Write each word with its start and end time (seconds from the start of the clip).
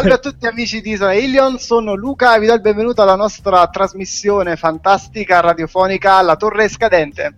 Salve 0.00 0.14
a 0.14 0.18
tutti 0.18 0.46
amici 0.46 0.80
di 0.80 0.92
Isola 0.92 1.12
Ilion, 1.12 1.58
sono 1.58 1.92
Luca 1.92 2.34
e 2.34 2.40
vi 2.40 2.46
do 2.46 2.54
il 2.54 2.62
benvenuto 2.62 3.02
alla 3.02 3.16
nostra 3.16 3.66
trasmissione 3.66 4.56
fantastica 4.56 5.40
radiofonica 5.40 6.22
La 6.22 6.36
Torre 6.36 6.70
Scadente. 6.70 7.34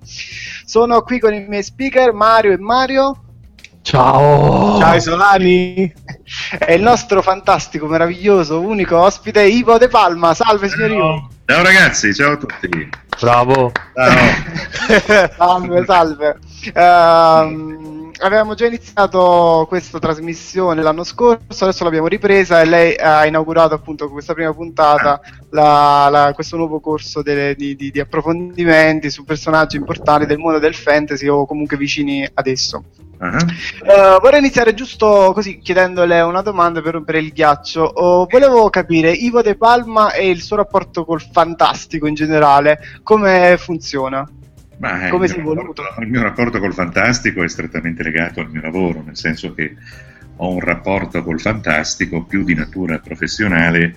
Sono 0.64 1.02
qui 1.02 1.18
con 1.18 1.34
i 1.34 1.44
miei 1.48 1.64
speaker 1.64 2.12
Mario 2.12 2.52
e 2.52 2.58
Mario. 2.58 3.24
Ciao! 3.82 4.78
Ciao 4.78 4.94
isolani! 4.94 5.92
E 6.60 6.74
il 6.74 6.82
nostro 6.82 7.20
fantastico, 7.20 7.86
meraviglioso, 7.86 8.60
unico 8.60 8.96
ospite 8.96 9.42
Ivo 9.42 9.76
De 9.76 9.88
Palma. 9.88 10.32
Salve 10.32 10.68
signor 10.68 10.90
Ivo! 10.92 11.28
Ciao 11.44 11.64
ragazzi, 11.64 12.14
ciao 12.14 12.34
a 12.34 12.36
tutti! 12.36 12.88
Bravo! 13.20 13.72
Ciao! 13.92 15.28
salve, 15.36 15.84
salve! 15.84 16.38
Ehm, 16.74 18.01
avevamo 18.18 18.54
già 18.54 18.66
iniziato 18.66 19.64
questa 19.68 19.98
trasmissione 19.98 20.82
l'anno 20.82 21.04
scorso, 21.04 21.64
adesso 21.64 21.84
l'abbiamo 21.84 22.06
ripresa 22.06 22.60
e 22.60 22.64
lei 22.64 22.96
ha 22.96 23.26
inaugurato 23.26 23.74
appunto 23.74 24.08
questa 24.08 24.34
prima 24.34 24.52
puntata 24.52 25.20
la, 25.50 26.08
la, 26.10 26.32
questo 26.34 26.56
nuovo 26.56 26.80
corso 26.80 27.22
delle, 27.22 27.54
di, 27.54 27.74
di, 27.76 27.90
di, 27.90 28.00
approfondimenti 28.00 29.10
su 29.10 29.24
personaggi 29.24 29.76
importanti 29.76 30.26
del 30.26 30.38
mondo 30.38 30.58
del 30.58 30.74
fantasy 30.74 31.26
o 31.28 31.46
comunque 31.46 31.76
vicini 31.76 32.28
ad 32.32 32.46
esso. 32.46 32.84
Uh-huh. 33.22 33.28
Uh, 33.36 34.20
vorrei 34.20 34.40
iniziare 34.40 34.74
giusto 34.74 35.30
così 35.32 35.58
chiedendole 35.58 36.20
una 36.22 36.42
domanda 36.42 36.82
per 36.82 36.94
rompere 36.94 37.18
il 37.18 37.32
ghiaccio. 37.32 37.82
Oh, 37.82 38.26
volevo 38.28 38.68
capire 38.68 39.12
Ivo 39.12 39.42
De 39.42 39.56
Palma 39.56 40.12
e 40.12 40.28
il 40.28 40.42
suo 40.42 40.56
rapporto 40.56 41.04
col 41.04 41.22
fantastico 41.22 42.06
in 42.06 42.14
generale, 42.14 42.80
come 43.02 43.56
funziona? 43.58 44.28
Ma 44.82 45.08
Come 45.10 45.26
il, 45.26 45.40
mio 45.40 45.54
rapporto, 45.54 45.82
il 46.00 46.08
mio 46.08 46.22
rapporto 46.22 46.58
col 46.58 46.74
fantastico 46.74 47.44
è 47.44 47.48
strettamente 47.48 48.02
legato 48.02 48.40
al 48.40 48.50
mio 48.50 48.60
lavoro, 48.60 49.00
nel 49.06 49.16
senso 49.16 49.54
che 49.54 49.76
ho 50.34 50.52
un 50.52 50.58
rapporto 50.58 51.22
col 51.22 51.40
fantastico 51.40 52.24
più 52.24 52.42
di 52.42 52.54
natura 52.54 52.98
professionale 52.98 53.94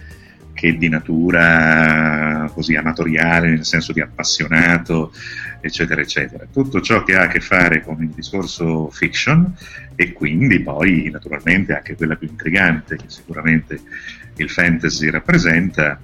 che 0.54 0.78
di 0.78 0.88
natura 0.88 2.52
così 2.54 2.76
amatoriale, 2.76 3.50
nel 3.50 3.66
senso 3.66 3.94
di 3.94 4.00
appassionato, 4.00 5.12
eccetera, 5.60 6.02
eccetera. 6.02 6.46
Tutto 6.54 6.80
ciò 6.82 7.02
che 7.02 7.16
ha 7.16 7.24
a 7.24 7.28
che 7.30 7.40
fare 7.40 7.82
con 7.82 8.04
il 8.04 8.10
discorso 8.10 8.92
fiction 8.92 9.56
e 9.96 10.14
quindi 10.14 10.60
poi 10.60 11.10
naturalmente 11.12 11.76
anche 11.76 11.96
quella 11.96 12.16
più 12.16 12.28
intrigante 12.28 12.96
che 12.96 13.06
sicuramente 13.08 13.82
il 14.36 14.52
fantasy 14.52 15.10
rappresenta, 15.10 16.00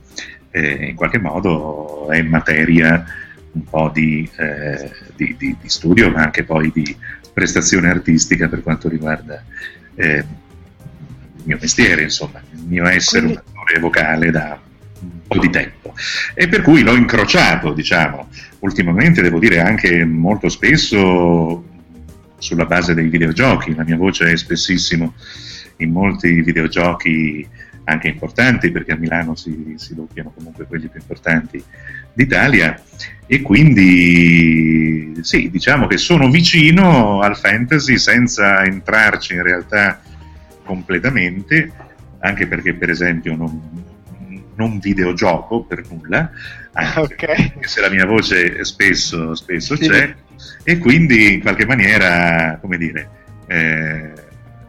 eh, 0.50 0.88
in 0.88 0.96
qualche 0.96 1.20
modo 1.20 2.10
è 2.10 2.20
materia 2.24 3.06
un 3.54 3.64
po' 3.64 3.90
di, 3.94 4.30
eh, 4.38 4.92
di, 5.16 5.36
di, 5.38 5.56
di, 5.62 5.70
studio, 5.70 6.10
ma 6.10 6.22
anche 6.22 6.44
poi 6.44 6.72
di 6.74 6.96
prestazione 7.34 7.90
artistica 7.90 8.48
per 8.48 8.64
quanto 8.64 8.88
riguarda 8.88 9.44
eh, 9.96 10.18
il 10.18 11.44
mio 11.44 11.58
mestiere, 11.60 12.04
insomma, 12.04 12.42
il 12.52 12.64
mio 12.68 12.88
essere 12.88 13.26
un 13.26 13.38
attore 13.38 13.80
vocale 13.80 14.32
da 14.32 14.60
un 15.00 15.10
po' 15.28 15.40
di 15.40 15.50
tempo. 15.50 15.94
E 16.34 16.48
per 16.48 16.62
cui 16.62 16.82
l'ho 16.82 16.96
incrociato, 16.96 17.74
diciamo, 17.74 18.30
ultimamente 18.60 19.22
devo 19.22 19.40
dire 19.40 19.60
anche 19.60 20.06
molto 20.06 20.50
spesso 20.50 21.66
sulla 22.38 22.66
base 22.66 22.94
dei 22.94 23.08
videogiochi, 23.08 23.76
la 23.76 23.84
mia 23.84 23.98
voce 23.98 24.32
è 24.32 24.38
spessissimo 24.38 25.14
in 25.78 25.92
molti 25.92 26.42
videogiochi 26.42 27.48
anche 27.92 28.08
importanti 28.08 28.72
perché 28.72 28.94
a 28.94 28.98
Milano 28.98 29.36
si, 29.36 29.76
si 29.78 29.94
doppiano 29.94 30.32
comunque 30.36 30.66
quelli 30.66 30.88
più 30.88 31.00
importanti 31.00 31.64
d'Italia 32.14 32.82
e 33.26 33.42
quindi 33.42 35.14
sì, 35.22 35.50
diciamo 35.50 35.88
che 35.88 35.98
sono 35.98 36.30
vicino 36.30 37.22
al 37.22 37.38
fantasy 37.38 37.98
senza 37.98 38.64
entrarci 38.64 39.34
in 39.34 39.44
realtà 39.44 40.02
completamente, 40.64 41.72
anche 42.20 42.48
perché 42.48 42.74
per 42.74 42.90
esempio 42.90 43.36
non, 43.36 43.62
non 44.56 44.80
videogioco 44.80 45.64
per 45.64 45.84
nulla, 45.90 46.30
anche 46.74 47.00
okay. 47.00 47.54
se 47.62 47.82
la 47.82 47.90
mia 47.90 48.06
voce 48.06 48.64
spesso, 48.64 49.36
spesso 49.36 49.76
sì. 49.76 49.88
c'è, 49.88 50.16
e 50.64 50.78
quindi 50.78 51.34
in 51.34 51.42
qualche 51.42 51.66
maniera, 51.66 52.58
come 52.60 52.78
dire, 52.78 53.10
eh, 53.48 54.14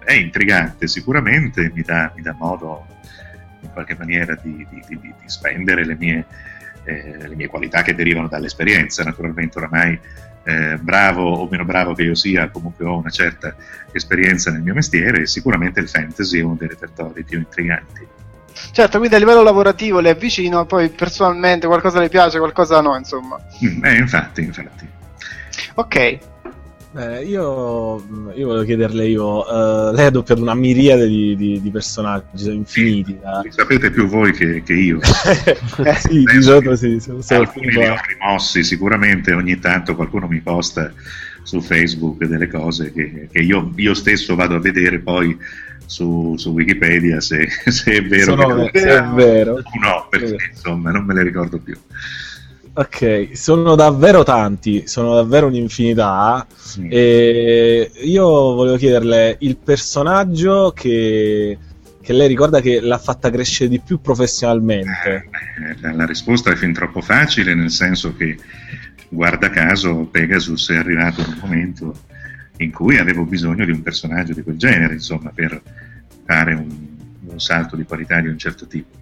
è 0.05 0.13
intrigante 0.13 0.87
sicuramente, 0.87 1.71
mi 1.75 1.83
dà, 1.83 2.13
mi 2.15 2.23
dà 2.23 2.35
modo 2.39 2.87
in 3.63 3.73
qualche 3.73 3.97
maniera 3.97 4.39
di, 4.41 4.67
di, 4.69 4.83
di, 4.87 4.99
di 5.01 5.13
spendere 5.27 5.85
le 5.85 5.97
mie, 5.97 6.27
eh, 6.85 7.27
le 7.27 7.35
mie, 7.35 7.49
qualità 7.49 7.83
che 7.83 7.95
derivano 7.95 8.29
dall'esperienza. 8.29 9.03
Naturalmente 9.03 9.59
oramai 9.59 9.99
eh, 10.45 10.77
bravo 10.79 11.23
o 11.23 11.49
meno 11.51 11.65
bravo 11.65 11.95
che 11.95 12.03
io 12.03 12.15
sia, 12.15 12.51
comunque 12.51 12.85
ho 12.85 12.99
una 12.99 13.11
certa 13.11 13.55
esperienza 13.93 14.51
nel 14.51 14.63
mio 14.63 14.75
mestiere 14.75 15.23
e 15.23 15.27
sicuramente 15.27 15.81
il 15.81 15.89
fantasy 15.89 16.41
è 16.41 16.43
uno 16.43 16.57
dei 16.59 16.69
repertori 16.69 17.23
più 17.25 17.39
intriganti. 17.39 18.07
Certo, 18.73 18.99
quindi 18.99 19.17
a 19.17 19.19
livello 19.19 19.43
lavorativo 19.43 20.01
le 20.01 20.11
avvicino, 20.11 20.67
poi 20.67 20.89
personalmente 20.91 21.67
qualcosa 21.67 22.01
le 22.01 22.09
piace, 22.09 22.39
qualcosa 22.39 22.81
no, 22.81 22.97
insomma. 22.97 23.39
Mm, 23.65 23.85
eh, 23.85 23.97
infatti, 23.97 24.43
infatti. 24.43 24.89
Ok, 25.75 26.19
Beh, 26.93 27.23
io, 27.23 27.97
io 28.35 28.47
volevo 28.49 28.65
chiederle 28.65 29.09
io, 29.09 29.51
uh, 29.51 29.95
lei 29.95 30.07
ha 30.07 30.11
doppiato 30.11 30.43
una 30.43 30.53
miriade 30.53 31.09
di, 31.09 31.35
di, 31.37 31.63
di 31.63 31.71
personaggi 31.71 32.53
infiniti. 32.53 33.19
Da... 33.19 33.41
Li 33.43 33.51
sapete 33.51 33.91
più 33.91 34.07
voi 34.07 34.33
che, 34.33 34.63
che 34.63 34.75
io. 34.75 35.01
sì, 36.01 36.23
di 36.23 36.43
solito 36.43 36.77
sì. 36.77 37.01
Alcuni 37.29 37.71
li 37.71 37.87
ho 37.87 37.97
rimossi, 38.07 38.63
sicuramente 38.63 39.33
ogni 39.33 39.59
tanto 39.59 39.95
qualcuno 39.95 40.27
mi 40.27 40.41
posta 40.41 40.93
su 41.43 41.63
Facebook 41.63 42.25
delle 42.27 42.49
cose 42.49 42.93
che, 42.93 43.29
che 43.33 43.39
io, 43.39 43.73
io, 43.77 43.95
stesso 43.95 44.35
vado 44.35 44.57
a 44.57 44.61
vedere 44.61 44.99
poi 44.99 45.37
su, 45.87 46.35
su 46.37 46.51
Wikipedia 46.51 47.23
se, 47.23 47.49
se, 47.73 47.91
è 47.91 48.03
vero. 48.05 48.37
Sono, 48.37 48.67
che 48.67 48.81
se 48.81 48.99
è 48.99 49.03
vero. 49.15 49.55
O 49.55 49.81
no, 49.81 50.09
perché 50.11 50.37
insomma 50.51 50.91
non 50.91 51.07
me 51.07 51.15
le 51.15 51.23
ricordo 51.23 51.59
più. 51.59 51.75
Ok, 52.75 53.37
sono 53.37 53.75
davvero 53.75 54.23
tanti, 54.23 54.87
sono 54.87 55.15
davvero 55.15 55.47
un'infinità. 55.47 56.47
Sì. 56.55 56.89
E 56.89 57.91
io 58.03 58.25
volevo 58.25 58.77
chiederle 58.79 59.37
il 59.41 59.59
personaggio 59.59 60.73
che, 60.75 61.59
che, 62.01 62.13
lei 62.15 62.29
ricorda 62.29 62.63
che 62.63 62.81
l'ha 62.81 62.97
fatta 62.97 63.29
crescere 63.31 63.69
di 63.69 63.79
più 63.79 64.01
professionalmente. 64.01 65.29
Eh, 65.83 65.93
la 65.93 66.07
risposta 66.07 66.51
è 66.51 66.55
fin 66.55 66.73
troppo 66.73 67.03
facile, 67.03 67.55
nel 67.55 67.71
senso 67.71 68.17
che, 68.17 68.39
guarda 69.11 69.51
caso, 69.51 70.09
Pegasus 70.11 70.71
è 70.71 70.77
arrivato 70.77 71.21
in 71.21 71.27
un 71.27 71.39
momento 71.43 71.95
in 72.57 72.73
cui 72.73 72.97
avevo 72.97 73.25
bisogno 73.25 73.67
di 73.67 73.71
un 73.71 73.83
personaggio 73.83 74.33
di 74.33 74.43
quel 74.43 74.57
genere, 74.57 74.95
insomma, 74.95 75.31
per 75.35 75.61
fare 76.25 76.55
un 76.55 76.92
un 77.33 77.41
salto 77.41 77.77
di 77.77 77.85
qualità 77.85 78.21
di 78.21 78.29
un 78.29 78.39
certo 78.39 78.67
tipo. 78.67 78.97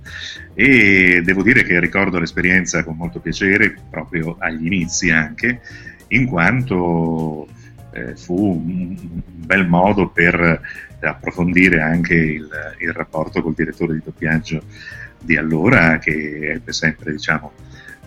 E 0.55 1.21
devo 1.23 1.43
dire 1.43 1.65
che 1.65 1.79
ricordo 1.81 2.19
l'esperienza 2.19 2.85
con 2.85 2.97
molto 2.97 3.21
piacere, 3.21 3.75
proprio 3.89 4.37
agli 4.39 4.67
inizi 4.67 5.11
anche, 5.11 5.61
in 6.09 6.27
quanto 6.27 7.49
eh, 7.93 8.17
fu 8.17 8.63
un, 8.65 8.97
bel 9.25 9.67
modo 9.67 10.09
per 10.09 10.61
approfondire 11.01 11.81
anche 11.81 12.15
il, 12.15 12.49
il, 12.79 12.93
rapporto 12.93 13.43
col 13.43 13.55
direttore 13.55 13.95
di 13.95 14.03
doppiaggio 14.05 14.63
di 15.21 15.37
allora, 15.37 15.99
che 15.99 16.53
ebbe 16.53 16.73
sempre 16.73 17.13
diciamo, 17.13 17.53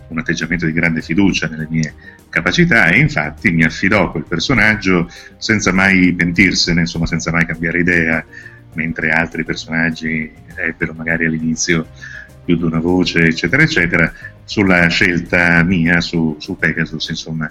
un 0.07 0.19
atteggiamento 0.19 0.65
di 0.65 0.73
grande 0.73 1.01
fiducia 1.01 1.47
nelle 1.47 1.67
mie 1.69 1.93
capacità 2.29 2.87
e 2.87 2.99
infatti 2.99 3.51
mi 3.51 3.63
affidò 3.63 4.11
quel 4.11 4.25
personaggio 4.27 5.09
senza 5.37 5.71
mai 5.71 6.13
pentirsene, 6.13 6.81
insomma 6.81 7.05
senza 7.05 7.31
mai 7.31 7.45
cambiare 7.45 7.79
idea 7.79 8.25
mentre 8.73 9.11
altri 9.11 9.43
personaggi 9.43 10.31
ebbero 10.55 10.93
magari 10.93 11.25
all'inizio 11.25 11.87
più 12.43 12.57
di 12.57 12.63
una 12.63 12.79
voce, 12.79 13.19
eccetera, 13.19 13.63
eccetera, 13.63 14.11
sulla 14.43 14.87
scelta 14.87 15.63
mia 15.63 16.01
su, 16.01 16.35
su 16.39 16.57
Pegasus, 16.57 17.09
insomma, 17.09 17.49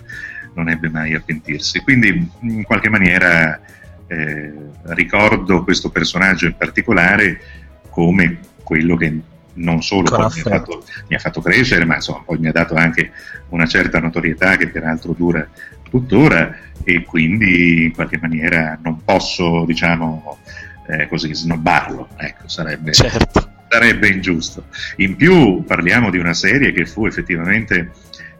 non 0.54 0.68
ebbe 0.68 0.88
mai 0.88 1.14
a 1.14 1.22
pentirsi. 1.24 1.80
Quindi, 1.80 2.28
in 2.40 2.62
qualche 2.64 2.90
maniera, 2.90 3.58
eh, 4.06 4.52
ricordo 4.84 5.64
questo 5.64 5.90
personaggio 5.90 6.46
in 6.46 6.56
particolare 6.56 7.40
come 7.88 8.38
quello 8.62 8.96
che 8.96 9.20
non 9.54 9.82
solo 9.82 10.16
mi 10.16 10.22
ha, 10.22 10.28
fatto, 10.28 10.84
mi 11.08 11.14
ha, 11.14 11.18
fatto, 11.18 11.40
crescere, 11.40 11.84
ma 11.84 11.96
insomma, 11.96 12.22
poi 12.24 12.38
mi 12.38 12.48
ha 12.48 12.52
dato 12.52 12.74
anche 12.74 13.12
una 13.50 13.66
certa 13.66 13.98
notorietà 14.00 14.56
che 14.56 14.68
peraltro 14.68 15.12
dura 15.12 15.46
tuttora 15.82 16.56
e 16.84 17.04
quindi 17.04 17.84
in 17.84 17.92
qualche 17.92 18.18
maniera 18.20 18.78
non 18.82 19.04
posso, 19.04 19.64
diciamo, 19.66 20.38
eh, 20.86 21.08
così 21.08 21.34
snobbarlo, 21.34 22.08
ecco, 22.16 22.48
sarebbe, 22.48 22.92
certo. 22.92 23.50
sarebbe, 23.68 24.08
ingiusto. 24.08 24.66
In 24.96 25.16
più 25.16 25.64
parliamo 25.64 26.10
di 26.10 26.18
una 26.18 26.34
serie 26.34 26.72
che 26.72 26.86
fu 26.86 27.06
effettivamente 27.06 27.92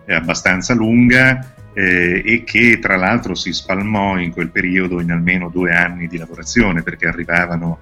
eh, 0.05 0.15
abbastanza 0.15 0.75
lunga 0.75 1.55
eh, 1.73 2.23
e 2.25 2.44
che 2.44 2.79
tra 2.81 2.97
l'altro 2.97 3.35
si 3.35 3.53
spalmò 3.53 4.19
in 4.19 4.33
quel 4.33 4.50
periodo 4.50 5.00
in 5.00 5.11
almeno 5.11 5.49
due 5.49 5.75
anni 5.75 6.06
di 6.06 6.19
lavorazione 6.19 6.83
perché 6.83 7.06
arrivavano 7.06 7.81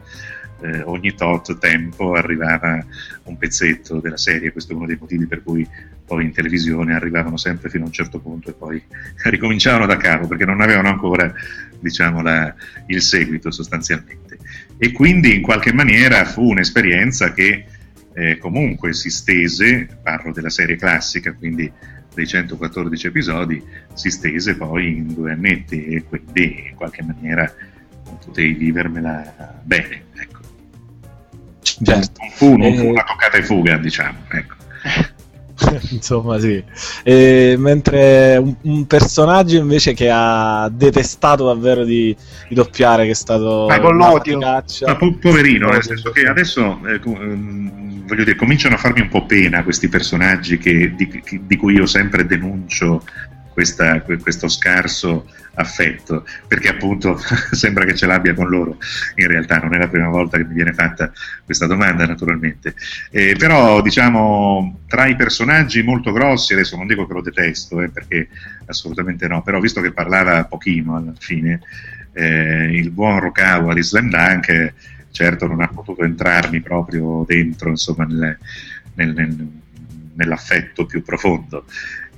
eh, 0.62 0.82
ogni 0.82 1.14
tot 1.14 1.58
tempo 1.58 2.14
arrivava 2.14 2.84
un 3.24 3.36
pezzetto 3.36 3.98
della 3.98 4.16
serie, 4.16 4.52
questo 4.52 4.72
è 4.72 4.76
uno 4.76 4.86
dei 4.86 4.98
motivi 5.00 5.26
per 5.26 5.42
cui 5.42 5.66
poi 6.04 6.24
in 6.24 6.32
televisione 6.32 6.94
arrivavano 6.94 7.36
sempre 7.36 7.70
fino 7.70 7.84
a 7.84 7.86
un 7.86 7.92
certo 7.92 8.18
punto 8.18 8.50
e 8.50 8.52
poi 8.52 8.82
ricominciavano 9.24 9.86
da 9.86 9.96
capo 9.96 10.26
perché 10.26 10.44
non 10.44 10.60
avevano 10.60 10.88
ancora 10.88 11.32
diciamo, 11.78 12.20
la, 12.22 12.54
il 12.86 13.00
seguito 13.00 13.50
sostanzialmente. 13.50 14.38
E 14.82 14.92
quindi 14.92 15.34
in 15.34 15.42
qualche 15.42 15.74
maniera 15.74 16.24
fu 16.24 16.48
un'esperienza 16.48 17.34
che 17.34 17.66
eh, 18.14 18.38
comunque 18.38 18.94
si 18.94 19.10
stese, 19.10 19.86
parlo 20.02 20.32
della 20.32 20.48
serie 20.48 20.76
classica, 20.76 21.34
quindi 21.34 21.70
dei 22.14 22.26
114 22.26 23.06
episodi, 23.06 23.62
si 23.92 24.08
stese 24.08 24.56
poi 24.56 24.96
in 24.96 25.12
due 25.12 25.32
annetti 25.32 25.84
e 25.84 26.04
quindi 26.04 26.68
in 26.70 26.74
qualche 26.76 27.02
maniera 27.02 27.52
potevi 28.24 28.54
vivermela 28.54 29.60
bene. 29.62 30.04
Ecco. 30.14 30.40
Certo. 31.60 32.20
Non 32.20 32.30
fu, 32.30 32.56
non 32.56 32.74
fu 32.74 32.86
una 32.86 33.04
toccata 33.04 33.36
e 33.36 33.42
fuga, 33.42 33.76
diciamo. 33.76 34.18
Ecco. 34.30 34.54
Insomma, 35.90 36.38
sì. 36.38 36.62
E, 37.02 37.54
mentre 37.58 38.36
un, 38.36 38.54
un, 38.62 38.86
personaggio 38.86 39.56
invece 39.56 39.94
che 39.94 40.08
ha 40.10 40.68
detestato 40.72 41.46
davvero 41.46 41.84
di, 41.84 42.14
di 42.48 42.54
doppiare, 42.54 43.04
che 43.04 43.10
è 43.10 43.14
stato. 43.14 43.66
Ma 43.68 43.80
con 43.80 43.96
l'odio. 43.96 44.38
Ma 44.38 44.96
po- 44.96 45.14
poverino, 45.14 45.68
nel 45.68 45.82
senso 45.82 46.10
che 46.10 46.26
adesso 46.26 46.80
eh, 46.86 47.00
ehm, 47.02 48.06
voglio 48.06 48.24
dire, 48.24 48.36
cominciano 48.36 48.74
a 48.74 48.78
farmi 48.78 49.00
un 49.00 49.08
po' 49.08 49.26
pena 49.26 49.62
questi 49.62 49.88
personaggi 49.88 50.58
che, 50.58 50.94
di, 50.94 51.22
di 51.42 51.56
cui 51.56 51.74
io 51.74 51.86
sempre 51.86 52.26
denuncio 52.26 53.02
questa, 53.60 54.00
questo 54.00 54.48
scarso 54.48 55.28
affetto, 55.52 56.24
perché 56.46 56.68
appunto 56.68 57.20
sembra 57.52 57.84
che 57.84 57.94
ce 57.94 58.06
l'abbia 58.06 58.32
con 58.32 58.48
loro, 58.48 58.78
in 59.16 59.26
realtà 59.26 59.58
non 59.58 59.74
è 59.74 59.78
la 59.78 59.88
prima 59.88 60.08
volta 60.08 60.38
che 60.38 60.44
mi 60.44 60.54
viene 60.54 60.72
fatta 60.72 61.12
questa 61.44 61.66
domanda 61.66 62.06
naturalmente, 62.06 62.74
eh, 63.10 63.34
però 63.38 63.82
diciamo 63.82 64.80
tra 64.86 65.06
i 65.06 65.14
personaggi 65.14 65.82
molto 65.82 66.10
grossi, 66.10 66.54
adesso 66.54 66.76
non 66.78 66.86
dico 66.86 67.06
che 67.06 67.12
lo 67.12 67.20
detesto, 67.20 67.82
eh, 67.82 67.90
perché 67.90 68.28
assolutamente 68.64 69.28
no, 69.28 69.42
però 69.42 69.60
visto 69.60 69.82
che 69.82 69.92
parlava 69.92 70.44
pochino 70.44 70.96
alla 70.96 71.12
fine, 71.18 71.60
eh, 72.14 72.70
il 72.72 72.90
buon 72.90 73.20
Rokawa 73.20 73.74
di 73.74 73.82
Slam 73.82 74.08
Dunk 74.08 74.72
certo 75.10 75.46
non 75.46 75.60
ha 75.60 75.68
potuto 75.68 76.02
entrarmi 76.02 76.60
proprio 76.60 77.24
dentro 77.26 77.68
insomma 77.68 78.04
nel, 78.04 78.38
nel, 78.94 79.12
nel 79.12 79.48
nell'affetto 80.20 80.84
più 80.84 81.02
profondo. 81.02 81.64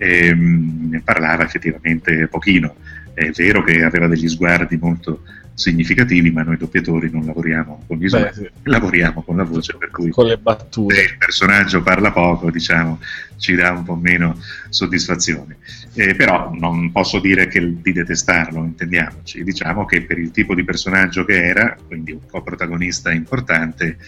E, 0.03 0.27
ehm, 0.27 0.89
ne 0.91 1.01
parlava 1.01 1.45
effettivamente 1.45 2.27
pochino. 2.27 2.75
È 3.15 3.31
vero 3.31 3.63
che 3.63 3.85
aveva 3.85 4.09
degli 4.09 4.29
sguardi 4.29 4.77
molto 4.77 5.23
significativi, 5.55 6.31
ma 6.31 6.43
noi 6.43 6.57
doppiatori 6.57 7.11
non 7.11 7.27
lavoriamo 7.27 7.85
con 7.87 7.99
gli 7.99 8.09
sguardi, 8.09 8.41
sì. 8.41 8.51
lavoriamo 8.65 9.23
con 9.23 9.37
la 9.37 9.45
voce, 9.45 9.77
per 9.77 9.91
cui 9.91 10.11
con 10.11 10.27
le 10.27 10.39
battute. 10.39 10.95
se 10.95 11.03
il 11.03 11.17
personaggio 11.19 11.83
parla 11.83 12.11
poco, 12.11 12.51
diciamo, 12.51 12.99
ci 13.37 13.55
dà 13.55 13.71
un 13.71 13.85
po' 13.85 13.95
meno 13.95 14.39
soddisfazione. 14.71 15.59
Eh, 15.95 16.15
però 16.15 16.51
non 16.53 16.91
posso 16.91 17.21
dire 17.21 17.47
che 17.47 17.81
di 17.81 17.93
detestarlo, 17.93 18.65
intendiamoci. 18.65 19.45
Diciamo 19.45 19.85
che 19.85 20.03
per 20.03 20.19
il 20.19 20.31
tipo 20.31 20.55
di 20.55 20.65
personaggio 20.65 21.25
che 21.25 21.45
era, 21.45 21.77
quindi 21.87 22.13
un 22.13 22.27
coprotagonista 22.29 23.13
importante, 23.13 23.99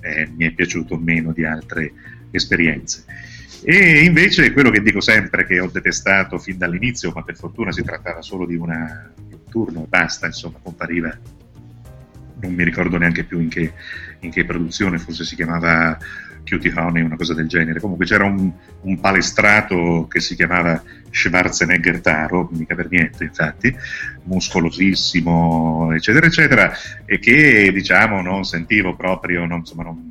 eh, 0.00 0.28
mi 0.34 0.46
è 0.46 0.50
piaciuto 0.52 0.96
meno 0.96 1.32
di 1.32 1.44
altre 1.44 1.92
esperienze. 2.30 3.04
E 3.62 4.04
invece 4.04 4.52
quello 4.52 4.70
che 4.70 4.82
dico 4.82 5.00
sempre 5.00 5.46
che 5.46 5.60
ho 5.60 5.68
detestato 5.68 6.38
fin 6.38 6.58
dall'inizio, 6.58 7.12
ma 7.14 7.22
per 7.22 7.36
fortuna 7.36 7.72
si 7.72 7.82
trattava 7.82 8.20
solo 8.22 8.46
di, 8.46 8.56
una, 8.56 9.10
di 9.26 9.34
un 9.34 9.44
turno 9.48 9.84
e 9.84 9.86
basta, 9.88 10.26
insomma, 10.26 10.58
compariva, 10.62 11.16
non 12.40 12.52
mi 12.52 12.64
ricordo 12.64 12.98
neanche 12.98 13.24
più 13.24 13.40
in 13.40 13.48
che, 13.48 13.72
in 14.20 14.30
che 14.30 14.44
produzione, 14.44 14.98
forse 14.98 15.24
si 15.24 15.34
chiamava 15.34 15.96
Cutie 16.46 16.72
Honey, 16.76 17.02
una 17.02 17.16
cosa 17.16 17.32
del 17.34 17.48
genere. 17.48 17.80
Comunque 17.80 18.04
c'era 18.04 18.24
un, 18.24 18.52
un 18.82 19.00
palestrato 19.00 20.06
che 20.08 20.20
si 20.20 20.34
chiamava 20.34 20.82
Schwarzenegger 21.10 22.00
Taro, 22.00 22.48
mica 22.52 22.74
per 22.74 22.88
niente 22.90 23.24
infatti, 23.24 23.74
muscolosissimo, 24.24 25.92
eccetera, 25.94 26.26
eccetera, 26.26 26.72
e 27.06 27.18
che 27.18 27.72
diciamo 27.72 28.20
non 28.20 28.44
sentivo 28.44 28.94
proprio, 28.94 29.46
non, 29.46 29.60
insomma, 29.60 29.84
non, 29.84 30.10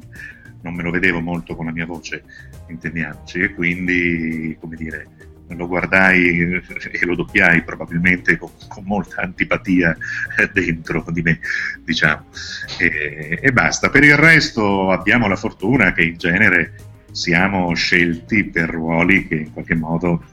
non 0.62 0.74
me 0.74 0.84
lo 0.84 0.92
vedevo 0.92 1.20
molto 1.20 1.56
con 1.56 1.66
la 1.66 1.72
mia 1.72 1.86
voce, 1.86 2.24
intendiamoci, 2.68 3.40
e 3.40 3.54
quindi, 3.54 4.58
come 4.60 4.76
dire, 4.76 5.08
lo 5.56 5.68
guardai 5.68 6.62
e 6.92 7.06
lo 7.06 7.16
doppiai 7.16 7.64
probabilmente 7.64 8.38
con, 8.38 8.50
con 8.68 8.84
molta 8.86 9.22
antipatia 9.22 9.96
dentro 10.52 11.06
di 11.10 11.22
me, 11.22 11.40
diciamo. 11.84 12.26
E, 12.80 13.40
e, 13.42 13.52
basta. 13.52 13.90
Per 13.90 14.04
il 14.04 14.16
resto 14.16 14.92
abbiamo 14.92 15.28
la 15.28 15.36
fortuna 15.36 15.94
che 15.94 16.04
in 16.04 16.18
genere 16.18 16.76
siamo 17.12 17.74
scelti 17.76 18.46
per 18.46 18.70
ruoli 18.70 19.28
che 19.28 19.36
in 19.36 19.54
qualche 19.54 19.76
modo 19.76 20.24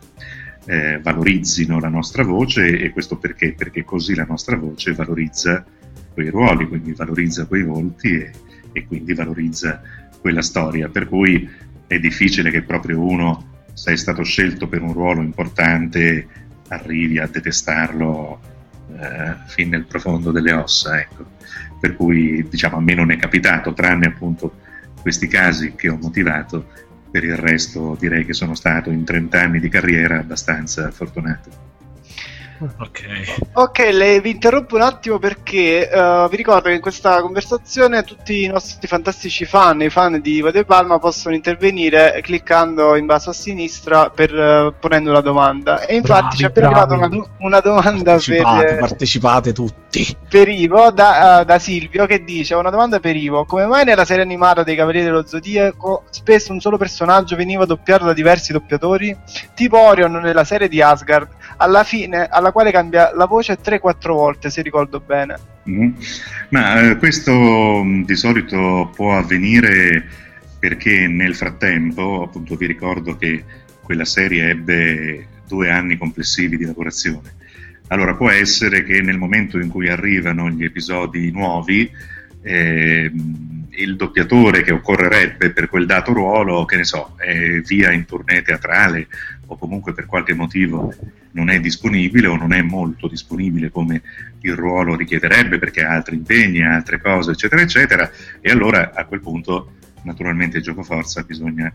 eh, 0.64 0.98
valorizzino 1.00 1.78
la 1.78 1.88
nostra 1.88 2.22
voce 2.22 2.78
e 2.78 2.90
questo 2.90 3.16
perché? 3.18 3.52
Perché 3.52 3.84
così 3.84 4.14
la 4.14 4.26
nostra 4.26 4.56
voce 4.56 4.94
valorizza 4.94 5.64
quei 6.12 6.30
ruoli, 6.30 6.66
quindi 6.66 6.92
valorizza 6.92 7.46
quei 7.46 7.62
volti 7.62 8.18
e, 8.18 8.30
e 8.72 8.86
quindi 8.86 9.14
valorizza 9.14 9.82
quella 10.20 10.42
storia, 10.42 10.88
per 10.88 11.08
cui 11.08 11.48
è 11.90 11.98
difficile 11.98 12.52
che 12.52 12.62
proprio 12.62 13.02
uno, 13.02 13.64
se 13.72 13.92
è 13.92 13.96
stato 13.96 14.22
scelto 14.22 14.68
per 14.68 14.80
un 14.80 14.92
ruolo 14.92 15.22
importante, 15.22 16.24
arrivi 16.68 17.18
a 17.18 17.26
detestarlo 17.26 18.40
eh, 18.96 19.34
fin 19.46 19.70
nel 19.70 19.86
profondo 19.86 20.30
delle 20.30 20.52
ossa. 20.52 21.00
Ecco. 21.00 21.26
Per 21.80 21.96
cui 21.96 22.46
diciamo 22.48 22.76
a 22.76 22.80
me 22.80 22.94
non 22.94 23.10
è 23.10 23.16
capitato, 23.16 23.72
tranne 23.72 24.06
appunto 24.06 24.60
questi 25.00 25.26
casi 25.26 25.74
che 25.74 25.88
ho 25.88 25.98
motivato, 26.00 26.68
per 27.10 27.24
il 27.24 27.34
resto 27.34 27.96
direi 27.98 28.24
che 28.24 28.34
sono 28.34 28.54
stato 28.54 28.90
in 28.90 29.02
30 29.02 29.40
anni 29.40 29.58
di 29.58 29.68
carriera 29.68 30.20
abbastanza 30.20 30.92
fortunato. 30.92 31.69
Ok, 32.62 33.48
ok, 33.54 33.78
le, 33.90 34.20
vi 34.20 34.32
interrompo 34.32 34.74
un 34.74 34.82
attimo 34.82 35.18
perché 35.18 35.88
uh, 35.90 36.28
vi 36.28 36.36
ricordo 36.36 36.68
che 36.68 36.74
in 36.74 36.82
questa 36.82 37.22
conversazione 37.22 38.02
tutti 38.02 38.42
i 38.42 38.48
nostri 38.48 38.86
fantastici 38.86 39.46
fan, 39.46 39.80
i 39.80 39.88
fan 39.88 40.20
di 40.20 40.42
Vade 40.42 40.66
Palma, 40.66 40.98
possono 40.98 41.34
intervenire 41.34 42.20
cliccando 42.22 42.96
in 42.96 43.06
basso 43.06 43.30
a 43.30 43.32
sinistra 43.32 44.10
per, 44.10 44.34
uh, 44.34 44.74
ponendo 44.78 45.08
una 45.08 45.22
domanda. 45.22 45.86
E 45.86 45.96
infatti 45.96 46.20
bravi, 46.20 46.36
ci 46.36 46.42
è 46.42 46.46
appena 46.46 46.66
arrivata 46.66 46.94
una, 46.94 47.28
una, 47.38 47.60
domanda 47.60 48.10
partecipate, 48.12 48.64
per, 48.66 48.78
partecipate 48.78 49.52
tutti. 49.54 50.16
per 50.28 50.48
Ivo 50.48 50.90
da, 50.90 51.40
uh, 51.40 51.44
da, 51.46 51.58
Silvio 51.58 52.04
che 52.04 52.22
dice: 52.24 52.54
Una 52.54 52.70
domanda 52.70 53.00
per 53.00 53.16
Ivo: 53.16 53.46
come 53.46 53.64
mai 53.64 53.86
nella 53.86 54.04
serie 54.04 54.22
animata 54.22 54.62
dei 54.62 54.76
Cavalieri 54.76 55.06
dello 55.06 55.26
Zodiaco 55.26 56.04
spesso 56.10 56.52
un 56.52 56.60
solo 56.60 56.76
personaggio 56.76 57.36
veniva 57.36 57.64
doppiato 57.64 58.04
da 58.04 58.12
diversi 58.12 58.52
doppiatori? 58.52 59.16
Tipo 59.54 59.78
Orion 59.78 60.12
nella 60.12 60.44
serie 60.44 60.68
di 60.68 60.82
Asgard, 60.82 61.28
alla 61.60 61.84
fine 61.84 62.26
alla 62.26 62.52
quale 62.52 62.70
cambia 62.70 63.14
la 63.14 63.26
voce 63.26 63.58
3-4 63.62 64.08
volte, 64.08 64.50
se 64.50 64.62
ricordo 64.62 65.00
bene. 65.00 65.38
Mm-hmm. 65.68 65.92
Ma 66.48 66.80
eh, 66.80 66.96
questo 66.96 67.32
mm, 67.32 68.04
di 68.04 68.16
solito 68.16 68.90
può 68.94 69.16
avvenire 69.16 70.04
perché 70.58 71.06
nel 71.06 71.34
frattempo, 71.34 72.22
appunto 72.24 72.56
vi 72.56 72.66
ricordo 72.66 73.16
che 73.16 73.44
quella 73.82 74.04
serie 74.04 74.50
ebbe 74.50 75.26
due 75.46 75.70
anni 75.70 75.98
complessivi 75.98 76.56
di 76.56 76.64
lavorazione. 76.64 77.34
Allora 77.88 78.14
può 78.14 78.30
essere 78.30 78.84
che 78.84 79.02
nel 79.02 79.18
momento 79.18 79.58
in 79.58 79.68
cui 79.68 79.88
arrivano 79.88 80.48
gli 80.48 80.64
episodi 80.64 81.30
nuovi, 81.30 81.90
eh, 82.42 83.10
il 83.70 83.96
doppiatore 83.96 84.62
che 84.62 84.72
occorrerebbe 84.72 85.50
per 85.50 85.68
quel 85.68 85.86
dato 85.86 86.12
ruolo, 86.12 86.64
che 86.64 86.76
ne 86.76 86.84
so, 86.84 87.14
è 87.16 87.60
via 87.60 87.90
in 87.90 88.04
tournée 88.04 88.42
teatrale 88.42 89.08
o 89.50 89.56
comunque 89.56 89.92
per 89.92 90.06
qualche 90.06 90.32
motivo 90.32 90.94
non 91.32 91.50
è 91.50 91.58
disponibile 91.58 92.28
o 92.28 92.36
non 92.36 92.52
è 92.52 92.62
molto 92.62 93.08
disponibile 93.08 93.70
come 93.70 94.00
il 94.42 94.54
ruolo 94.54 94.94
richiederebbe 94.94 95.58
perché 95.58 95.82
ha 95.82 95.92
altri 95.92 96.16
impegni, 96.16 96.62
altre 96.62 97.00
cose, 97.00 97.32
eccetera, 97.32 97.60
eccetera, 97.60 98.10
e 98.40 98.50
allora 98.50 98.92
a 98.94 99.04
quel 99.06 99.20
punto 99.20 99.72
naturalmente 100.02 100.60
gioco 100.60 100.84
forza 100.84 101.22
bisogna 101.22 101.72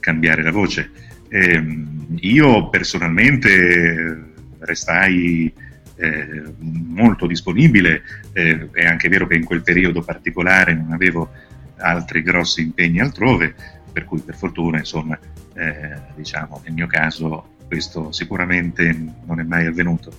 cambiare 0.00 0.42
la 0.42 0.50
voce. 0.50 0.90
Ehm, 1.28 2.16
io 2.20 2.68
personalmente 2.68 4.30
restai 4.58 5.52
eh, 5.94 6.42
molto 6.58 7.26
disponibile, 7.28 8.02
eh, 8.32 8.68
è 8.72 8.84
anche 8.84 9.08
vero 9.08 9.28
che 9.28 9.36
in 9.36 9.44
quel 9.44 9.62
periodo 9.62 10.02
particolare 10.02 10.74
non 10.74 10.90
avevo 10.92 11.30
altri 11.76 12.22
grossi 12.22 12.62
impegni 12.62 13.00
altrove, 13.00 13.54
per 13.92 14.04
cui 14.04 14.20
per 14.20 14.34
fortuna 14.34 14.78
insomma 14.78 15.18
eh, 15.54 16.00
diciamo 16.14 16.60
nel 16.64 16.72
mio 16.72 16.86
caso 16.86 17.50
questo 17.72 18.12
sicuramente 18.12 18.94
non 19.24 19.40
è 19.40 19.44
mai 19.44 19.64
avvenuto. 19.64 20.12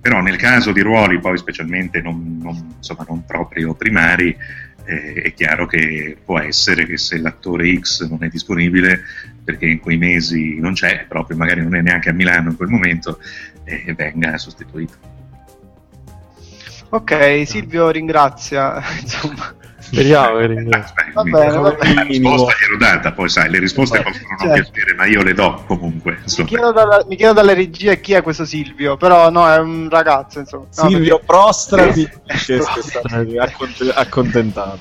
Però 0.00 0.22
nel 0.22 0.36
caso 0.36 0.72
di 0.72 0.80
ruoli 0.80 1.20
poi 1.20 1.36
specialmente 1.36 2.00
non, 2.00 2.38
non, 2.40 2.76
insomma, 2.78 3.04
non 3.06 3.26
proprio 3.26 3.74
primari, 3.74 4.34
eh, 4.86 5.12
è 5.12 5.34
chiaro 5.34 5.66
che 5.66 6.16
può 6.24 6.38
essere 6.38 6.86
che 6.86 6.96
se 6.96 7.18
l'attore 7.18 7.78
X 7.78 8.08
non 8.08 8.24
è 8.24 8.28
disponibile 8.28 9.02
perché 9.44 9.66
in 9.66 9.80
quei 9.80 9.98
mesi 9.98 10.58
non 10.58 10.72
c'è, 10.72 11.04
proprio 11.06 11.36
magari 11.36 11.60
non 11.62 11.74
è 11.74 11.82
neanche 11.82 12.08
a 12.08 12.14
Milano 12.14 12.48
in 12.48 12.56
quel 12.56 12.70
momento, 12.70 13.18
eh, 13.64 13.92
venga 13.94 14.38
sostituito. 14.38 14.96
Ok, 16.88 17.42
Silvio 17.44 17.90
ringrazia, 17.90 18.82
insomma. 18.98 19.54
Speriamo 19.94 20.36
che 20.38 20.46
ringrazio. 20.46 20.94
Va 21.14 21.22
bene, 21.22 21.56
va 21.58 21.70
bene. 21.72 21.94
La 21.94 22.02
risposta 22.02 22.52
gliel'ho 22.60 22.76
data, 22.78 23.12
poi 23.12 23.28
sai, 23.28 23.50
le 23.50 23.58
risposte 23.58 24.02
possono 24.02 24.26
non 24.28 24.38
Certo. 24.54 24.70
piacere, 24.70 24.94
ma 24.94 25.06
io 25.06 25.22
le 25.22 25.32
do 25.34 25.64
comunque. 25.66 26.18
Mi 26.36 26.44
chiedo, 26.44 26.72
dalla, 26.72 27.04
mi 27.08 27.16
chiedo 27.16 27.32
dalle 27.32 27.54
regie 27.54 28.00
chi 28.00 28.12
è 28.12 28.22
questo 28.22 28.44
Silvio, 28.44 28.96
però 28.96 29.30
no, 29.30 29.48
è 29.50 29.58
un 29.58 29.88
ragazzo, 29.90 30.40
insomma. 30.40 30.66
No, 30.76 30.88
Silvio 30.88 31.20
Prostrati 31.24 32.04
che 32.06 32.56
Prostrati. 32.56 33.34
è 33.34 33.38
accont- 33.42 33.92
accontentato. 33.94 34.78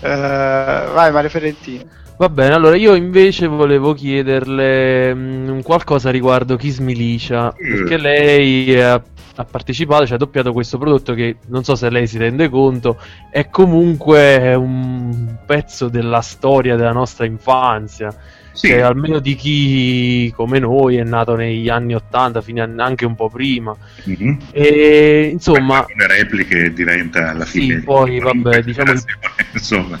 perché- 0.00 0.14
eh, 0.14 0.92
vai 0.92 1.12
Mario 1.12 1.30
Ferrentino. 1.30 1.84
Va 2.16 2.28
bene, 2.28 2.54
allora 2.54 2.76
io 2.76 2.94
invece 2.94 3.48
volevo 3.48 3.92
chiederle 3.92 5.12
mm, 5.12 5.48
un 5.48 5.62
qualcosa 5.62 6.10
riguardo 6.10 6.54
Kiss 6.54 6.78
Milicia, 6.78 7.52
perché 7.52 7.96
lei 7.96 8.80
ha, 8.80 9.02
ha 9.34 9.44
partecipato, 9.44 10.06
cioè 10.06 10.14
ha 10.14 10.18
doppiato 10.18 10.52
questo 10.52 10.78
prodotto 10.78 11.12
che 11.14 11.38
non 11.48 11.64
so 11.64 11.74
se 11.74 11.90
lei 11.90 12.06
si 12.06 12.16
rende 12.16 12.48
conto, 12.48 12.98
è 13.30 13.48
comunque 13.50 14.54
un 14.54 15.38
pezzo 15.44 15.88
della 15.88 16.20
storia 16.20 16.76
della 16.76 16.92
nostra 16.92 17.26
infanzia, 17.26 18.14
Sì, 18.54 18.68
cioè 18.68 18.80
almeno 18.82 19.18
di 19.18 19.34
chi 19.34 20.32
come 20.34 20.60
noi 20.60 20.94
è 20.96 21.02
nato 21.02 21.34
negli 21.34 21.68
anni 21.68 21.94
80, 21.94 22.40
fino 22.40 22.62
a- 22.62 22.70
anche 22.84 23.04
un 23.04 23.16
po' 23.16 23.28
prima. 23.28 23.76
mhm. 24.04 24.38
E 24.52 25.28
insomma, 25.32 25.82
Come 25.82 26.06
repliche 26.06 26.72
diventa 26.72 27.30
alla 27.30 27.44
Sì, 27.44 27.60
fine. 27.62 27.80
poi, 27.80 28.20
vabbè, 28.20 28.62
diciamo- 28.62 28.92
Insomma, 29.52 29.98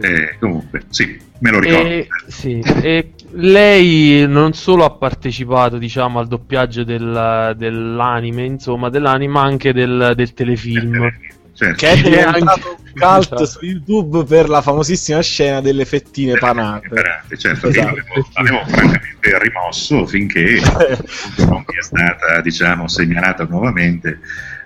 eh, 0.00 0.36
comunque, 0.38 0.82
sì, 0.90 1.18
me 1.40 1.50
lo 1.50 1.58
ricordo. 1.60 1.88
E, 1.88 2.06
sì, 2.28 2.60
e 2.82 3.12
lei 3.32 4.26
non 4.28 4.52
solo 4.52 4.84
ha 4.84 4.90
partecipato, 4.90 5.76
diciamo, 5.78 6.18
al 6.20 6.28
doppiaggio 6.28 6.84
del- 6.84 7.54
dell'anime, 7.56 8.44
insomma, 8.44 8.88
dell'anime, 8.90 9.32
ma 9.32 9.42
anche 9.42 9.72
del, 9.72 10.12
del 10.14 10.34
telefilm. 10.34 11.12
Certo. 11.58 11.74
Che 11.74 11.90
è 11.90 11.96
diventato 12.00 12.48
anche- 12.48 12.68
un 12.68 12.92
cult 12.94 13.42
su 13.42 13.64
YouTube 13.64 14.22
per 14.22 14.48
la 14.48 14.62
famosissima 14.62 15.20
scena 15.20 15.60
delle 15.60 15.84
fettine 15.84 16.38
panate. 16.38 16.86
Imparate, 16.86 17.36
certo, 17.36 17.66
Esatto. 17.66 17.88
avevo, 17.88 18.28
avevo 18.34 18.62
francamente 18.64 19.38
rimosso 19.40 20.06
finché 20.06 20.60
non 21.48 21.64
mi 21.66 21.76
è 21.76 21.82
stata, 21.82 22.40
diciamo, 22.42 22.86
segnalata 22.86 23.44
nuovamente 23.50 24.20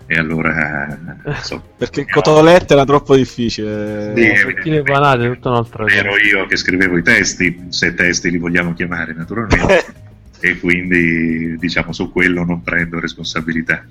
e 0.07 0.17
allora 0.19 0.99
insomma, 1.25 1.63
Perché 1.79 2.01
no, 2.01 2.07
Cotolette 2.11 2.75
era 2.75 2.85
troppo 2.85 3.17
difficile. 3.17 4.13
Sì, 4.15 4.37
Fettine 4.37 4.83
panate, 4.83 5.33
tutta 5.33 5.49
un'altra 5.49 5.85
cosa. 5.85 5.95
ero 5.95 6.17
io 6.19 6.45
che 6.45 6.57
scrivevo 6.57 6.99
i 6.99 7.03
testi, 7.03 7.69
se 7.71 7.95
testi 7.95 8.31
li 8.31 8.37
vogliamo 8.37 8.75
chiamare 8.75 9.15
naturalmente, 9.15 9.85
e 10.41 10.59
quindi 10.59 11.57
diciamo 11.57 11.95
su 11.95 12.13
quello 12.13 12.45
non 12.45 12.63
prendo 12.63 13.01
responsabilità. 13.01 13.83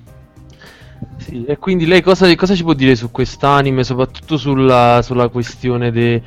Sì, 1.22 1.44
e 1.44 1.56
quindi 1.58 1.86
lei 1.86 2.00
cosa, 2.02 2.32
cosa 2.34 2.54
ci 2.54 2.62
può 2.62 2.74
dire 2.74 2.96
su 2.96 3.10
quest'anime, 3.10 3.84
soprattutto 3.84 4.36
sulla, 4.36 5.00
sulla 5.02 5.28
questione 5.28 5.90
de- 5.90 6.22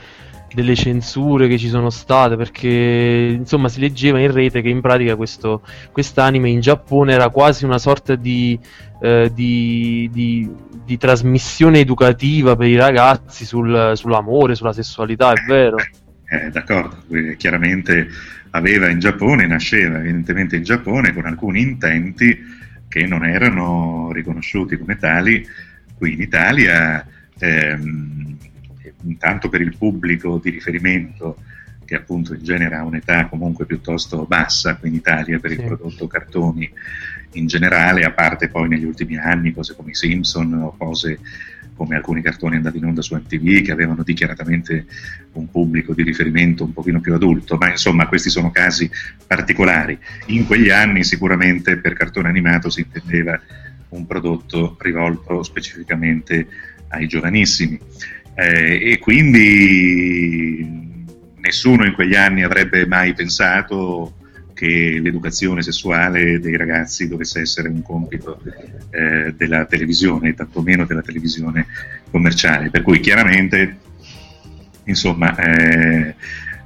delle 0.54 0.76
censure 0.76 1.48
che 1.48 1.58
ci 1.58 1.68
sono 1.68 1.90
state? 1.90 2.36
Perché 2.38 3.36
insomma 3.38 3.68
si 3.68 3.80
leggeva 3.82 4.20
in 4.20 4.32
rete 4.32 4.62
che 4.62 4.70
in 4.70 4.80
pratica 4.82 5.16
questo 5.16 5.62
quest'anime 5.92 6.50
in 6.50 6.62
Giappone 6.62 7.14
era 7.14 7.30
quasi 7.30 7.66
una 7.66 7.78
sorta 7.78 8.16
di, 8.16 8.58
eh, 9.02 9.32
di, 9.34 10.10
di- 10.14 10.50
di 10.86 10.98
trasmissione 10.98 11.80
educativa 11.80 12.56
per 12.56 12.68
i 12.68 12.76
ragazzi 12.76 13.44
sul- 13.44 13.92
sull'amore, 13.96 14.56
sulla 14.56 14.74
sessualità, 14.74 15.32
è 15.32 15.44
vero? 15.46 15.78
Eh, 16.28 16.50
d'accordo, 16.52 16.98
eh, 17.12 17.36
chiaramente 17.36 18.08
aveva 18.52 18.88
in 18.90 19.00
Giappone, 19.00 19.46
nasceva 19.46 20.00
evidentemente 20.00 20.56
in 20.56 20.64
Giappone 20.64 21.14
con 21.14 21.26
alcuni 21.26 21.62
intenti 21.62 22.64
che 22.96 23.06
non 23.06 23.26
erano 23.26 24.10
riconosciuti 24.14 24.78
come 24.78 24.96
tali 24.96 25.46
qui 25.98 26.14
in 26.14 26.22
Italia, 26.22 27.06
ehm, 27.38 28.38
intanto 29.04 29.50
per 29.50 29.60
il 29.60 29.76
pubblico 29.78 30.40
di 30.42 30.50
riferimento 30.50 31.40
che 31.84 31.96
appunto 31.96 32.34
in 32.34 32.42
genere 32.42 32.76
ha 32.76 32.86
un'età 32.86 33.26
comunque 33.26 33.66
piuttosto 33.66 34.24
bassa 34.26 34.78
qui 34.78 34.88
in 34.88 34.96
Italia 34.96 35.40
per 35.40 35.52
il 35.52 35.60
Sì. 35.60 35.66
prodotto 35.66 36.08
cartoni 36.08 36.72
in 37.34 37.48
generale, 37.48 38.06
a 38.06 38.12
parte 38.12 38.48
poi 38.48 38.70
negli 38.70 38.86
ultimi 38.86 39.18
anni 39.18 39.52
cose 39.52 39.76
come 39.76 39.92
i 39.92 39.96
Simpson 39.96 40.54
o 40.54 40.76
cose 40.78 41.20
come 41.76 41.96
alcuni 41.96 42.22
cartoni 42.22 42.56
andati 42.56 42.78
in 42.78 42.86
onda 42.86 43.02
su 43.02 43.16
MTV 43.16 43.64
che 43.64 43.72
avevano 43.72 44.04
dichiaratamente 44.04 44.86
un 45.34 45.50
pubblico 45.52 45.94
di 45.94 46.04
riferimento 46.04 46.64
un 46.64 46.74
pochino 46.74 47.02
più 47.02 47.14
adulto, 47.14 47.58
ma 47.58 47.70
insomma 47.70 48.08
questi 48.08 48.30
sono 48.30 48.50
casi 48.52 48.90
particolari. 49.28 49.98
In 50.28 50.46
quegli 50.46 50.70
anni 50.70 51.04
sicuramente 51.04 51.78
per 51.78 51.94
cartone 51.94 52.30
animato 52.30 52.70
si 52.70 52.82
intendeva 52.82 53.40
un 53.90 54.06
prodotto 54.08 54.78
rivolto 54.80 55.44
specificamente 55.44 56.48
ai 56.90 57.08
giovanissimi 57.08 57.80
Eh, 58.38 58.92
e 58.92 59.00
quindi 59.00 60.68
nessuno 61.38 61.86
in 61.86 61.94
quegli 61.94 62.16
anni 62.16 62.44
avrebbe 62.44 62.86
mai 62.86 63.14
pensato 63.14 64.16
che 64.56 65.00
l'educazione 65.02 65.62
sessuale 65.62 66.40
dei 66.40 66.56
ragazzi 66.56 67.10
dovesse 67.10 67.42
essere 67.42 67.68
un 67.68 67.82
compito 67.82 68.42
eh, 68.90 69.34
della 69.36 69.66
televisione, 69.66 70.34
tantomeno 70.34 70.86
della 70.86 71.02
televisione 71.02 71.68
commerciale. 72.10 72.70
Per 72.70 72.82
cui 72.82 73.02
chiaramente, 73.02 73.78
insomma, 74.86 75.36
eh, 75.36 76.16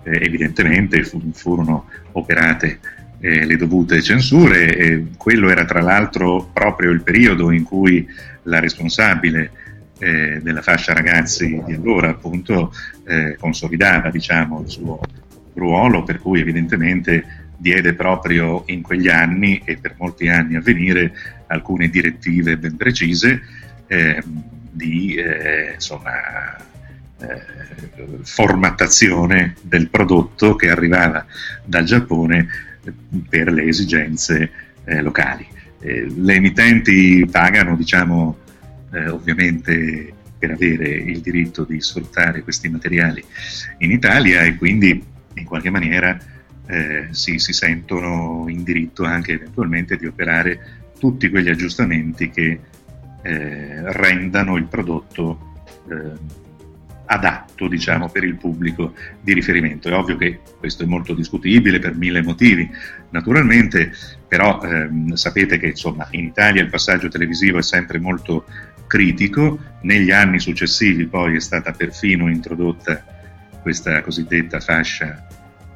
eh, 0.04 0.24
evidentemente 0.24 1.04
fu- 1.04 1.32
furono 1.34 1.88
operate 2.12 2.80
eh, 3.20 3.46
le 3.46 3.58
dovute 3.58 4.02
censure 4.02 4.78
e 4.78 5.06
quello 5.18 5.50
era 5.50 5.66
tra 5.66 5.82
l'altro 5.82 6.50
proprio 6.54 6.92
il 6.92 7.02
periodo 7.02 7.52
in 7.52 7.64
cui 7.64 8.08
la 8.44 8.60
responsabile 8.60 9.52
eh, 9.98 10.40
della 10.42 10.62
fascia 10.62 10.94
ragazzi 10.94 11.62
di 11.66 11.74
allora 11.74 12.10
appunto 12.10 12.72
eh, 13.06 13.36
consolidava 13.38 14.10
diciamo 14.10 14.62
il 14.62 14.70
suo 14.70 15.02
ruolo 15.54 16.04
per 16.04 16.20
cui 16.20 16.40
evidentemente 16.40 17.39
diede 17.60 17.94
proprio 17.94 18.64
in 18.68 18.82
quegli 18.82 19.10
anni 19.10 19.62
e 19.66 19.78
per 19.78 19.96
molti 19.98 20.30
anni 20.30 20.56
a 20.56 20.62
venire 20.62 21.12
alcune 21.48 21.90
direttive 21.90 22.58
ben 22.58 22.78
precise 22.78 23.42
eh, 23.88 24.24
di 24.72 25.16
eh, 25.16 25.74
insomma, 25.74 26.56
eh, 27.20 27.42
formattazione 28.22 29.56
del 29.62 29.90
prodotto 29.90 30.56
che 30.56 30.70
arrivava 30.70 31.26
dal 31.66 31.84
Giappone 31.84 32.48
eh, 32.84 32.94
per 33.28 33.52
le 33.52 33.64
esigenze 33.66 34.52
eh, 34.86 35.02
locali. 35.02 35.46
Eh, 35.82 36.08
le 36.16 36.34
emittenti 36.36 37.28
pagano, 37.30 37.76
diciamo, 37.76 38.38
ovviamente 39.12 40.12
per 40.40 40.50
avere 40.50 40.88
il 40.88 41.20
diritto 41.20 41.64
di 41.64 41.80
sfruttare 41.80 42.42
questi 42.42 42.70
materiali 42.70 43.24
in 43.80 43.92
Italia 43.92 44.42
e 44.42 44.56
quindi 44.56 45.04
in 45.36 45.46
qualche 45.46 45.70
maniera 45.70 46.18
eh, 46.70 47.08
si, 47.10 47.40
si 47.40 47.52
sentono 47.52 48.46
in 48.48 48.64
diritto 48.64 49.04
anche 49.04 49.34
eventualmente 49.34 49.98
di 49.98 50.06
operare 50.06 50.92
tutti 51.00 51.30
quegli 51.30 51.50
aggiustamenti 51.50 52.30
che 52.30 52.60
eh, 53.24 53.92
rendano 53.94 54.56
il 54.56 54.66
prodotto 54.66 55.56
eh, 55.90 56.38
adatto 57.06 57.68
diciamo 57.68 58.10
per 58.10 58.24
il 58.24 58.36
pubblico 58.36 58.94
di 59.20 59.34
riferimento. 59.34 59.90
È 59.90 59.94
ovvio 59.94 60.16
che 60.16 60.42
questo 60.60 60.84
è 60.84 60.86
molto 60.86 61.16
discutibile 61.16 61.80
per 61.80 61.96
mille 61.96 62.22
motivi 62.22 62.70
naturalmente 63.10 63.92
però 64.28 64.62
ehm, 64.62 65.14
sapete 65.16 65.58
che 65.58 65.68
insomma 65.68 66.08
in 66.12 66.26
Italia 66.26 66.62
il 66.62 66.70
passaggio 66.70 67.08
televisivo 67.08 67.58
è 67.58 67.64
sempre 67.64 67.98
molto 67.98 68.46
critico. 68.86 69.58
Negli 69.82 70.12
anni 70.12 70.40
successivi 70.40 71.08
poi 71.08 71.36
è 71.36 71.40
stata 71.40 71.72
perfino 71.72 72.30
introdotta 72.30 73.04
questa 73.64 74.02
cosiddetta 74.02 74.60
fascia 74.60 75.26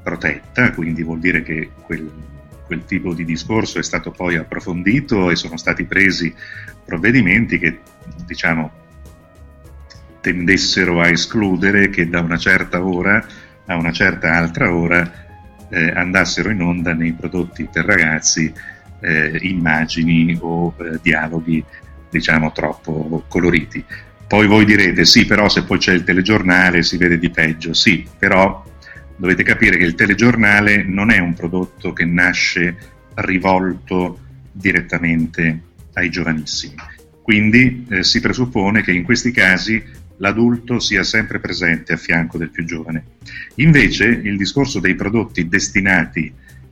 protetta 0.04 0.72
quindi 0.72 1.02
vuol 1.02 1.20
dire 1.20 1.42
che 1.42 1.72
quel, 1.82 2.12
quel 2.66 2.86
tipo 2.86 3.14
di 3.14 3.26
discorso 3.26 3.80
è 3.80 3.84
stato 3.84 4.12
poi 4.12 4.36
approfondito 4.36 5.30
e 5.30 5.36
sono 5.36 5.58
stati 5.58 5.86
presi 5.86 6.34
provvedimenti 6.84 7.58
che 7.58 7.80
diciamo 8.26 8.82
tendessero 10.22 11.02
a 11.02 11.08
escludere 11.08 11.90
che 11.90 12.10
da 12.10 12.20
una 12.20 12.38
certa 12.38 12.84
ora 12.84 13.26
a 13.66 13.76
una 13.76 13.92
certa 13.92 14.34
altra 14.34 14.74
ora 14.74 15.10
eh, 15.70 15.92
andassero 15.96 16.50
in 16.50 16.62
onda 16.62 16.94
nei 16.94 17.14
prodotti 17.14 17.68
per 17.72 17.86
ragazzi 17.86 18.54
eh, 19.00 19.38
immagini 19.42 20.38
o 20.40 20.76
eh, 20.78 21.00
dialoghi 21.02 21.64
diciamo 22.10 22.52
troppo 22.52 23.24
coloriti. 23.28 23.84
Poi 24.28 24.48
voi 24.48 24.66
direte 24.66 25.04
sì, 25.04 25.26
però 25.26 25.50
se 25.50 25.64
poi 25.64 25.80
c'è 25.80 25.94
il 25.94 26.04
telegiornale 26.04 26.84
si 26.84 26.98
vede 26.98 27.18
di 27.18 27.30
peggio, 27.30 27.74
sì, 27.74 28.08
però 28.18 28.64
dovete 29.16 29.44
capire 29.44 29.78
che 29.78 29.86
il 29.86 29.96
telegiornale 29.96 30.84
non 30.84 31.12
è 31.12 31.20
un 31.20 31.34
prodotto 31.34 31.94
che 31.94 32.06
nasce 32.06 32.76
rivolto 33.16 34.20
direttamente 34.52 35.62
ai 35.94 36.10
giovanissimi. 36.10 36.76
Quindi 37.22 37.86
eh, 37.90 38.04
si 38.04 38.20
presuppone 38.20 38.82
che 38.82 38.92
in 38.92 39.04
questi 39.04 39.32
casi 39.32 39.82
l'adulto 40.18 40.80
sia 40.80 41.04
sempre 41.04 41.40
presente 41.40 41.94
a 41.94 41.98
fianco 41.98 42.38
del 42.38 42.50
più 42.50 42.66
giovane. 42.66 43.04
Invece 43.56 44.06
il 44.06 44.38
discorso 44.38 44.80
dei 44.80 44.96
prodotti 44.96 45.48
destinati 45.48 46.32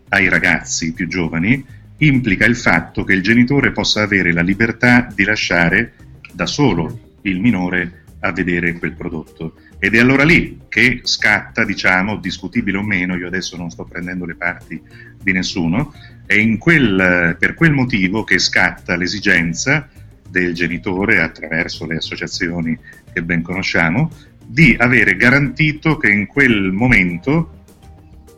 ai 0.09 0.29
ragazzi 0.29 0.93
più 0.93 1.07
giovani 1.07 1.63
implica 1.97 2.45
il 2.45 2.55
fatto 2.55 3.03
che 3.03 3.13
il 3.13 3.21
genitore 3.21 3.71
possa 3.71 4.01
avere 4.01 4.33
la 4.33 4.41
libertà 4.41 5.07
di 5.13 5.23
lasciare 5.23 5.93
da 6.33 6.45
solo 6.45 7.17
il 7.21 7.39
minore 7.39 8.00
a 8.21 8.31
vedere 8.31 8.73
quel 8.73 8.93
prodotto. 8.93 9.55
Ed 9.79 9.95
è 9.95 9.99
allora 9.99 10.23
lì 10.23 10.61
che 10.69 11.01
scatta, 11.03 11.65
diciamo, 11.65 12.17
discutibile 12.17 12.77
o 12.77 12.83
meno, 12.83 13.15
io 13.15 13.27
adesso 13.27 13.57
non 13.57 13.69
sto 13.69 13.83
prendendo 13.83 14.25
le 14.25 14.35
parti 14.35 14.81
di 15.21 15.31
nessuno, 15.31 15.93
è 16.25 16.57
quel, 16.57 17.35
per 17.37 17.53
quel 17.53 17.71
motivo 17.71 18.23
che 18.23 18.39
scatta 18.39 18.95
l'esigenza 18.95 19.89
del 20.29 20.53
genitore, 20.53 21.21
attraverso 21.21 21.85
le 21.85 21.97
associazioni 21.97 22.77
che 23.11 23.21
ben 23.21 23.41
conosciamo, 23.41 24.09
di 24.45 24.75
avere 24.77 25.15
garantito 25.15 25.97
che 25.97 26.09
in 26.09 26.27
quel 26.27 26.71
momento 26.71 27.59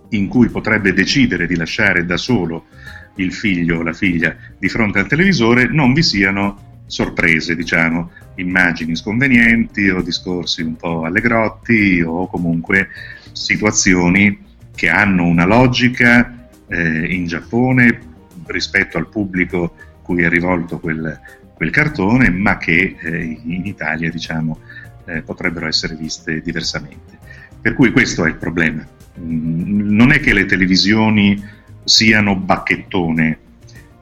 in 0.10 0.28
cui 0.28 0.50
potrebbe 0.50 0.94
decidere 0.94 1.48
di 1.48 1.56
lasciare 1.56 2.06
da 2.06 2.18
solo 2.18 2.66
il 3.16 3.34
figlio 3.34 3.80
o 3.80 3.84
la 3.84 3.94
figlia 3.94 4.36
di 4.58 4.70
fronte 4.70 5.00
al 5.00 5.08
televisore 5.08 5.68
non 5.68 5.94
vi 5.94 6.04
siano 6.04 6.73
sorprese, 6.86 7.56
diciamo, 7.56 8.12
immagini 8.36 8.96
sconvenienti 8.96 9.90
o 9.90 10.02
discorsi 10.02 10.62
un 10.62 10.76
po' 10.76 11.04
allegrotti 11.04 12.02
o 12.06 12.28
comunque 12.28 12.90
situazioni 13.32 14.52
che 14.76 14.90
hanno 14.90 15.26
una 15.26 15.46
logica 15.46 16.48
eh, 16.68 17.14
in 17.14 17.26
Giappone 17.28 18.12
rispetto 18.48 18.98
al 18.98 19.08
pubblico 19.08 19.76
cui 20.02 20.24
è 20.24 20.30
rivolto 20.30 20.80
quel, 20.80 21.20
quel 21.56 21.72
cartone, 21.72 22.30
ma 22.30 22.58
che 22.58 22.96
eh, 23.00 23.40
in 23.44 23.66
Italia, 23.66 24.12
diciamo, 24.12 24.60
eh, 25.06 25.22
potrebbero 25.22 25.68
essere 25.68 25.96
viste 25.96 26.42
diversamente. 26.42 27.18
Per 27.60 27.74
cui 27.74 27.92
questo 27.92 28.26
è 28.26 28.28
il 28.28 28.36
problema. 28.36 28.86
Mm, 29.20 29.90
non 29.90 30.12
è 30.12 30.20
che 30.20 30.34
le 30.34 30.46
televisioni 30.46 31.42
siano 31.84 32.36
bacchettone. 32.36 33.40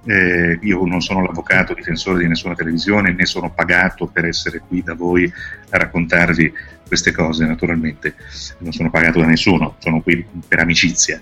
Eh, 0.04 0.58
io 0.62 0.84
non 0.86 1.02
sono 1.02 1.22
l'avvocato 1.22 1.74
difensore 1.74 2.20
di 2.20 2.28
nessuna 2.28 2.56
televisione, 2.56 3.14
né 3.14 3.26
sono 3.26 3.52
pagato 3.52 4.08
per 4.08 4.26
essere 4.26 4.60
qui 4.68 4.82
da 4.82 4.96
voi 4.96 5.32
a 5.70 5.78
raccontarvi 5.78 6.52
queste 6.88 7.12
cose, 7.12 7.46
naturalmente. 7.46 8.16
Non 8.60 8.74
sono 8.74 8.90
pagato 8.90 9.20
da 9.20 9.28
nessuno, 9.28 9.76
sono 9.80 10.02
qui 10.02 10.26
per 10.48 10.60
amicizia. 10.60 11.22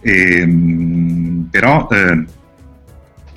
Eh, 0.00 0.48
però 1.50 1.88
eh, 1.90 2.24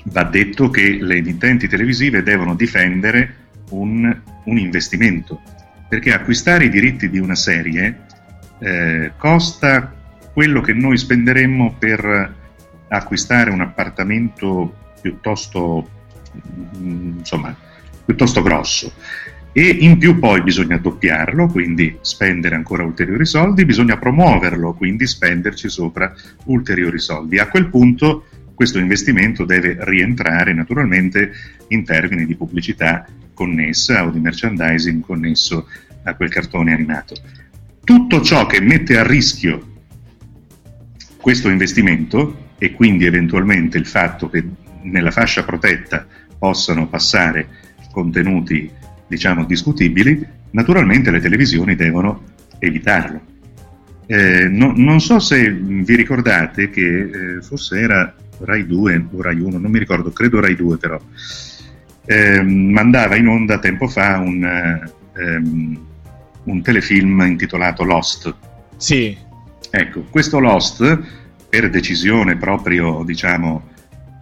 va 0.04 0.24
detto 0.24 0.70
che 0.70 0.98
le 1.00 1.16
emittenti 1.16 1.68
televisive 1.68 2.22
devono 2.22 2.54
difendere 2.54 3.34
un, 3.70 4.20
un 4.44 4.58
investimento, 4.58 5.40
perché 5.88 6.12
acquistare 6.12 6.66
i 6.66 6.70
diritti 6.70 7.08
di 7.10 7.18
una 7.18 7.34
serie 7.34 8.06
eh, 8.60 9.12
costa 9.16 9.92
quello 10.32 10.60
che 10.60 10.72
noi 10.72 10.96
spenderemmo 10.96 11.76
per 11.78 12.34
acquistare 12.88 13.50
un 13.50 13.60
appartamento 13.60 14.82
piuttosto, 15.04 15.86
mm, 16.78 17.18
insomma, 17.18 17.54
piuttosto 18.06 18.40
grosso. 18.40 18.90
E 19.52 19.68
in 19.68 19.98
più 19.98 20.18
poi 20.18 20.42
bisogna 20.42 20.78
doppiarlo, 20.78 21.48
quindi 21.48 21.98
spendere 22.00 22.54
ancora 22.54 22.82
ulteriori 22.84 23.26
soldi, 23.26 23.66
bisogna 23.66 23.98
promuoverlo, 23.98 24.72
quindi 24.72 25.06
spenderci 25.06 25.68
sopra 25.68 26.12
ulteriori 26.46 26.98
soldi. 26.98 27.38
A 27.38 27.48
quel 27.48 27.68
punto 27.68 28.24
questo 28.54 28.78
investimento 28.78 29.44
deve 29.44 29.76
rientrare 29.80 30.54
naturalmente 30.54 31.32
in 31.68 31.84
termini 31.84 32.24
di 32.24 32.34
pubblicità 32.34 33.06
connessa 33.34 34.06
o 34.06 34.10
di 34.10 34.20
merchandising 34.20 35.04
connesso 35.04 35.68
a 36.04 36.14
quel 36.14 36.30
cartone 36.30 36.72
animato. 36.72 37.14
Tutto 37.84 38.22
ciò 38.22 38.46
che 38.46 38.60
mette 38.60 38.96
a 38.98 39.06
rischio 39.06 39.72
questo 41.20 41.50
investimento 41.50 42.52
e 42.58 42.72
quindi 42.72 43.04
eventualmente 43.04 43.76
il 43.76 43.86
fatto 43.86 44.30
che 44.30 44.44
nella 44.84 45.10
fascia 45.10 45.44
protetta 45.44 46.06
possano 46.38 46.88
passare 46.88 47.48
contenuti 47.90 48.70
diciamo 49.06 49.44
discutibili, 49.44 50.26
naturalmente 50.50 51.10
le 51.10 51.20
televisioni 51.20 51.76
devono 51.76 52.22
evitarlo. 52.58 53.32
Eh, 54.06 54.48
no, 54.48 54.72
non 54.76 55.00
so 55.00 55.18
se 55.18 55.50
vi 55.50 55.94
ricordate 55.94 56.68
che 56.70 57.36
eh, 57.36 57.42
forse 57.42 57.78
era 57.78 58.14
Rai 58.40 58.66
2 58.66 59.06
o 59.12 59.22
Rai 59.22 59.40
1, 59.40 59.58
non 59.58 59.70
mi 59.70 59.78
ricordo, 59.78 60.10
credo 60.10 60.40
Rai 60.40 60.56
2 60.56 60.76
però, 60.76 61.00
eh, 62.04 62.42
mandava 62.42 63.16
in 63.16 63.28
onda 63.28 63.58
tempo 63.58 63.88
fa 63.88 64.18
un, 64.18 64.44
ehm, 65.14 65.86
un 66.44 66.62
telefilm 66.62 67.22
intitolato 67.22 67.84
Lost. 67.84 68.34
Sì. 68.76 69.16
Ecco, 69.70 70.02
questo 70.10 70.38
Lost, 70.38 71.00
per 71.48 71.70
decisione 71.70 72.36
proprio, 72.36 73.02
diciamo, 73.04 73.70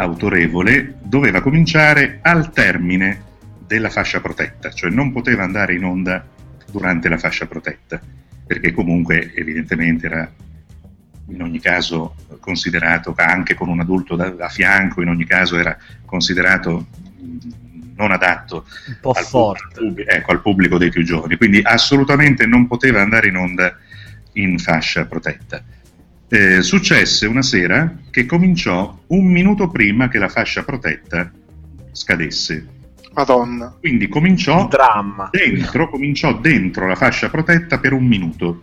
autorevole, 0.02 0.98
doveva 1.02 1.40
cominciare 1.40 2.18
al 2.22 2.52
termine 2.52 3.30
della 3.66 3.90
fascia 3.90 4.20
protetta, 4.20 4.70
cioè 4.70 4.90
non 4.90 5.12
poteva 5.12 5.42
andare 5.42 5.74
in 5.74 5.84
onda 5.84 6.26
durante 6.70 7.08
la 7.08 7.18
fascia 7.18 7.46
protetta, 7.46 8.00
perché 8.46 8.72
comunque 8.72 9.32
evidentemente 9.34 10.06
era 10.06 10.30
in 11.28 11.42
ogni 11.42 11.60
caso 11.60 12.14
considerato 12.40 13.14
anche 13.16 13.54
con 13.54 13.68
un 13.68 13.80
adulto 13.80 14.16
da, 14.16 14.28
da 14.30 14.48
fianco, 14.48 15.02
in 15.02 15.08
ogni 15.08 15.24
caso 15.24 15.56
era 15.56 15.76
considerato 16.04 16.86
non 17.94 18.10
adatto 18.10 18.66
al, 19.02 19.56
pubblico, 19.72 20.10
ecco, 20.10 20.32
al 20.32 20.40
pubblico 20.42 20.78
dei 20.78 20.90
più 20.90 21.04
giovani, 21.04 21.36
quindi 21.36 21.60
assolutamente 21.62 22.46
non 22.46 22.66
poteva 22.66 23.00
andare 23.00 23.28
in 23.28 23.36
onda 23.36 23.76
in 24.34 24.58
fascia 24.58 25.06
protetta. 25.06 25.62
Eh, 26.34 26.62
successe 26.62 27.26
una 27.26 27.42
sera 27.42 27.94
che 28.10 28.24
cominciò 28.24 29.02
un 29.08 29.26
minuto 29.26 29.68
prima 29.68 30.08
che 30.08 30.16
la 30.16 30.30
fascia 30.30 30.64
protetta 30.64 31.30
scadesse. 31.92 32.66
Madonna. 33.12 33.76
Quindi 33.78 34.08
cominciò 34.08 34.66
dentro, 35.30 35.90
cominciò 35.90 36.40
dentro 36.40 36.86
la 36.86 36.94
fascia 36.94 37.28
protetta 37.28 37.78
per 37.78 37.92
un 37.92 38.06
minuto. 38.06 38.62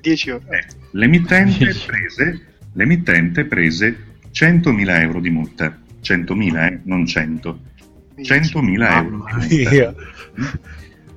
10 0.00 0.30
ore. 0.30 0.44
Eh, 0.48 0.66
l'emittente, 0.90 1.72
prese, 1.86 2.40
l'emittente 2.72 3.44
prese 3.44 4.16
100.000 4.32 5.00
euro 5.00 5.20
di 5.20 5.30
multa. 5.30 5.78
100.000, 6.02 6.66
eh, 6.66 6.80
non 6.82 7.06
100. 7.06 7.60
100.000 8.20 8.96
euro. 8.96 9.26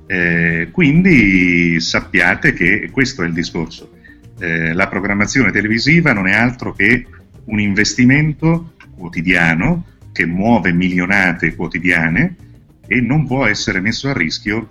Eh, 0.06 0.68
quindi 0.70 1.80
sappiate 1.80 2.52
che 2.52 2.90
questo 2.92 3.22
è 3.22 3.26
il 3.26 3.32
discorso. 3.32 3.93
Eh, 4.38 4.72
la 4.72 4.88
programmazione 4.88 5.50
televisiva 5.50 6.12
non 6.12 6.26
è 6.26 6.34
altro 6.34 6.72
che 6.72 7.06
un 7.44 7.60
investimento 7.60 8.74
quotidiano 8.96 9.86
che 10.12 10.26
muove 10.26 10.72
milionate 10.72 11.54
quotidiane 11.54 12.36
e 12.86 13.00
non 13.00 13.26
può 13.26 13.46
essere 13.46 13.80
messo 13.80 14.08
a 14.08 14.12
rischio 14.12 14.68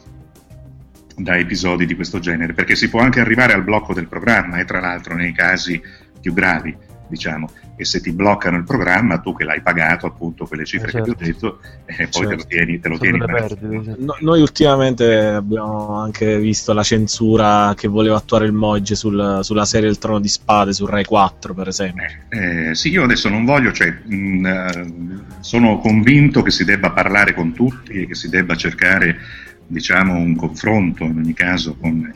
da 1.15 1.37
episodi 1.37 1.85
di 1.85 1.95
questo 1.95 2.19
genere, 2.19 2.53
perché 2.53 2.75
si 2.75 2.89
può 2.89 2.99
anche 2.99 3.19
arrivare 3.19 3.53
al 3.53 3.63
blocco 3.63 3.93
del 3.93 4.07
programma 4.07 4.57
e 4.57 4.65
tra 4.65 4.79
l'altro 4.79 5.15
nei 5.15 5.33
casi 5.33 5.81
più 6.19 6.33
gravi 6.33 6.75
diciamo, 7.07 7.49
e 7.75 7.85
se 7.85 8.01
ti 8.01 8.11
bloccano 8.11 8.57
il 8.57 8.63
programma, 8.63 9.17
tu 9.19 9.35
che 9.35 9.43
l'hai 9.43 9.61
pagato 9.61 10.05
appunto 10.05 10.45
quelle 10.45 10.63
cifre 10.63 10.91
certo. 10.91 11.13
che 11.13 11.15
ti 11.15 11.23
ho 11.23 11.25
certo. 11.25 11.59
detto, 11.59 11.85
e 11.85 12.03
eh, 12.03 12.07
poi 12.07 12.21
certo. 12.21 12.27
te 12.29 12.35
lo 12.35 12.43
tieni, 12.45 12.79
te 12.79 12.89
lo 12.89 12.97
tieni 12.97 13.17
perdite, 13.19 13.95
no, 13.97 14.15
Noi 14.19 14.41
ultimamente 14.41 15.25
abbiamo 15.25 15.99
anche 15.99 16.37
visto 16.37 16.71
la 16.73 16.83
censura 16.83 17.73
che 17.75 17.87
voleva 17.87 18.17
attuare 18.17 18.45
il 18.45 18.53
Mogge 18.53 18.95
sul, 18.95 19.39
sulla 19.41 19.65
serie 19.65 19.89
Il 19.89 19.97
Trono 19.97 20.19
di 20.19 20.27
Spade 20.27 20.73
su 20.73 20.85
Rai 20.85 21.05
4, 21.05 21.53
per 21.53 21.67
esempio. 21.67 22.03
Eh, 22.29 22.69
eh, 22.69 22.75
sì, 22.75 22.89
io 22.89 23.03
adesso 23.03 23.27
non 23.29 23.43
voglio, 23.43 23.71
cioè, 23.71 23.91
mh, 23.91 24.45
eh, 24.45 24.93
sono 25.39 25.79
convinto 25.79 26.43
che 26.43 26.51
si 26.51 26.63
debba 26.63 26.91
parlare 26.91 27.33
con 27.33 27.53
tutti 27.53 27.93
e 27.93 28.07
che 28.07 28.15
si 28.15 28.29
debba 28.29 28.55
cercare 28.55 29.17
diciamo 29.65 30.15
un 30.15 30.35
confronto 30.35 31.03
in 31.05 31.17
ogni 31.17 31.33
caso 31.33 31.75
con 31.75 32.11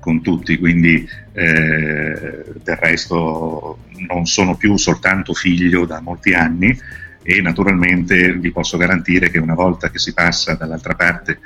con 0.00 0.22
tutti, 0.22 0.58
quindi 0.58 1.08
eh, 1.32 2.44
del 2.62 2.76
resto 2.76 3.78
non 4.06 4.26
sono 4.26 4.56
più 4.56 4.76
soltanto 4.76 5.34
figlio 5.34 5.84
da 5.86 6.00
molti 6.00 6.32
anni 6.32 6.76
e 7.22 7.42
naturalmente 7.42 8.32
vi 8.34 8.50
posso 8.50 8.78
garantire 8.78 9.30
che 9.30 9.38
una 9.38 9.54
volta 9.54 9.90
che 9.90 9.98
si 9.98 10.14
passa 10.14 10.54
dall'altra 10.54 10.94
parte 10.94 11.40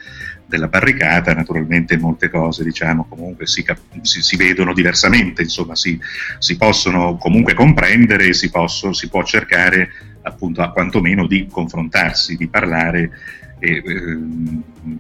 della 0.46 0.68
barricata, 0.68 1.32
naturalmente 1.32 1.96
molte 1.96 2.28
cose 2.28 2.62
diciamo 2.62 3.06
comunque 3.08 3.46
si, 3.46 3.64
si, 4.02 4.20
si 4.20 4.36
vedono 4.36 4.74
diversamente, 4.74 5.42
insomma 5.42 5.74
si, 5.74 5.98
si, 6.38 6.56
possono 6.56 7.16
comunque 7.16 7.54
comprendere 7.54 8.26
e 8.26 8.32
si, 8.34 8.50
si 8.92 9.08
può 9.08 9.24
cercare 9.24 9.90
appunto 10.22 10.62
a 10.62 10.70
quantomeno 10.70 11.26
di 11.26 11.48
confrontarsi, 11.50 12.36
di 12.36 12.48
parlare, 12.48 13.10
e, 13.58 13.82
eh, 13.84 14.18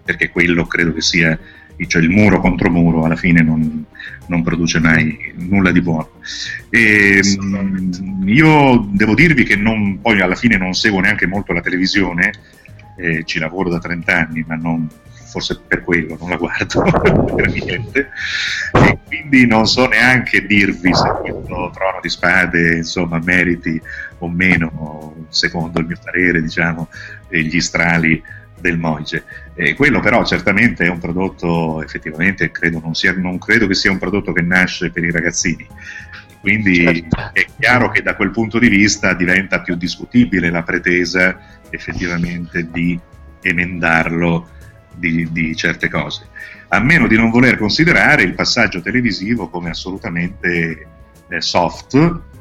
perché 0.02 0.30
quello 0.30 0.66
credo 0.66 0.94
che 0.94 1.02
sia 1.02 1.38
cioè 1.86 2.02
il 2.02 2.10
muro 2.10 2.40
contro 2.40 2.70
muro 2.70 3.04
alla 3.04 3.16
fine 3.16 3.42
non, 3.42 3.84
non 4.26 4.42
produce 4.42 4.78
mai 4.78 5.32
nulla 5.36 5.70
di 5.70 5.80
buono. 5.80 6.10
E, 6.70 7.20
io 8.24 8.88
devo 8.90 9.14
dirvi 9.14 9.44
che 9.44 9.56
non, 9.56 10.00
poi 10.00 10.20
alla 10.20 10.34
fine 10.34 10.56
non 10.56 10.74
seguo 10.74 11.00
neanche 11.00 11.26
molto 11.26 11.52
la 11.52 11.60
televisione, 11.60 12.32
eh, 12.96 13.24
ci 13.24 13.38
lavoro 13.38 13.70
da 13.70 13.78
30 13.78 14.14
anni, 14.14 14.44
ma 14.46 14.54
non, 14.54 14.88
forse 15.32 15.60
per 15.66 15.82
quello 15.82 16.16
non 16.20 16.28
la 16.28 16.36
guardo 16.36 16.82
per 17.34 17.50
niente, 17.50 18.10
e 18.72 18.98
quindi 19.06 19.46
non 19.46 19.66
so 19.66 19.86
neanche 19.86 20.44
dirvi 20.46 20.94
se 20.94 21.08
questo 21.20 21.70
Trono 21.72 21.98
di 22.02 22.08
Spade 22.08 22.76
insomma 22.76 23.18
meriti 23.18 23.80
o 24.18 24.28
meno, 24.28 25.26
secondo 25.30 25.80
il 25.80 25.86
mio 25.86 25.98
parere, 26.02 26.42
diciamo, 26.42 26.88
gli 27.28 27.60
strali 27.60 28.22
del 28.62 28.78
Moige. 28.78 29.24
Eh, 29.54 29.74
quello 29.74 30.00
però 30.00 30.24
certamente 30.24 30.84
è 30.84 30.88
un 30.88 30.98
prodotto, 30.98 31.82
effettivamente 31.82 32.50
credo 32.50 32.80
non, 32.82 32.94
sia, 32.94 33.12
non 33.12 33.36
credo 33.38 33.66
che 33.66 33.74
sia 33.74 33.90
un 33.90 33.98
prodotto 33.98 34.32
che 34.32 34.40
nasce 34.40 34.90
per 34.90 35.04
i 35.04 35.10
ragazzini. 35.10 35.66
Quindi 36.40 36.76
certo. 36.76 37.30
è 37.34 37.46
chiaro 37.58 37.90
che 37.90 38.02
da 38.02 38.16
quel 38.16 38.30
punto 38.30 38.58
di 38.58 38.68
vista 38.68 39.12
diventa 39.14 39.60
più 39.60 39.76
discutibile 39.76 40.50
la 40.50 40.62
pretesa 40.62 41.38
effettivamente 41.70 42.68
di 42.70 42.98
emendarlo 43.42 44.48
di, 44.94 45.28
di 45.30 45.54
certe 45.54 45.88
cose, 45.88 46.26
a 46.68 46.80
meno 46.80 47.06
di 47.06 47.16
non 47.16 47.30
voler 47.30 47.56
considerare 47.58 48.22
il 48.22 48.34
passaggio 48.34 48.80
televisivo 48.80 49.48
come 49.48 49.70
assolutamente 49.70 50.86
eh, 51.28 51.40
soft 51.40 51.94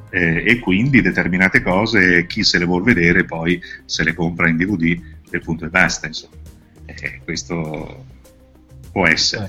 eh, 0.09 0.43
e 0.45 0.59
quindi 0.59 1.01
determinate 1.01 1.61
cose 1.61 2.25
chi 2.27 2.43
se 2.43 2.59
le 2.59 2.65
vuol 2.65 2.83
vedere 2.83 3.23
poi 3.23 3.61
se 3.85 4.03
le 4.03 4.13
compra 4.13 4.49
in 4.49 4.57
DVD 4.57 4.99
del 5.31 5.41
punto 5.41 5.65
e 5.65 5.69
basta, 5.69 6.07
insomma. 6.07 6.35
Eh, 6.85 7.21
questo 7.23 8.03
può 8.91 9.07
essere. 9.07 9.47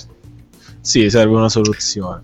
Sì, 0.81 1.11
serve 1.11 1.35
una 1.35 1.49
soluzione. 1.49 2.23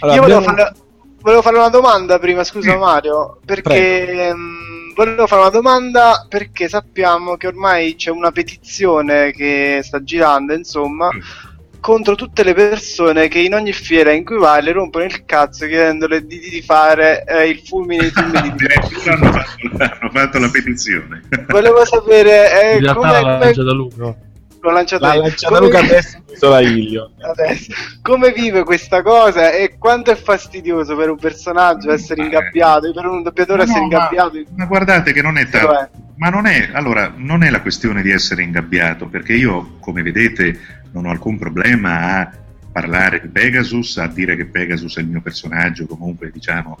Allora, 0.00 0.16
Io 0.16 0.22
volevo, 0.22 0.38
abbiamo... 0.40 0.56
fare, 0.56 0.74
volevo, 1.20 1.42
fare, 1.42 1.56
una 1.56 1.68
domanda 1.68 2.18
prima, 2.18 2.44
scusa 2.44 2.72
sì. 2.72 2.76
Mario, 2.76 3.38
perché 3.44 4.34
mh, 4.34 4.38
mm, 4.38 4.94
volevo 4.94 5.26
fare 5.26 5.40
una 5.42 5.50
domanda 5.50 6.26
perché 6.28 6.68
sappiamo 6.68 7.36
che 7.36 7.46
ormai 7.46 7.94
c'è 7.94 8.10
una 8.10 8.32
petizione 8.32 9.30
che 9.32 9.80
sta 9.82 10.02
girando, 10.02 10.52
insomma. 10.52 11.08
Mm 11.14 11.54
contro 11.86 12.16
tutte 12.16 12.42
le 12.42 12.52
persone 12.52 13.28
che 13.28 13.38
in 13.38 13.54
ogni 13.54 13.72
fiera 13.72 14.10
in 14.10 14.24
cui 14.24 14.38
vai 14.38 14.60
le 14.60 14.72
rompono 14.72 15.04
il 15.04 15.24
cazzo 15.24 15.68
chiedendole 15.68 16.26
di, 16.26 16.40
di 16.40 16.60
fare 16.60 17.22
eh, 17.24 17.48
il 17.48 17.60
fulmine 17.60 18.08
di 18.08 18.10
Addirittura 18.18 19.14
hanno, 19.14 19.30
fatto, 19.30 19.68
hanno 19.78 20.10
fatto 20.10 20.38
la 20.40 20.50
petizione. 20.50 21.22
Volevo 21.46 21.84
sapere 21.84 22.74
eh, 22.74 22.92
come, 22.92 23.08
l'ha 23.08 23.38
lanciata 23.38 23.72
Luca. 23.72 24.02
L'ho 24.02 24.70
lanciata, 24.72 25.14
l'ha 25.14 25.20
lanciata 25.20 25.60
Luca 25.60 25.78
adesso 25.78 26.18
isola 26.32 26.60
Ilio. 26.60 27.12
Adesso. 27.20 27.72
Come 28.02 28.32
vive 28.32 28.64
questa 28.64 29.02
cosa 29.02 29.52
e 29.52 29.76
quanto 29.78 30.10
è 30.10 30.16
fastidioso 30.16 30.96
per 30.96 31.10
un 31.10 31.18
personaggio 31.18 31.92
essere 31.92 32.20
ingabbiato, 32.22 32.92
per 32.92 33.06
un 33.06 33.22
doppiatore 33.22 33.58
no, 33.58 33.62
essere 33.62 33.84
ingabbiato? 33.84 34.32
Ma, 34.34 34.42
ma, 34.56 34.64
guardate 34.64 35.12
che 35.12 35.22
non 35.22 35.38
è 35.38 35.48
tanto... 35.48 36.04
Ma 36.16 36.28
non 36.28 36.46
è, 36.46 36.70
allora, 36.72 37.12
non 37.14 37.42
è 37.42 37.50
la 37.50 37.60
questione 37.60 38.02
di 38.02 38.10
essere 38.10 38.42
ingabbiato, 38.42 39.06
perché 39.06 39.34
io, 39.34 39.76
come 39.80 40.02
vedete, 40.02 40.58
non 40.92 41.06
ho 41.06 41.10
alcun 41.10 41.38
problema 41.38 42.20
a 42.20 42.32
parlare 42.72 43.20
di 43.20 43.28
Pegasus, 43.28 43.98
a 43.98 44.06
dire 44.06 44.36
che 44.36 44.46
Pegasus 44.46 44.96
è 44.96 45.00
il 45.00 45.08
mio 45.08 45.20
personaggio, 45.20 45.86
comunque 45.86 46.30
diciamo 46.30 46.78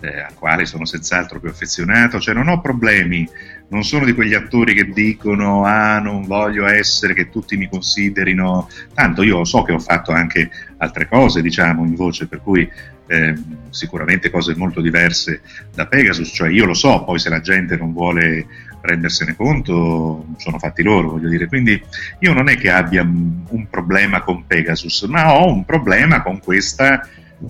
eh, 0.00 0.20
al 0.20 0.34
quale 0.34 0.64
sono 0.64 0.84
senz'altro 0.84 1.40
più 1.40 1.48
affezionato, 1.48 2.20
cioè 2.20 2.34
non 2.34 2.48
ho 2.48 2.60
problemi, 2.60 3.28
non 3.68 3.84
sono 3.84 4.04
di 4.04 4.14
quegli 4.14 4.34
attori 4.34 4.74
che 4.74 4.88
dicono 4.90 5.64
ah 5.64 5.98
non 5.98 6.24
voglio 6.24 6.66
essere 6.66 7.14
che 7.14 7.28
tutti 7.30 7.56
mi 7.56 7.68
considerino, 7.68 8.68
tanto 8.94 9.22
io 9.22 9.44
so 9.44 9.62
che 9.62 9.72
ho 9.72 9.78
fatto 9.78 10.12
anche 10.12 10.50
altre 10.78 11.08
cose 11.08 11.42
diciamo 11.42 11.84
in 11.84 11.94
voce, 11.94 12.26
per 12.26 12.40
cui 12.42 12.68
eh, 13.08 13.34
sicuramente 13.70 14.30
cose 14.30 14.54
molto 14.54 14.80
diverse 14.80 15.40
da 15.74 15.86
Pegasus, 15.86 16.30
cioè 16.32 16.50
io 16.50 16.64
lo 16.64 16.74
so, 16.74 17.04
poi 17.04 17.18
se 17.18 17.28
la 17.28 17.40
gente 17.40 17.76
non 17.76 17.92
vuole 17.92 18.46
rendersene 18.88 19.36
conto 19.36 20.26
sono 20.36 20.58
fatti 20.58 20.82
loro, 20.82 21.10
voglio 21.10 21.28
dire. 21.28 21.46
Quindi 21.46 21.82
io 22.20 22.32
non 22.32 22.48
è 22.48 22.56
che 22.56 22.70
abbia 22.70 23.02
un 23.02 23.66
problema 23.70 24.22
con 24.22 24.46
Pegasus, 24.46 25.02
ma 25.02 25.34
ho 25.34 25.52
un 25.52 25.64
problema 25.64 26.22
con 26.22 26.40
questa, 26.40 27.06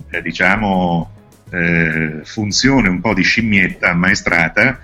eh, 0.09 0.21
diciamo, 0.21 1.11
eh, 1.51 2.21
funzione 2.23 2.89
un 2.89 3.01
po' 3.01 3.13
di 3.13 3.23
scimmietta 3.23 3.89
ammaestrata 3.89 4.79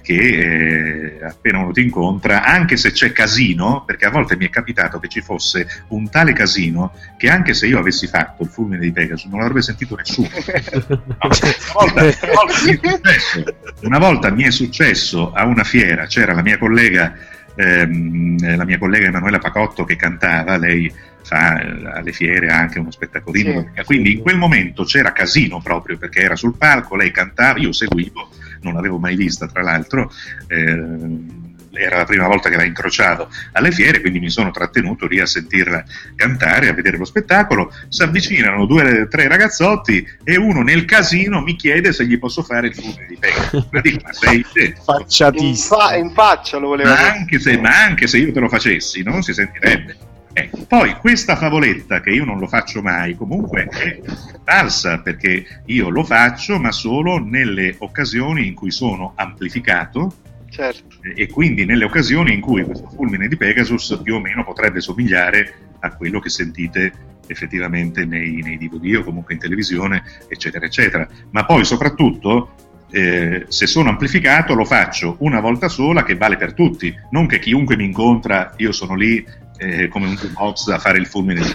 che 0.00 1.18
eh, 1.18 1.24
appena 1.24 1.58
uno 1.58 1.72
ti 1.72 1.82
incontra, 1.82 2.44
anche 2.44 2.76
se 2.76 2.92
c'è 2.92 3.12
casino, 3.12 3.84
perché 3.84 4.06
a 4.06 4.10
volte 4.10 4.36
mi 4.36 4.46
è 4.46 4.50
capitato 4.50 4.98
che 4.98 5.08
ci 5.08 5.20
fosse 5.20 5.84
un 5.88 6.08
tale 6.08 6.32
casino 6.32 6.92
che 7.16 7.28
anche 7.28 7.54
se 7.54 7.66
io 7.66 7.78
avessi 7.78 8.06
fatto 8.06 8.42
il 8.42 8.48
fulmine 8.48 8.80
di 8.80 8.92
Pegasus 8.92 9.30
non 9.30 9.40
l'avrebbe 9.40 9.62
sentito 9.62 9.96
nessuno. 9.96 10.28
una, 10.32 11.18
volta, 11.20 12.00
una, 12.22 12.42
volta 12.44 13.52
una 13.82 13.98
volta 13.98 14.30
mi 14.30 14.44
è 14.44 14.50
successo 14.50 15.32
a 15.32 15.44
una 15.44 15.64
fiera, 15.64 16.06
c'era 16.06 16.32
la 16.32 16.42
mia 16.42 16.58
collega 16.58 17.14
ehm, 17.54 18.56
la 18.56 18.64
mia 18.64 18.78
collega 18.78 19.08
Emanuela 19.08 19.38
Pacotto 19.38 19.84
che 19.84 19.96
cantava, 19.96 20.56
lei 20.56 20.92
fa 21.22 21.60
eh, 21.60 21.86
alle 21.92 22.12
fiere 22.12 22.48
anche 22.48 22.78
uno 22.78 22.90
spettacolino, 22.90 23.70
sì, 23.74 23.84
quindi 23.84 24.10
sì. 24.10 24.16
in 24.16 24.22
quel 24.22 24.36
momento 24.36 24.84
c'era 24.84 25.12
casino 25.12 25.60
proprio 25.60 25.96
perché 25.98 26.20
era 26.20 26.36
sul 26.36 26.56
palco, 26.56 26.96
lei 26.96 27.10
cantava, 27.10 27.58
io 27.58 27.72
seguivo, 27.72 28.28
non 28.62 28.74
l'avevo 28.74 28.98
mai 28.98 29.16
vista 29.16 29.46
tra 29.46 29.62
l'altro. 29.62 30.10
Eh, 30.46 31.40
era 31.74 31.96
la 31.96 32.04
prima 32.04 32.26
volta 32.26 32.50
che 32.50 32.56
la 32.56 32.64
incrociavo 32.64 33.28
alle 33.52 33.70
fiere, 33.70 34.00
quindi 34.00 34.20
mi 34.20 34.30
sono 34.30 34.50
trattenuto 34.50 35.06
lì 35.06 35.20
a 35.20 35.26
sentirla 35.26 35.84
cantare, 36.14 36.68
a 36.68 36.74
vedere 36.74 36.96
lo 36.96 37.04
spettacolo. 37.04 37.72
Si 37.88 38.02
avvicinano 38.02 38.66
due 38.66 39.02
o 39.02 39.08
tre 39.08 39.28
ragazzotti 39.28 40.06
e 40.22 40.36
uno 40.36 40.62
nel 40.62 40.84
casino 40.84 41.40
mi 41.40 41.56
chiede 41.56 41.92
se 41.92 42.06
gli 42.06 42.18
posso 42.18 42.42
fare 42.42 42.68
il 42.68 42.74
fumo 42.74 42.94
di 43.08 43.16
pecora. 43.18 43.66
Ma 43.70 43.80
dico, 43.80 44.00
ma 44.04 44.12
sei 44.12 44.44
facciatissimo. 44.84 45.48
In, 45.48 45.88
fa- 45.88 45.96
in 45.96 46.10
faccia 46.10 46.58
lo 46.58 46.68
volevo 46.68 46.90
ma 46.90 47.12
anche, 47.12 47.38
se, 47.38 47.58
ma 47.58 47.84
anche 47.84 48.06
se 48.06 48.18
io 48.18 48.32
te 48.32 48.40
lo 48.40 48.48
facessi, 48.48 49.02
non 49.02 49.22
si 49.22 49.32
sentirebbe. 49.32 50.10
Ecco, 50.34 50.64
poi 50.66 50.94
questa 50.96 51.36
favoletta 51.36 52.00
che 52.00 52.10
io 52.10 52.24
non 52.24 52.38
lo 52.38 52.46
faccio 52.46 52.80
mai, 52.80 53.14
comunque 53.14 53.64
è 53.64 54.00
falsa 54.44 55.00
perché 55.00 55.62
io 55.66 55.90
lo 55.90 56.04
faccio, 56.04 56.58
ma 56.58 56.72
solo 56.72 57.18
nelle 57.18 57.74
occasioni 57.78 58.46
in 58.46 58.54
cui 58.54 58.70
sono 58.70 59.12
amplificato 59.16 60.14
Certo. 60.52 60.98
E 61.14 61.28
quindi 61.28 61.64
nelle 61.64 61.84
occasioni 61.84 62.34
in 62.34 62.42
cui 62.42 62.62
questo 62.62 62.86
fulmine 62.86 63.26
di 63.26 63.38
Pegasus 63.38 63.98
più 64.02 64.16
o 64.16 64.20
meno 64.20 64.44
potrebbe 64.44 64.80
somigliare 64.80 65.54
a 65.80 65.94
quello 65.96 66.20
che 66.20 66.28
sentite 66.28 66.92
effettivamente 67.26 68.04
nei, 68.04 68.42
nei 68.42 68.58
DVD 68.58 68.96
o 68.96 69.02
comunque 69.02 69.32
in 69.32 69.40
televisione, 69.40 70.02
eccetera, 70.28 70.66
eccetera. 70.66 71.08
Ma 71.30 71.46
poi 71.46 71.64
soprattutto 71.64 72.54
eh, 72.90 73.46
se 73.48 73.66
sono 73.66 73.88
amplificato 73.88 74.52
lo 74.52 74.66
faccio 74.66 75.16
una 75.20 75.40
volta 75.40 75.70
sola 75.70 76.02
che 76.02 76.16
vale 76.16 76.36
per 76.36 76.52
tutti, 76.52 76.94
non 77.12 77.26
che 77.26 77.38
chiunque 77.38 77.74
mi 77.74 77.84
incontra, 77.84 78.52
io 78.58 78.72
sono 78.72 78.94
lì 78.94 79.24
eh, 79.62 79.88
come 79.88 80.06
un 80.06 80.18
box 80.32 80.68
a 80.68 80.78
fare 80.78 80.98
il 80.98 81.06
fulmine 81.06 81.40
di 81.40 81.54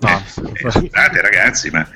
no, 0.00 0.22
eh, 0.54 0.70
scusate 0.70 1.20
ragazzi 1.20 1.70
ma 1.70 1.86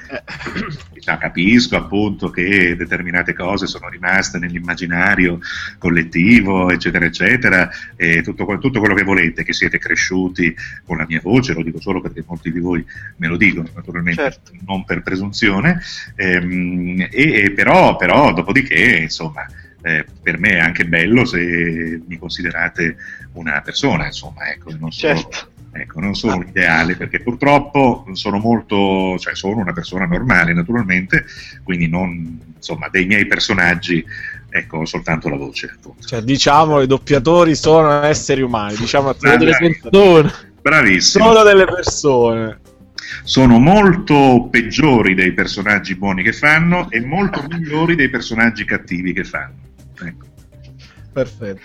cioè, 0.99 1.17
capisco 1.19 1.77
appunto 1.77 2.29
che 2.31 2.77
determinate 2.77 3.33
cose 3.33 3.67
sono 3.67 3.89
rimaste 3.89 4.39
nell'immaginario 4.39 5.41
collettivo 5.79 6.71
eccetera 6.71 7.07
eccetera 7.07 7.71
e 7.97 8.23
tutto, 8.23 8.45
tutto, 8.59 8.79
quello 8.79 8.95
che 8.95 9.05
volete 9.05 9.43
che 9.43 9.55
siete 9.55 9.79
cresciuti 9.79 10.55
con 10.85 10.99
la 10.99 11.07
mia 11.09 11.21
voce 11.23 11.55
lo 11.55 11.63
dico 11.63 11.81
solo 11.81 12.01
perché 12.01 12.23
molti 12.27 12.53
di 12.53 12.61
voi 12.61 12.85
me 13.17 13.27
lo 13.27 13.37
dicono 13.37 13.69
naturalmente 13.75 14.23
certo. 14.23 14.53
non 14.67 14.85
per 14.85 15.03
presunzione 15.03 15.81
ehm, 16.15 17.09
e, 17.11 17.53
però, 17.55 17.97
però 17.97 18.33
dopodiché 18.35 18.99
insomma 18.99 19.47
eh, 19.83 20.05
per 20.23 20.39
me 20.39 20.51
è 20.51 20.59
anche 20.59 20.85
bello 20.87 21.25
se 21.25 22.01
mi 22.07 22.19
considerate 22.19 22.97
una 23.35 23.61
persona, 23.61 24.07
insomma, 24.07 24.51
ecco, 24.51 24.71
non 24.79 24.91
sono, 24.91 25.15
certo. 25.15 25.51
ecco, 25.73 26.01
non 26.01 26.15
sono 26.15 26.37
un 26.37 26.47
ideale 26.49 26.97
perché 26.97 27.21
purtroppo 27.21 28.07
sono 28.13 28.39
molto, 28.39 29.17
cioè 29.19 29.35
sono 29.35 29.61
una 29.61 29.73
persona 29.73 30.07
normale 30.07 30.53
naturalmente, 30.53 31.25
quindi 31.63 31.89
non, 31.89 32.39
insomma, 32.57 32.89
dei 32.89 33.07
miei 33.07 33.27
personaggi 33.27 34.05
ecco 34.51 34.85
soltanto 34.85 35.29
la 35.29 35.37
voce. 35.37 35.77
Cioè, 36.05 36.23
diciamo, 36.23 36.81
i 36.81 36.87
doppiatori 36.87 37.55
sono 37.55 38.03
esseri 38.03 38.43
umani, 38.43 38.77
diciamo 38.77 39.13
sono 39.13 39.37
delle 39.37 39.57
persone. 39.57 40.33
Bravissimo. 40.61 41.25
Sono 41.25 41.43
delle 41.45 41.65
persone. 41.65 42.61
Sono 43.23 43.59
molto 43.59 44.49
peggiori 44.51 45.15
dei 45.15 45.33
personaggi 45.33 45.95
buoni 45.95 46.23
che 46.23 46.33
fanno 46.33 46.91
e 46.91 47.01
molto 47.01 47.43
migliori 47.49 47.95
dei 47.95 48.11
personaggi 48.11 48.65
cattivi 48.65 49.13
che 49.13 49.25
fanno. 49.25 49.67
Ecco. 50.05 50.27
Perfetto. 51.13 51.61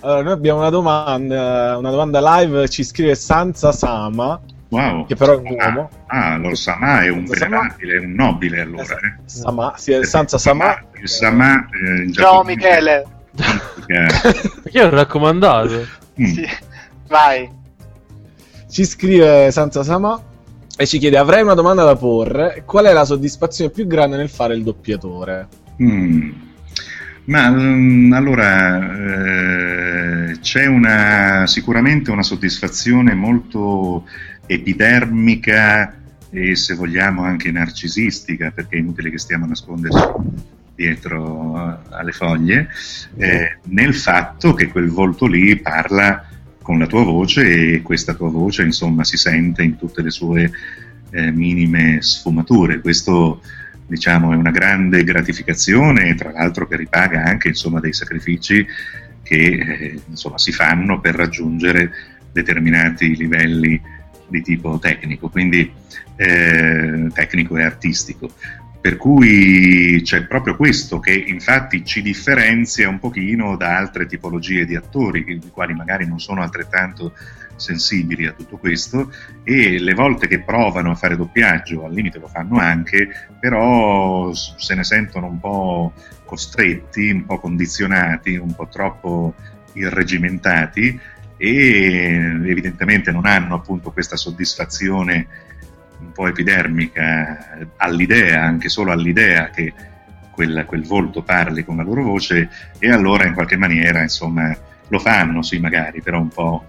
Allora, 0.00 0.22
noi 0.22 0.32
abbiamo 0.32 0.60
una 0.60 0.70
domanda, 0.70 1.76
una 1.76 1.90
domanda 1.90 2.38
live, 2.38 2.68
ci 2.68 2.84
scrive 2.84 3.14
Sansa 3.14 3.70
Sama. 3.72 4.40
Wow. 4.68 5.04
Che 5.04 5.16
però 5.16 5.32
è 5.32 5.36
un 5.36 5.56
uomo. 5.58 5.90
Ah, 6.06 6.34
allora 6.34 6.54
Sama 6.54 7.02
è 7.02 7.08
un 7.08 7.24
venerabile, 7.24 7.98
un 7.98 8.12
nobile 8.12 8.60
allora. 8.60 8.94
Eh. 8.96 9.14
Sama, 9.24 9.74
sì, 9.76 9.92
è 9.92 10.04
Sansa 10.04 10.38
Sama. 10.38 10.82
Il 11.00 11.08
Sama 11.08 11.66
eh, 11.68 12.12
Ciao 12.12 12.42
Michele. 12.44 13.04
Perché 14.62 14.82
ho 14.82 14.90
raccomandato? 14.90 15.86
Mm. 16.20 16.24
Sì. 16.24 16.46
Vai. 17.08 17.50
Ci 18.70 18.84
scrive 18.84 19.50
Sansa 19.50 19.82
Sama 19.82 20.22
e 20.76 20.86
ci 20.86 20.98
chiede: 20.98 21.18
Avrei 21.18 21.42
una 21.42 21.54
domanda 21.54 21.84
da 21.84 21.96
porre. 21.96 22.62
Qual 22.64 22.84
è 22.86 22.92
la 22.92 23.04
soddisfazione 23.04 23.70
più 23.70 23.86
grande 23.86 24.16
nel 24.16 24.30
fare 24.30 24.54
il 24.54 24.62
doppiatore? 24.62 25.48
Mm. 25.82 26.48
Ma 27.30 27.48
um, 27.48 28.12
allora 28.12 30.32
eh, 30.32 30.38
c'è 30.40 30.66
una, 30.66 31.46
sicuramente 31.46 32.10
una 32.10 32.24
soddisfazione 32.24 33.14
molto 33.14 34.04
epidermica 34.46 35.94
e 36.28 36.56
se 36.56 36.74
vogliamo 36.74 37.22
anche 37.22 37.52
narcisistica, 37.52 38.50
perché 38.50 38.74
è 38.74 38.80
inutile 38.80 39.10
che 39.10 39.18
stiamo 39.18 39.44
a 39.44 39.48
nasconderci 39.48 40.08
dietro 40.74 41.80
alle 41.90 42.10
foglie, 42.10 42.68
eh, 43.16 43.58
nel 43.66 43.94
fatto 43.94 44.52
che 44.52 44.66
quel 44.66 44.88
volto 44.88 45.26
lì 45.26 45.54
parla 45.54 46.26
con 46.60 46.80
la 46.80 46.88
tua 46.88 47.04
voce 47.04 47.74
e 47.74 47.82
questa 47.82 48.14
tua 48.14 48.28
voce 48.28 48.64
insomma 48.64 49.04
si 49.04 49.16
sente 49.16 49.62
in 49.62 49.76
tutte 49.76 50.02
le 50.02 50.10
sue 50.10 50.50
eh, 51.10 51.30
minime 51.30 51.98
sfumature. 52.00 52.80
Questo 52.80 53.40
diciamo 53.90 54.32
è 54.32 54.36
una 54.36 54.52
grande 54.52 55.02
gratificazione, 55.02 56.14
tra 56.14 56.30
l'altro 56.30 56.66
che 56.68 56.76
ripaga 56.76 57.24
anche 57.24 57.48
insomma, 57.48 57.80
dei 57.80 57.92
sacrifici 57.92 58.64
che 59.22 59.36
eh, 59.36 60.00
insomma, 60.08 60.38
si 60.38 60.52
fanno 60.52 61.00
per 61.00 61.16
raggiungere 61.16 61.90
determinati 62.32 63.16
livelli 63.16 63.80
di 64.28 64.42
tipo 64.42 64.78
tecnico, 64.78 65.28
quindi 65.28 65.70
eh, 66.14 67.08
tecnico 67.12 67.56
e 67.56 67.64
artistico. 67.64 68.30
Per 68.80 68.96
cui 68.96 70.00
c'è 70.02 70.24
proprio 70.24 70.56
questo 70.56 71.00
che 71.00 71.12
infatti 71.12 71.84
ci 71.84 72.00
differenzia 72.00 72.88
un 72.88 72.98
pochino 72.98 73.56
da 73.56 73.76
altre 73.76 74.06
tipologie 74.06 74.64
di 74.64 74.74
attori, 74.74 75.24
i 75.28 75.50
quali 75.50 75.74
magari 75.74 76.06
non 76.06 76.18
sono 76.18 76.40
altrettanto 76.40 77.12
sensibili 77.56 78.26
a 78.26 78.32
tutto 78.32 78.56
questo 78.56 79.12
e 79.44 79.78
le 79.78 79.92
volte 79.92 80.26
che 80.26 80.40
provano 80.40 80.92
a 80.92 80.94
fare 80.94 81.14
doppiaggio, 81.14 81.84
al 81.84 81.92
limite 81.92 82.18
lo 82.18 82.26
fanno 82.26 82.58
anche, 82.58 83.08
però 83.38 84.32
se 84.32 84.74
ne 84.74 84.82
sentono 84.82 85.26
un 85.26 85.38
po' 85.38 85.92
costretti, 86.24 87.10
un 87.10 87.26
po' 87.26 87.38
condizionati, 87.38 88.36
un 88.36 88.54
po' 88.54 88.68
troppo 88.68 89.34
irregimentati 89.74 90.98
e 91.36 92.14
evidentemente 92.46 93.12
non 93.12 93.26
hanno 93.26 93.56
appunto 93.56 93.92
questa 93.92 94.16
soddisfazione 94.16 95.26
un 96.00 96.12
po' 96.12 96.26
epidermica 96.26 97.58
all'idea, 97.76 98.42
anche 98.42 98.68
solo 98.68 98.92
all'idea 98.92 99.50
che 99.50 99.72
quel, 100.30 100.64
quel, 100.66 100.84
volto 100.84 101.22
parli 101.22 101.64
con 101.64 101.76
la 101.76 101.82
loro 101.82 102.02
voce 102.02 102.48
e 102.78 102.90
allora 102.90 103.26
in 103.26 103.34
qualche 103.34 103.56
maniera 103.56 104.00
insomma 104.00 104.56
lo 104.88 104.98
fanno 104.98 105.42
sì 105.42 105.58
magari 105.58 106.00
però 106.00 106.18
un 106.18 106.28
po' 106.28 106.64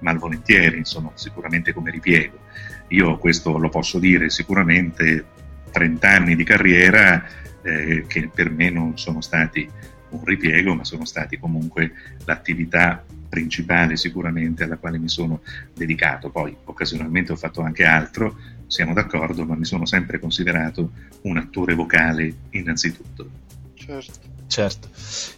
malvolentieri 0.00 0.78
insomma 0.78 1.10
sicuramente 1.14 1.72
come 1.72 1.90
ripiego. 1.90 2.40
Io 2.88 3.16
questo 3.18 3.56
lo 3.56 3.68
posso 3.68 3.98
dire 3.98 4.28
sicuramente 4.28 5.24
30 5.70 6.08
anni 6.08 6.36
di 6.36 6.44
carriera 6.44 7.24
eh, 7.62 8.04
che 8.06 8.28
per 8.32 8.50
me 8.50 8.70
non 8.70 8.98
sono 8.98 9.20
stati 9.20 9.68
un 10.10 10.24
ripiego 10.24 10.74
ma 10.74 10.84
sono 10.84 11.04
stati 11.04 11.38
comunque 11.38 11.92
l'attività 12.24 13.02
principale 13.28 13.96
sicuramente 13.96 14.64
alla 14.64 14.76
quale 14.76 14.98
mi 14.98 15.08
sono 15.08 15.40
dedicato. 15.74 16.28
Poi 16.28 16.54
occasionalmente 16.64 17.32
ho 17.32 17.36
fatto 17.36 17.62
anche 17.62 17.84
altro 17.84 18.36
siamo 18.72 18.94
d'accordo, 18.94 19.44
ma 19.44 19.54
mi 19.54 19.66
sono 19.66 19.84
sempre 19.84 20.18
considerato 20.18 20.92
un 21.22 21.36
attore 21.36 21.74
vocale 21.74 22.34
innanzitutto. 22.52 23.28
Certo. 23.74 24.30
Certo. 24.46 24.88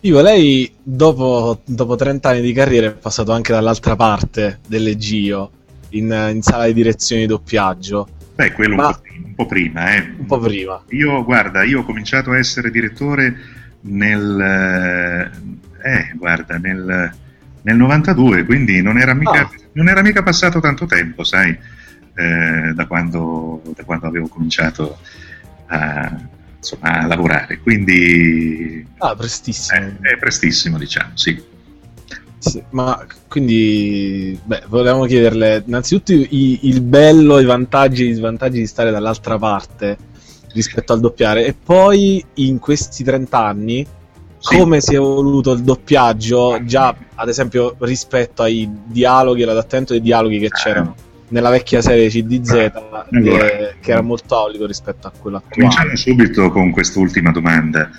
Ivo, 0.00 0.20
lei 0.22 0.72
dopo, 0.80 1.60
dopo 1.64 1.96
30 1.96 2.28
anni 2.28 2.40
di 2.40 2.52
carriera 2.52 2.86
è 2.86 2.92
passato 2.92 3.32
anche 3.32 3.52
dall'altra 3.52 3.96
parte 3.96 4.60
delle 4.68 4.96
Gio, 4.96 5.50
in, 5.90 6.30
in 6.32 6.42
sala 6.42 6.66
di 6.66 6.74
direzione 6.74 7.22
di 7.22 7.26
doppiaggio. 7.26 8.08
Beh, 8.36 8.52
quello 8.52 8.76
ma... 8.76 8.86
un, 8.86 8.92
po 8.92 9.00
prima, 9.00 9.26
un 9.26 9.34
po' 9.34 9.46
prima, 9.46 9.94
eh. 9.94 10.14
Un 10.16 10.26
po' 10.26 10.38
prima. 10.38 10.82
Io, 10.90 11.24
guarda, 11.24 11.64
io 11.64 11.80
ho 11.80 11.84
cominciato 11.84 12.30
a 12.30 12.38
essere 12.38 12.70
direttore 12.70 13.36
nel... 13.80 15.30
Eh, 15.82 16.12
guarda, 16.14 16.56
nel, 16.58 17.12
nel 17.62 17.76
92, 17.76 18.44
quindi 18.44 18.80
non 18.80 18.98
era, 18.98 19.12
mica, 19.12 19.40
ah. 19.40 19.50
non 19.72 19.88
era 19.88 20.02
mica 20.02 20.22
passato 20.22 20.60
tanto 20.60 20.86
tempo, 20.86 21.24
sai 21.24 21.56
eh, 22.14 22.72
da, 22.74 22.86
quando, 22.86 23.60
da, 23.74 23.84
quando, 23.84 24.06
avevo 24.06 24.28
cominciato 24.28 24.98
a, 25.66 26.16
insomma, 26.56 27.00
a 27.00 27.06
lavorare. 27.06 27.58
Quindi 27.58 28.86
ah, 28.98 29.14
prestissimo. 29.14 29.80
È, 29.80 30.14
è 30.14 30.18
prestissimo, 30.18 30.78
diciamo, 30.78 31.10
sì. 31.14 31.52
Sì, 32.38 32.62
ma 32.70 33.06
quindi 33.26 34.38
beh, 34.42 34.64
volevamo 34.68 35.06
chiederle 35.06 35.64
innanzitutto 35.66 36.12
i, 36.12 36.68
il 36.68 36.82
bello, 36.82 37.38
i 37.38 37.44
vantaggi 37.46 38.04
e 38.04 38.10
i 38.10 38.12
svantaggi 38.12 38.58
di 38.58 38.66
stare 38.66 38.90
dall'altra 38.90 39.38
parte 39.38 39.96
rispetto 40.52 40.92
al 40.92 41.00
doppiare 41.00 41.46
e 41.46 41.54
poi 41.54 42.22
in 42.34 42.58
questi 42.58 43.02
30 43.02 43.38
anni 43.38 43.86
sì. 44.38 44.58
come 44.58 44.82
si 44.82 44.92
è 44.92 44.96
evoluto 44.96 45.52
il 45.52 45.62
doppiaggio 45.62 46.62
già 46.64 46.94
ad 47.14 47.28
esempio 47.28 47.76
rispetto 47.78 48.42
ai 48.42 48.70
dialoghi 48.84 49.42
e 49.42 49.44
l'adattamento 49.46 49.94
dei 49.94 50.02
dialoghi 50.02 50.38
che 50.38 50.50
c'erano 50.50 50.94
nella 51.34 51.50
vecchia 51.50 51.82
serie 51.82 52.08
CDZ 52.08 52.70
allora, 52.72 53.06
che, 53.10 53.74
che, 53.80 53.90
era 53.90 54.02
molto 54.02 54.36
aulico 54.36 54.66
rispetto 54.66 55.08
a 55.08 55.10
quello 55.10 55.38
attuale. 55.38 55.56
Cominciamo 55.56 55.96
subito 55.96 56.50
con 56.50 56.70
quest'ultima 56.70 57.32
domanda. 57.32 57.90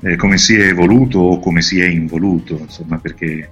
Eh, 0.00 0.14
come 0.14 0.38
si 0.38 0.54
è 0.54 0.68
evoluto 0.68 1.18
o 1.18 1.40
come 1.40 1.60
si 1.60 1.80
è 1.80 1.86
involuto, 1.86 2.56
insomma, 2.56 2.98
perché 2.98 3.50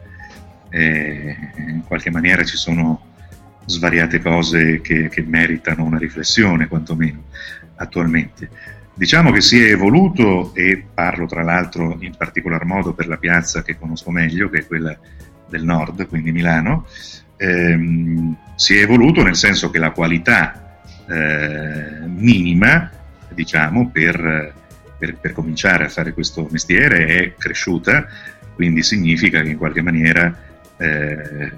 eh, 0.71 1.37
in 1.57 1.83
qualche 1.85 2.11
maniera 2.11 2.45
ci 2.45 2.57
sono 2.57 3.11
svariate 3.65 4.21
cose 4.21 4.81
che, 4.81 5.09
che, 5.09 5.23
meritano 5.23 5.83
una 5.83 5.99
riflessione, 5.99 6.69
quantomeno 6.69 7.25
attualmente. 7.77 8.49
Diciamo 8.95 9.33
che 9.33 9.41
si 9.41 9.61
è 9.61 9.71
evoluto, 9.71 10.55
e 10.55 10.85
parlo 10.95 11.27
tra 11.27 11.43
l'altro 11.43 11.97
in 11.99 12.15
particolar 12.17 12.65
modo 12.65 12.93
per 12.93 13.09
la 13.09 13.17
piazza 13.17 13.63
che 13.63 13.77
conosco 13.77 14.13
meglio, 14.13 14.49
che 14.49 14.61
è 14.61 14.67
quella 14.67 14.97
del 15.49 15.65
nord, 15.65 16.07
quindi 16.07 16.31
Milano, 16.31 16.87
ehm, 17.43 18.37
si 18.55 18.79
è 18.79 18.83
evoluto 18.83 19.23
nel 19.23 19.35
senso 19.35 19.71
che 19.71 19.79
la 19.79 19.91
qualità 19.91 20.81
eh, 21.09 22.07
minima, 22.07 22.89
diciamo, 23.35 23.91
per, 23.91 24.55
per, 24.97 25.17
per, 25.17 25.33
cominciare 25.33 25.85
a 25.85 25.89
fare 25.89 26.13
questo 26.13 26.47
mestiere 26.51 27.07
è 27.07 27.35
cresciuta, 27.37 28.07
quindi 28.55 28.83
significa 28.83 29.43
che 29.43 29.49
in 29.49 29.57
qualche 29.57 29.83
maniera, 29.83 30.39
eh, 30.77 31.53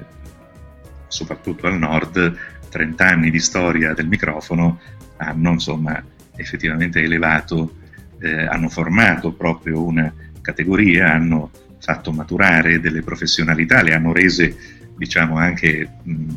soprattutto 1.09 1.67
al 1.67 1.79
nord, 1.79 2.37
30 2.71 3.07
anni 3.07 3.31
di 3.31 3.41
storia 3.41 3.93
del 3.93 4.09
microfono 4.09 4.81
hanno 5.19 5.51
insomma 5.53 6.03
effettivamente 6.37 7.03
elevato, 7.03 7.77
eh, 8.21 8.47
hanno 8.47 8.69
formato 8.69 9.33
proprio 9.33 9.85
una 9.85 10.13
categoria, 10.41 11.13
hanno 11.13 11.51
fatto 11.79 12.13
maturare 12.13 12.81
delle 12.81 13.03
professionalità, 13.03 13.83
le 13.83 13.93
hanno 13.93 14.13
rese 14.13 14.74
diciamo 14.97 15.37
anche 15.37 15.89
mh, 16.03 16.33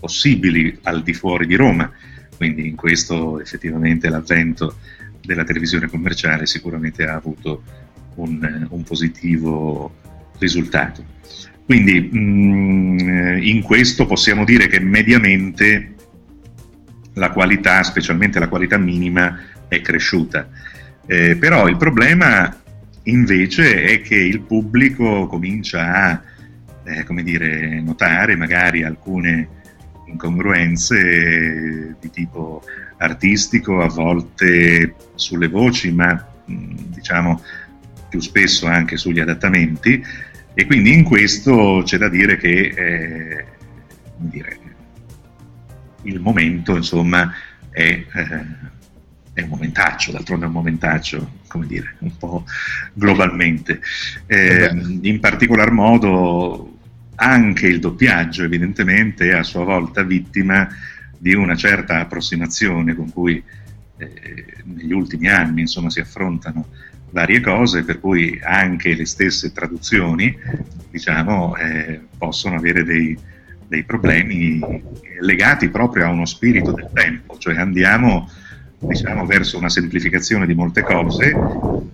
possibili 0.00 0.78
al 0.82 1.02
di 1.02 1.12
fuori 1.14 1.46
di 1.46 1.56
Roma, 1.56 1.90
quindi 2.36 2.66
in 2.66 2.76
questo 2.76 3.40
effettivamente 3.40 4.08
l'avvento 4.08 4.76
della 5.22 5.44
televisione 5.44 5.88
commerciale 5.88 6.46
sicuramente 6.46 7.04
ha 7.04 7.14
avuto 7.14 7.62
un, 8.16 8.66
un 8.70 8.82
positivo 8.82 9.94
risultato. 10.38 11.04
Quindi 11.64 12.00
mh, 12.00 13.38
in 13.42 13.62
questo 13.62 14.06
possiamo 14.06 14.44
dire 14.44 14.66
che 14.66 14.80
mediamente 14.80 15.94
la 17.14 17.30
qualità, 17.30 17.82
specialmente 17.82 18.38
la 18.38 18.48
qualità 18.48 18.78
minima, 18.78 19.38
è 19.68 19.80
cresciuta. 19.80 20.48
Eh, 21.06 21.36
però 21.36 21.68
il 21.68 21.76
problema 21.76 22.56
invece 23.04 23.84
è 23.84 24.00
che 24.00 24.16
il 24.16 24.40
pubblico 24.40 25.26
comincia 25.26 25.94
a 25.94 26.22
eh, 26.84 27.04
come 27.04 27.22
dire, 27.22 27.80
notare 27.80 28.36
magari 28.36 28.82
alcune 28.82 29.58
incongruenze 30.06 31.96
di 32.00 32.10
tipo 32.10 32.62
artistico, 32.98 33.80
a 33.80 33.88
volte 33.88 34.94
sulle 35.14 35.48
voci, 35.48 35.92
ma 35.92 36.26
diciamo 36.44 37.42
più 38.08 38.20
spesso 38.20 38.66
anche 38.66 38.96
sugli 38.96 39.20
adattamenti. 39.20 40.02
E 40.52 40.66
quindi 40.66 40.92
in 40.92 41.04
questo 41.04 41.82
c'è 41.84 41.96
da 41.96 42.08
dire 42.08 42.36
che 42.36 42.72
eh, 42.76 43.44
dire, 44.16 44.58
il 46.02 46.20
momento 46.20 46.76
insomma 46.76 47.32
è, 47.70 47.82
eh, 47.82 48.06
è, 49.32 49.42
un 49.42 49.48
momentaccio, 49.48 50.12
d'altronde 50.12 50.44
è 50.44 50.48
un 50.48 50.54
momentaccio, 50.54 51.30
come 51.50 51.66
dire, 51.66 51.96
un 51.98 52.16
po' 52.16 52.44
globalmente. 52.92 53.80
Eh, 54.26 54.70
in 55.02 55.18
particolar 55.18 55.72
modo 55.72 56.78
anche 57.16 57.66
il 57.66 57.80
doppiaggio 57.80 58.44
evidentemente 58.44 59.30
è 59.30 59.34
a 59.34 59.42
sua 59.42 59.64
volta 59.64 60.04
vittima 60.04 60.68
di 61.18 61.34
una 61.34 61.56
certa 61.56 61.98
approssimazione 61.98 62.94
con 62.94 63.12
cui 63.12 63.42
eh, 63.98 64.46
negli 64.64 64.92
ultimi 64.92 65.28
anni 65.28 65.62
insomma, 65.62 65.90
si 65.90 66.00
affrontano 66.00 66.68
varie 67.10 67.40
cose, 67.40 67.82
per 67.82 67.98
cui 67.98 68.38
anche 68.40 68.94
le 68.94 69.04
stesse 69.04 69.52
traduzioni 69.52 70.34
diciamo, 70.88 71.56
eh, 71.56 72.00
possono 72.16 72.54
avere 72.54 72.84
dei, 72.84 73.18
dei, 73.66 73.82
problemi 73.82 74.60
legati 75.20 75.68
proprio 75.68 76.06
a 76.06 76.10
uno 76.10 76.24
spirito 76.24 76.70
del 76.70 76.88
tempo, 76.94 77.36
cioè 77.38 77.56
andiamo 77.56 78.30
diciamo, 78.80 79.26
verso 79.26 79.58
una 79.58 79.68
semplificazione 79.68 80.46
di 80.46 80.54
molte 80.54 80.82
cose, 80.82 81.34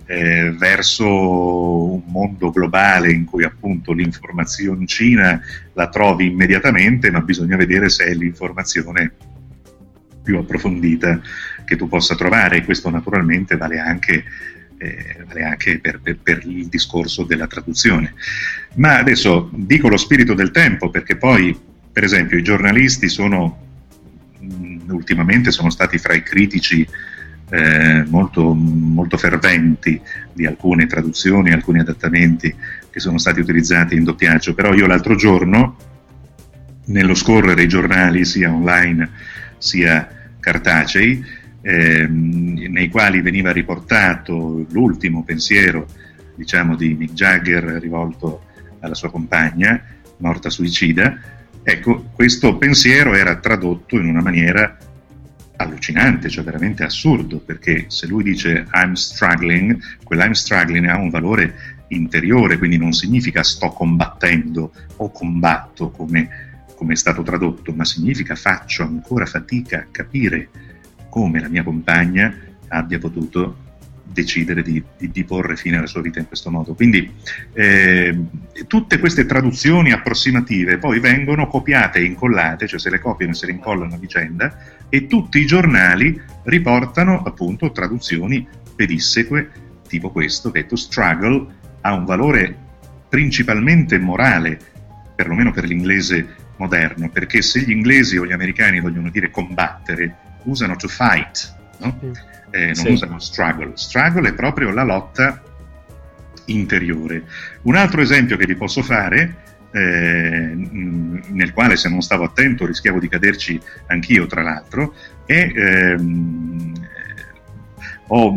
eh, 0.05 0.51
verso 0.57 1.93
un 1.93 2.03
mondo 2.05 2.49
globale 2.49 3.11
in 3.11 3.25
cui 3.25 3.43
appunto 3.43 3.91
l'informazioncina 3.91 5.41
la 5.73 5.89
trovi 5.89 6.27
immediatamente, 6.27 7.11
ma 7.11 7.21
bisogna 7.21 7.57
vedere 7.57 7.89
se 7.89 8.05
è 8.05 8.13
l'informazione 8.13 9.11
più 10.23 10.37
approfondita 10.37 11.19
che 11.65 11.75
tu 11.75 11.87
possa 11.87 12.15
trovare 12.15 12.57
e 12.57 12.65
questo 12.65 12.89
naturalmente 12.89 13.57
vale 13.57 13.79
anche 13.79 14.23
eh, 14.79 15.23
vale 15.25 15.43
anche 15.43 15.79
per, 15.79 15.99
per, 15.99 16.17
per, 16.21 16.43
il 16.45 16.67
discorso 16.67 17.23
della 17.23 17.47
traduzione. 17.47 18.13
Ma 18.75 18.97
adesso 18.99 19.49
dico 19.53 19.89
lo 19.89 19.97
spirito 19.97 20.33
del 20.35 20.51
tempo 20.51 20.89
perché 20.89 21.17
poi, 21.17 21.57
per 21.91 22.03
esempio, 22.03 22.37
i 22.37 22.43
giornalisti 22.43 23.09
sono 23.09 23.66
ultimamente 24.89 25.51
sono 25.51 25.69
stati 25.69 25.97
fra 25.97 26.13
i 26.13 26.23
critici 26.23 26.87
eh, 27.49 28.03
molto, 28.07 28.53
molto 28.53 29.17
ferventi 29.17 29.99
di 30.33 30.45
alcune 30.45 30.85
traduzioni, 30.85 31.51
alcuni 31.51 31.79
adattamenti 31.79 32.53
che 32.89 32.99
sono 32.99 33.17
stati 33.17 33.39
utilizzati 33.39 33.95
in 33.95 34.03
doppiaggio, 34.03 34.53
però 34.53 34.73
io 34.73 34.87
l'altro 34.87 35.15
giorno, 35.15 35.77
nello 36.85 37.15
scorrere 37.15 37.63
i 37.63 37.67
giornali 37.67 38.25
sia 38.25 38.51
online 38.51 39.09
sia 39.57 40.07
cartacei, 40.39 41.23
ehm, 41.61 42.65
nei 42.69 42.89
quali 42.89 43.21
veniva 43.21 43.51
riportato 43.51 44.65
l'ultimo 44.69 45.23
pensiero 45.23 45.87
diciamo, 46.35 46.75
di 46.75 46.93
Mick 46.93 47.13
Jagger 47.13 47.63
rivolto 47.81 48.43
alla 48.79 48.95
sua 48.95 49.09
compagna, 49.09 49.81
morta 50.17 50.49
suicida, 50.49 51.19
ecco, 51.69 52.05
questo 52.13 52.57
pensiero 52.57 53.13
era 53.13 53.35
tradotto 53.39 53.97
in 53.97 54.07
una 54.07 54.21
maniera 54.21 54.77
allucinante, 55.57 56.29
cioè 56.29 56.45
veramente 56.45 56.85
assurdo, 56.85 57.39
perché 57.39 57.87
se 57.89 58.07
lui 58.07 58.23
dice 58.23 58.67
I'm 58.71 58.93
struggling, 58.93 59.77
quell'I'm 60.01 60.31
struggling 60.31 60.87
ha 60.87 60.97
un 60.97 61.09
valore 61.09 61.75
interiore, 61.89 62.57
quindi 62.57 62.77
non 62.77 62.93
significa 62.93 63.43
sto 63.43 63.67
combattendo 63.71 64.71
o 64.95 65.11
combatto 65.11 65.91
come, 65.91 66.63
come 66.73 66.93
è 66.93 66.95
stato 66.95 67.21
tradotto, 67.21 67.73
ma 67.73 67.83
significa 67.83 68.35
faccio 68.35 68.83
ancora 68.83 69.25
fatica 69.25 69.79
a 69.79 69.87
capire 69.91 70.47
come 71.09 71.41
la 71.41 71.49
mia 71.49 71.63
compagna 71.63 72.33
abbia 72.69 72.97
potuto 72.97 73.65
decidere 74.21 74.63
di, 74.63 74.83
di, 74.97 75.11
di, 75.11 75.23
porre 75.23 75.55
fine 75.55 75.77
alla 75.77 75.85
sua 75.85 76.01
vita 76.01 76.19
in 76.19 76.27
questo 76.27 76.49
modo. 76.49 76.73
Quindi 76.73 77.11
eh, 77.53 78.17
tutte 78.65 78.97
queste 78.97 79.25
traduzioni 79.25 79.91
approssimative 79.91 80.79
poi 80.79 80.99
vengono 80.99 81.47
copiate 81.47 81.99
e 81.99 82.05
incollate, 82.05 82.67
cioè 82.67 82.79
se 82.79 82.89
le 82.89 82.99
copiano 82.99 83.33
e 83.33 83.35
se 83.35 83.45
le 83.45 83.51
incollano 83.51 83.93
a 83.93 83.97
vicenda, 83.97 84.57
e 84.89 85.05
tutti 85.05 85.39
i 85.39 85.45
giornali 85.45 86.19
riportano 86.43 87.21
appunto 87.21 87.71
traduzioni 87.71 88.47
pedisseque 88.75 89.51
tipo 89.87 90.09
questo, 90.09 90.51
che 90.51 90.65
to 90.65 90.75
struggle 90.75 91.45
ha 91.81 91.93
un 91.93 92.05
valore 92.05 92.55
principalmente 93.09 93.99
morale, 93.99 94.59
perlomeno 95.15 95.51
per 95.51 95.65
l'inglese 95.65 96.45
moderno, 96.57 97.09
perché 97.09 97.41
se 97.41 97.61
gli 97.61 97.71
inglesi 97.71 98.17
o 98.17 98.25
gli 98.25 98.33
americani 98.33 98.81
vogliono 98.81 99.09
dire 99.09 99.29
combattere, 99.29 100.15
usano 100.43 100.75
to 100.75 100.87
fight, 100.87 101.55
no? 101.79 101.99
Eh, 102.51 102.65
non 102.65 102.75
sì. 102.75 102.89
usano 102.89 103.19
struggle. 103.19 103.71
Struggle 103.75 104.29
è 104.29 104.33
proprio 104.33 104.71
la 104.71 104.83
lotta 104.83 105.41
interiore. 106.45 107.23
Un 107.63 107.75
altro 107.75 108.01
esempio 108.01 108.37
che 108.37 108.45
vi 108.45 108.55
posso 108.55 108.81
fare, 108.81 109.43
eh, 109.71 110.51
nel 110.53 111.51
quale 111.53 111.75
se 111.75 111.89
non 111.89 112.01
stavo 112.01 112.23
attento 112.23 112.65
rischiavo 112.65 112.99
di 112.99 113.09
caderci 113.09 113.59
anch'io, 113.87 114.25
tra 114.25 114.41
l'altro, 114.41 114.95
è... 115.25 115.51
Ehm, 115.55 116.73
ho, 118.09 118.33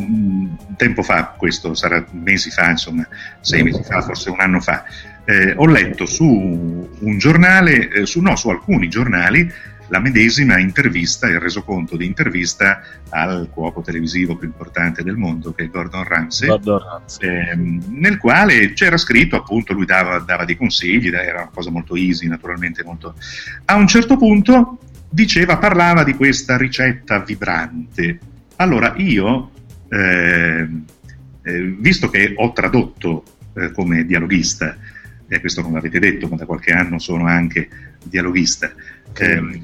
tempo 0.77 1.03
fa, 1.03 1.35
questo 1.37 1.75
sarà 1.75 2.05
mesi 2.11 2.51
fa, 2.51 2.70
insomma, 2.70 3.07
sei 3.40 3.62
mesi 3.62 3.83
fa, 3.83 4.03
forse 4.03 4.31
un 4.31 4.40
anno 4.40 4.61
fa, 4.61 4.85
eh, 5.25 5.53
ho 5.57 5.66
letto 5.66 6.07
su 6.07 6.88
un 6.99 7.18
giornale, 7.18 7.88
eh, 7.88 8.07
su, 8.07 8.20
no, 8.20 8.35
su 8.37 8.49
alcuni 8.49 8.88
giornali, 8.88 9.49
la 9.90 9.98
medesima 9.98 10.59
intervista, 10.59 11.29
il 11.29 11.40
resoconto 11.40 11.96
di 11.96 12.07
intervista 12.07 12.81
al 13.09 13.48
cuoco 13.50 13.83
televisivo 13.83 14.37
più 14.37 14.46
importante 14.46 15.03
del 15.03 15.16
mondo, 15.16 15.53
che 15.53 15.64
è 15.64 15.68
Gordon 15.68 16.05
Ramsay, 16.05 16.48
Gordon 16.48 16.79
Ramsay. 16.79 17.29
Ehm, 17.29 17.83
nel 17.88 18.16
quale 18.18 18.72
c'era 18.72 18.96
scritto, 18.96 19.37
appunto, 19.37 19.72
lui 19.72 19.85
dava, 19.85 20.20
dava 20.20 20.44
dei 20.44 20.57
consigli, 20.57 21.09
era 21.09 21.42
una 21.42 21.50
cosa 21.53 21.70
molto 21.70 21.96
easy, 21.96 22.29
naturalmente 22.29 22.85
molto... 22.85 23.14
A 23.64 23.74
un 23.74 23.88
certo 23.88 24.16
punto 24.16 24.79
diceva, 25.09 25.59
parlava 25.59 26.05
di 26.05 26.14
questa 26.14 26.57
ricetta 26.57 27.18
vibrante. 27.18 28.18
Allora 28.57 28.94
io, 28.96 29.50
eh, 29.88 30.68
eh, 31.42 31.62
visto 31.79 32.09
che 32.11 32.33
ho 32.37 32.53
tradotto 32.53 33.24
eh, 33.55 33.72
come 33.72 34.05
dialoghista, 34.05 34.76
e 35.26 35.40
questo 35.40 35.62
non 35.62 35.72
l'avete 35.72 35.98
detto, 35.98 36.29
ma 36.29 36.37
da 36.37 36.46
qualche 36.46 36.70
anno 36.72 36.98
sono 37.00 37.26
anche 37.26 37.68
dialoghista, 38.03 38.72
eh, 39.14 39.61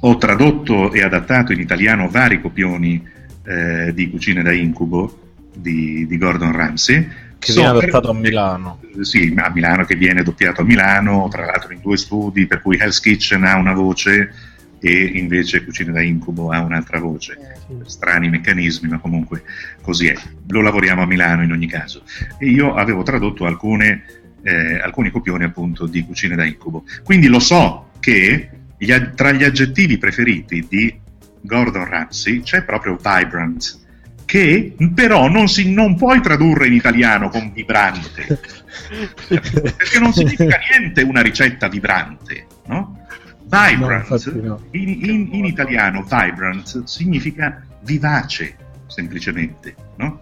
ho 0.00 0.16
tradotto 0.18 0.92
e 0.92 1.02
adattato 1.02 1.52
in 1.52 1.60
italiano 1.60 2.08
vari 2.08 2.40
copioni 2.40 3.02
eh, 3.44 3.92
di 3.94 4.10
Cucine 4.10 4.42
da 4.42 4.52
Incubo 4.52 5.20
di, 5.54 6.06
di 6.06 6.18
Gordon 6.18 6.52
Ramsay. 6.52 7.08
Che 7.38 7.52
so 7.52 7.60
viene 7.60 7.78
adattato 7.78 8.08
per... 8.08 8.16
a 8.16 8.20
Milano. 8.20 8.80
Sì, 9.00 9.34
a 9.36 9.50
Milano 9.50 9.84
che 9.84 9.96
viene 9.96 10.22
doppiato 10.22 10.62
a 10.62 10.64
Milano, 10.64 11.28
tra 11.30 11.44
l'altro 11.44 11.72
in 11.72 11.80
due 11.80 11.96
studi, 11.96 12.46
per 12.46 12.60
cui 12.60 12.76
Hell's 12.78 13.00
Kitchen 13.00 13.44
ha 13.44 13.56
una 13.56 13.72
voce 13.72 14.32
e 14.80 15.12
invece 15.14 15.64
Cucine 15.64 15.92
da 15.92 16.02
Incubo 16.02 16.50
ha 16.50 16.60
un'altra 16.60 16.98
voce. 16.98 17.38
Sì. 17.66 17.74
Strani 17.84 18.28
meccanismi, 18.28 18.88
ma 18.88 18.98
comunque 18.98 19.42
così 19.80 20.08
è. 20.08 20.14
Lo 20.48 20.60
lavoriamo 20.60 21.02
a 21.02 21.06
Milano 21.06 21.42
in 21.42 21.52
ogni 21.52 21.66
caso. 21.66 22.02
E 22.38 22.48
io 22.48 22.74
avevo 22.74 23.02
tradotto 23.02 23.46
alcune, 23.46 24.04
eh, 24.42 24.80
alcuni 24.80 25.10
copioni 25.10 25.44
appunto 25.44 25.86
di 25.86 26.04
Cucine 26.04 26.36
da 26.36 26.44
Incubo. 26.44 26.84
Quindi 27.02 27.28
lo 27.28 27.40
so 27.40 27.92
che 28.04 28.50
gli, 28.76 28.94
tra 29.14 29.32
gli 29.32 29.44
aggettivi 29.44 29.96
preferiti 29.96 30.66
di 30.68 30.94
Gordon 31.40 31.88
Ramsay 31.88 32.42
c'è 32.42 32.62
proprio 32.62 32.98
vibrant, 33.02 33.78
che 34.26 34.76
però 34.94 35.26
non, 35.28 35.48
si, 35.48 35.72
non 35.72 35.96
puoi 35.96 36.20
tradurre 36.20 36.66
in 36.66 36.74
italiano 36.74 37.30
con 37.30 37.50
vibrante, 37.50 38.26
perché 39.26 39.98
non 39.98 40.12
significa 40.12 40.58
niente 40.70 41.00
una 41.00 41.22
ricetta 41.22 41.68
vibrante, 41.68 42.46
no? 42.66 43.06
Vibrant, 43.44 44.32
no, 44.32 44.42
no. 44.42 44.64
In, 44.72 44.88
in, 44.88 45.28
in, 45.32 45.44
italiano 45.46 46.02
vibrant 46.02 46.84
significa 46.84 47.64
vivace, 47.84 48.56
semplicemente, 48.86 49.74
no? 49.96 50.20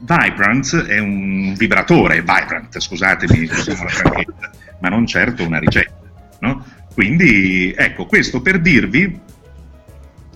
Vibrant 0.00 0.84
è 0.84 0.98
un 0.98 1.54
vibratore, 1.54 2.20
vibrant, 2.20 2.78
scusatemi, 2.78 3.48
ma 4.80 4.88
non 4.90 5.06
certo 5.06 5.46
una 5.46 5.58
ricetta, 5.58 5.98
no? 6.40 6.78
Quindi 6.94 7.72
ecco, 7.76 8.06
questo 8.06 8.40
per 8.40 8.60
dirvi 8.60 9.20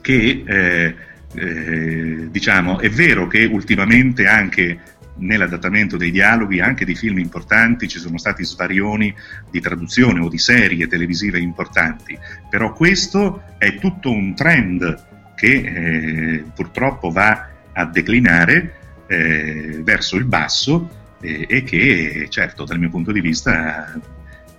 che 0.01 0.43
eh, 0.47 0.95
eh, 1.35 2.29
diciamo, 2.31 2.79
è 2.79 2.89
vero 2.91 3.27
che 3.27 3.45
ultimamente 3.45 4.27
anche 4.27 4.81
nell'adattamento 5.17 5.97
dei 5.97 6.11
dialoghi, 6.11 6.61
anche 6.61 6.85
di 6.85 6.95
film 6.95 7.19
importanti, 7.19 7.89
ci 7.89 7.99
sono 7.99 8.19
stati 8.19 8.45
svarioni 8.45 9.15
di 9.51 9.61
traduzione 9.61 10.21
o 10.21 10.29
di 10.29 10.39
serie 10.39 10.87
televisive 10.87 11.39
importanti, 11.39 12.19
però 12.49 12.73
questo 12.73 13.43
è 13.59 13.77
tutto 13.79 14.11
un 14.11 14.35
trend 14.35 15.33
che 15.37 15.53
eh, 15.53 16.45
purtroppo 16.55 17.11
va 17.11 17.49
a 17.73 17.85
declinare 17.87 18.75
eh, 19.07 19.81
verso 19.83 20.17
il 20.17 20.25
basso 20.25 21.17
eh, 21.21 21.47
e 21.49 21.63
che 21.63 22.27
certo 22.29 22.65
dal 22.65 22.79
mio 22.79 22.91
punto 22.91 23.13
di 23.13 23.21
vista 23.21 23.93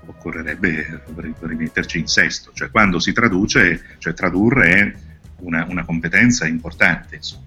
occorrerebbe 0.06 1.03
rimetterci 1.41 1.99
in 1.99 2.08
sesto, 2.08 2.51
cioè 2.53 2.70
quando 2.70 2.99
si 2.99 3.12
traduce, 3.14 3.97
cioè 3.97 4.14
tradurre 4.14 4.70
è 4.70 4.93
una, 5.39 5.66
una 5.68 5.86
competenza 5.86 6.45
importante. 6.45 7.16
Insomma. 7.16 7.43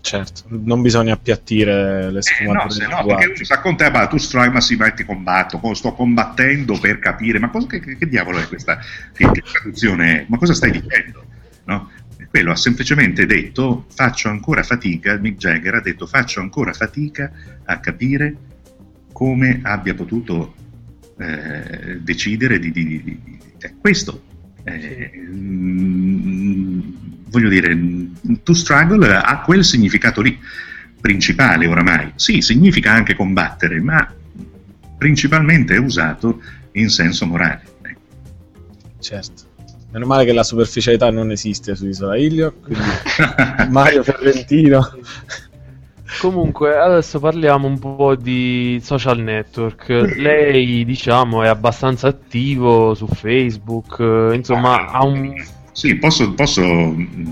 Certo, 0.00 0.44
non 0.48 0.80
bisogna 0.80 1.12
appiattire 1.12 2.10
le 2.10 2.22
sfumature. 2.22 2.84
Eh 2.84 2.88
no, 2.88 2.96
no, 3.00 3.06
perché 3.06 3.26
uno 3.26 3.44
sta 3.44 3.60
con 3.60 3.76
te, 3.76 3.90
ma 3.90 4.06
tu 4.06 4.16
strike, 4.16 4.50
ma 4.50 4.60
si 4.60 4.76
metti 4.76 5.04
combatto, 5.04 5.60
sto 5.74 5.92
combattendo 5.92 6.78
per 6.78 6.98
capire, 6.98 7.38
ma 7.38 7.50
cosa, 7.50 7.66
che, 7.66 7.80
che, 7.80 8.08
diavolo 8.08 8.38
è 8.38 8.48
questa 8.48 8.78
che, 9.12 9.30
che 9.30 9.42
traduzione 9.42 10.20
è? 10.20 10.24
Ma 10.28 10.38
cosa 10.38 10.54
stai 10.54 10.70
dicendo? 10.70 11.24
No? 11.64 11.90
quello 12.30 12.52
ha 12.52 12.56
semplicemente 12.56 13.26
detto 13.26 13.86
faccio 13.88 14.28
ancora 14.28 14.62
fatica, 14.62 15.16
Mick 15.16 15.38
Jagger 15.38 15.74
ha 15.76 15.80
detto 15.80 16.06
faccio 16.06 16.40
ancora 16.40 16.72
fatica 16.72 17.30
a 17.64 17.80
capire 17.80 18.36
come 19.12 19.60
abbia 19.62 19.94
potuto 19.94 20.54
eh, 21.18 21.98
decidere 22.00 22.58
di, 22.58 22.70
di, 22.70 22.86
di, 22.86 23.02
di 23.02 23.38
cioè, 23.58 23.74
questo. 23.80 24.22
Eh, 24.64 25.10
mm, 25.16 26.80
voglio 27.28 27.48
dire, 27.48 27.78
to 28.42 28.54
struggle 28.54 29.14
ha 29.14 29.40
quel 29.40 29.64
significato 29.64 30.20
lì, 30.20 30.38
principale 31.00 31.66
oramai. 31.66 32.12
Sì, 32.16 32.40
significa 32.40 32.92
anche 32.92 33.14
combattere, 33.14 33.80
ma 33.80 34.14
principalmente 34.96 35.74
è 35.74 35.78
usato 35.78 36.40
in 36.72 36.88
senso 36.88 37.26
morale. 37.26 37.62
Certo. 39.00 39.46
Meno 39.90 40.04
male 40.04 40.26
che 40.26 40.32
la 40.32 40.42
superficialità 40.42 41.10
non 41.10 41.30
esiste 41.30 41.74
su 41.74 41.86
Isola 41.86 42.16
Ilio, 42.16 42.52
quindi 42.62 42.84
Mario 43.70 44.02
Ferrentino 44.02 44.86
Comunque, 46.20 46.76
adesso 46.76 47.20
parliamo 47.20 47.66
un 47.66 47.78
po' 47.78 48.16
di 48.16 48.80
social 48.82 49.20
network. 49.20 49.88
Lei, 50.16 50.84
diciamo, 50.84 51.42
è 51.42 51.48
abbastanza 51.48 52.08
attivo 52.08 52.94
su 52.94 53.06
Facebook, 53.06 54.32
insomma, 54.32 54.86
ah, 54.86 54.98
ha 54.98 55.04
un 55.04 55.34
Sì, 55.72 55.96
posso, 55.96 56.32
posso 56.32 56.62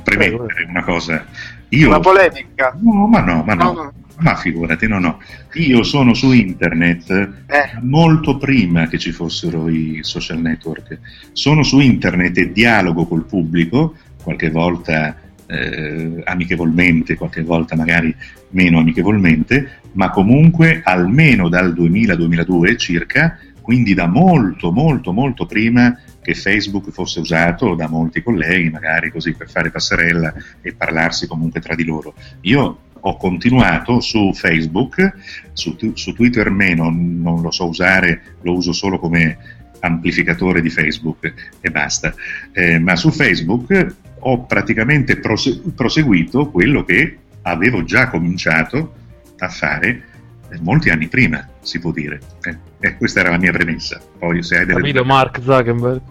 premettere 0.02 0.66
una 0.68 0.84
cosa. 0.84 1.24
Io... 1.70 1.88
Una 1.88 2.00
polemica? 2.00 2.76
No, 2.80 3.06
ma 3.06 3.20
no, 3.20 3.42
ma 3.44 3.54
no. 3.54 3.64
no, 3.64 3.72
no. 3.72 3.92
Ma 4.18 4.34
figurati, 4.34 4.86
no, 4.86 4.98
no. 4.98 5.20
Io 5.54 5.82
sono 5.82 6.14
su 6.14 6.32
internet 6.32 7.10
eh. 7.10 7.78
molto 7.82 8.38
prima 8.38 8.86
che 8.86 8.98
ci 8.98 9.12
fossero 9.12 9.68
i 9.68 9.98
social 10.02 10.38
network. 10.38 10.98
Sono 11.32 11.62
su 11.62 11.80
internet 11.80 12.38
e 12.38 12.52
dialogo 12.52 13.06
col 13.06 13.24
pubblico, 13.24 13.94
qualche 14.22 14.50
volta 14.50 15.14
eh, 15.46 16.22
amichevolmente, 16.24 17.16
qualche 17.16 17.42
volta 17.42 17.76
magari 17.76 18.14
meno 18.50 18.78
amichevolmente, 18.78 19.80
ma 19.92 20.10
comunque 20.10 20.80
almeno 20.84 21.48
dal 21.48 21.72
2000-2002 21.72 22.76
circa, 22.76 23.38
quindi 23.60 23.94
da 23.94 24.06
molto, 24.06 24.70
molto, 24.70 25.12
molto 25.12 25.46
prima 25.46 25.98
che 26.22 26.34
Facebook 26.34 26.90
fosse 26.90 27.20
usato 27.20 27.74
da 27.74 27.88
molti 27.88 28.22
colleghi, 28.22 28.70
magari 28.70 29.10
così 29.10 29.32
per 29.34 29.48
fare 29.48 29.70
passerella 29.70 30.34
e 30.60 30.72
parlarsi 30.72 31.26
comunque 31.26 31.60
tra 31.60 31.74
di 31.74 31.84
loro. 31.84 32.14
Io 32.42 32.78
ho 32.98 33.16
continuato 33.16 34.00
su 34.00 34.32
Facebook, 34.32 35.14
su, 35.52 35.76
su 35.94 36.12
Twitter 36.12 36.50
meno, 36.50 36.90
non 36.90 37.40
lo 37.40 37.50
so 37.50 37.68
usare, 37.68 38.36
lo 38.42 38.54
uso 38.54 38.72
solo 38.72 38.98
come 38.98 39.38
amplificatore 39.80 40.60
di 40.60 40.70
Facebook 40.70 41.32
e 41.60 41.70
basta, 41.70 42.14
eh, 42.52 42.78
ma 42.78 42.96
su 42.96 43.10
Facebook 43.10 43.94
ho 44.28 44.44
praticamente 44.44 45.18
prose- 45.18 45.60
proseguito 45.74 46.50
quello 46.50 46.84
che 46.84 47.18
avevo 47.42 47.84
già 47.84 48.08
cominciato 48.08 48.94
a 49.38 49.48
fare 49.48 50.02
eh, 50.50 50.58
molti 50.60 50.90
anni 50.90 51.06
prima, 51.06 51.48
si 51.60 51.78
può 51.78 51.92
dire. 51.92 52.20
Eh, 52.42 52.56
eh, 52.80 52.96
questa 52.96 53.20
era 53.20 53.30
la 53.30 53.38
mia 53.38 53.52
premessa. 53.52 54.00
Poi 54.18 54.42
se 54.42 54.58
hai 54.58 54.66
delle... 54.66 54.80
Capito 54.80 55.04
Mark 55.04 55.40
Zuckerberg? 55.40 56.02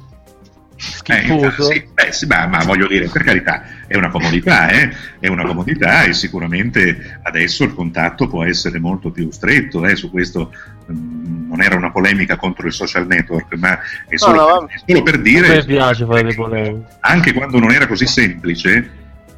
Schifoso. 0.77 1.69
Eh, 1.69 1.73
sì, 1.73 1.87
beh, 1.93 2.11
sì, 2.11 2.25
ma, 2.25 2.47
ma, 2.47 2.63
voglio 2.63 2.87
dire, 2.87 3.07
per 3.09 3.23
carità, 3.23 3.63
è 3.85 3.97
una 3.97 4.09
comodità, 4.09 4.69
eh? 4.69 4.93
è 5.19 5.27
una 5.27 5.45
comodità 5.45 6.03
e 6.03 6.13
sicuramente 6.13 7.19
adesso 7.23 7.63
il 7.65 7.73
contatto 7.73 8.27
può 8.27 8.43
essere 8.43 8.79
molto 8.79 9.11
più 9.11 9.29
stretto, 9.31 9.85
eh? 9.85 9.95
su 9.95 10.09
questo 10.09 10.53
non 10.87 11.61
era 11.61 11.75
una 11.75 11.91
polemica 11.91 12.37
contro 12.37 12.67
il 12.67 12.73
social 12.73 13.07
network, 13.07 13.55
ma 13.55 13.77
è 14.07 14.17
solo, 14.17 14.35
no, 14.35 14.47
no, 14.47 14.65
per, 14.67 14.83
solo 14.85 15.03
per 15.03 15.21
dire... 15.21 15.47
A 15.47 15.55
me 15.55 15.65
piace 15.65 16.05
fare 16.05 16.23
le 16.23 16.33
polemiche. 16.33 16.97
Anche 17.01 17.33
quando 17.33 17.59
non 17.59 17.71
era 17.71 17.87
così 17.87 18.05
semplice 18.05 18.89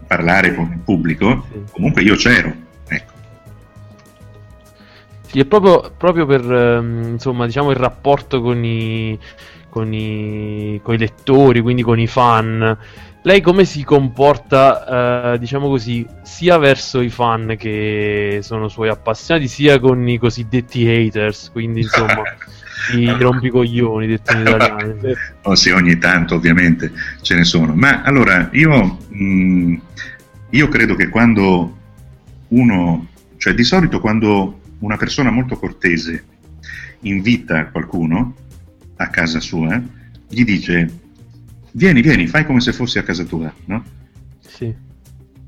parlare 0.05 0.55
con 0.55 0.71
il 0.71 0.79
pubblico, 0.79 1.45
sì. 1.51 1.63
comunque 1.71 2.01
io 2.01 2.15
c'ero, 2.15 2.53
ecco. 2.87 3.11
Sì, 5.27 5.39
è 5.39 5.45
proprio, 5.45 5.91
proprio 5.97 6.25
per 6.25 6.41
ehm, 6.49 7.03
insomma, 7.11 7.45
diciamo, 7.45 7.71
il 7.71 7.77
rapporto 7.77 8.41
con 8.41 8.63
i 8.63 9.19
con 9.69 9.93
i, 9.93 10.79
con 10.81 10.95
i 10.95 10.97
lettori, 10.97 11.61
quindi 11.61 11.83
con 11.83 11.99
i 11.99 12.07
fan. 12.07 12.77
Lei 13.27 13.41
come 13.41 13.65
si 13.65 13.83
comporta, 13.83 15.33
eh, 15.33 15.37
diciamo 15.39 15.67
così, 15.67 16.07
sia 16.23 16.57
verso 16.57 17.01
i 17.01 17.09
fan 17.09 17.57
che 17.59 18.39
sono 18.41 18.69
suoi 18.69 18.87
appassionati, 18.87 19.49
sia 19.49 19.81
con 19.81 20.07
i 20.07 20.17
cosiddetti 20.17 20.87
haters, 20.87 21.49
quindi 21.51 21.81
insomma 21.81 22.23
i 22.95 23.05
rompicoglioni, 23.05 24.07
detto 24.07 24.31
in 24.31 24.39
italiano. 24.43 24.95
oh, 25.41 25.55
sì, 25.55 25.71
ogni 25.71 25.97
tanto 25.97 26.35
ovviamente 26.35 26.93
ce 27.21 27.35
ne 27.35 27.43
sono. 27.43 27.75
Ma 27.75 28.01
allora, 28.01 28.47
io, 28.53 28.97
mh, 29.09 29.21
mm, 29.21 29.75
io 30.51 30.69
credo 30.69 30.95
che 30.95 31.09
quando 31.09 31.77
uno, 32.47 33.07
cioè 33.35 33.53
di 33.53 33.65
solito 33.65 33.99
quando 33.99 34.61
una 34.79 34.95
persona 34.95 35.31
molto 35.31 35.57
cortese 35.57 36.23
invita 37.01 37.65
qualcuno, 37.71 38.35
a 38.95 39.09
casa 39.09 39.41
sua, 39.41 39.81
gli 40.29 40.45
dice 40.45 41.06
vieni, 41.77 42.01
vieni, 42.01 42.27
fai 42.27 42.45
come 42.45 42.59
se 42.59 42.73
fossi 42.73 42.97
a 42.97 43.03
casa 43.03 43.23
tua, 43.23 43.53
no? 43.65 43.83
Sì. 44.39 44.73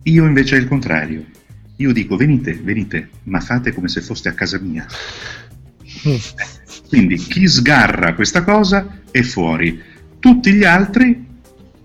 Io 0.03 0.25
invece 0.25 0.55
è 0.55 0.59
il 0.59 0.67
contrario. 0.67 1.25
Io 1.77 1.91
dico 1.91 2.15
venite, 2.15 2.53
venite, 2.53 3.09
ma 3.23 3.39
fate 3.39 3.73
come 3.73 3.87
se 3.87 4.01
foste 4.01 4.29
a 4.29 4.33
casa 4.33 4.59
mia. 4.59 4.85
Quindi 6.87 7.17
chi 7.17 7.47
sgarra 7.47 8.13
questa 8.13 8.43
cosa 8.43 9.01
è 9.09 9.21
fuori. 9.21 9.81
Tutti 10.19 10.53
gli 10.53 10.63
altri 10.63 11.25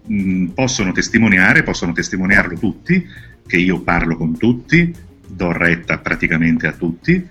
mh, 0.07 0.15
mm, 0.15 0.47
possono 0.49 0.93
testimoniare, 0.93 1.63
possono 1.63 1.93
testimoniarlo 1.93 2.59
tutti, 2.59 3.07
che 3.47 3.57
io 3.57 3.81
parlo 3.81 4.17
con 4.17 4.37
tutti, 4.37 4.95
do 5.27 5.53
retta 5.53 5.99
praticamente 5.99 6.67
a 6.67 6.73
tutti, 6.73 7.27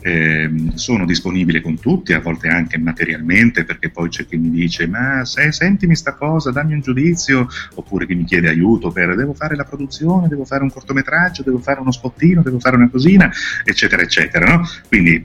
eh, 0.00 0.50
sono 0.74 1.04
disponibile 1.04 1.60
con 1.60 1.78
tutti, 1.78 2.12
a 2.12 2.20
volte 2.20 2.48
anche 2.48 2.78
materialmente, 2.78 3.64
perché 3.64 3.90
poi 3.90 4.08
c'è 4.08 4.26
chi 4.26 4.36
mi 4.36 4.50
dice 4.50 4.86
ma 4.86 5.24
se, 5.24 5.52
sentimi 5.52 5.94
sta 5.94 6.14
cosa, 6.14 6.50
dammi 6.50 6.74
un 6.74 6.80
giudizio, 6.80 7.48
oppure 7.74 8.06
chi 8.06 8.14
mi 8.14 8.24
chiede 8.24 8.48
aiuto 8.48 8.90
per 8.90 9.14
devo 9.14 9.34
fare 9.34 9.56
la 9.56 9.64
produzione, 9.64 10.28
devo 10.28 10.44
fare 10.44 10.62
un 10.62 10.70
cortometraggio, 10.70 11.42
devo 11.42 11.58
fare 11.58 11.80
uno 11.80 11.92
spottino, 11.92 12.42
devo 12.42 12.58
fare 12.58 12.76
una 12.76 12.90
cosina, 12.90 13.30
eccetera, 13.64 14.02
eccetera. 14.02 14.56
No? 14.56 14.68
Quindi 14.88 15.24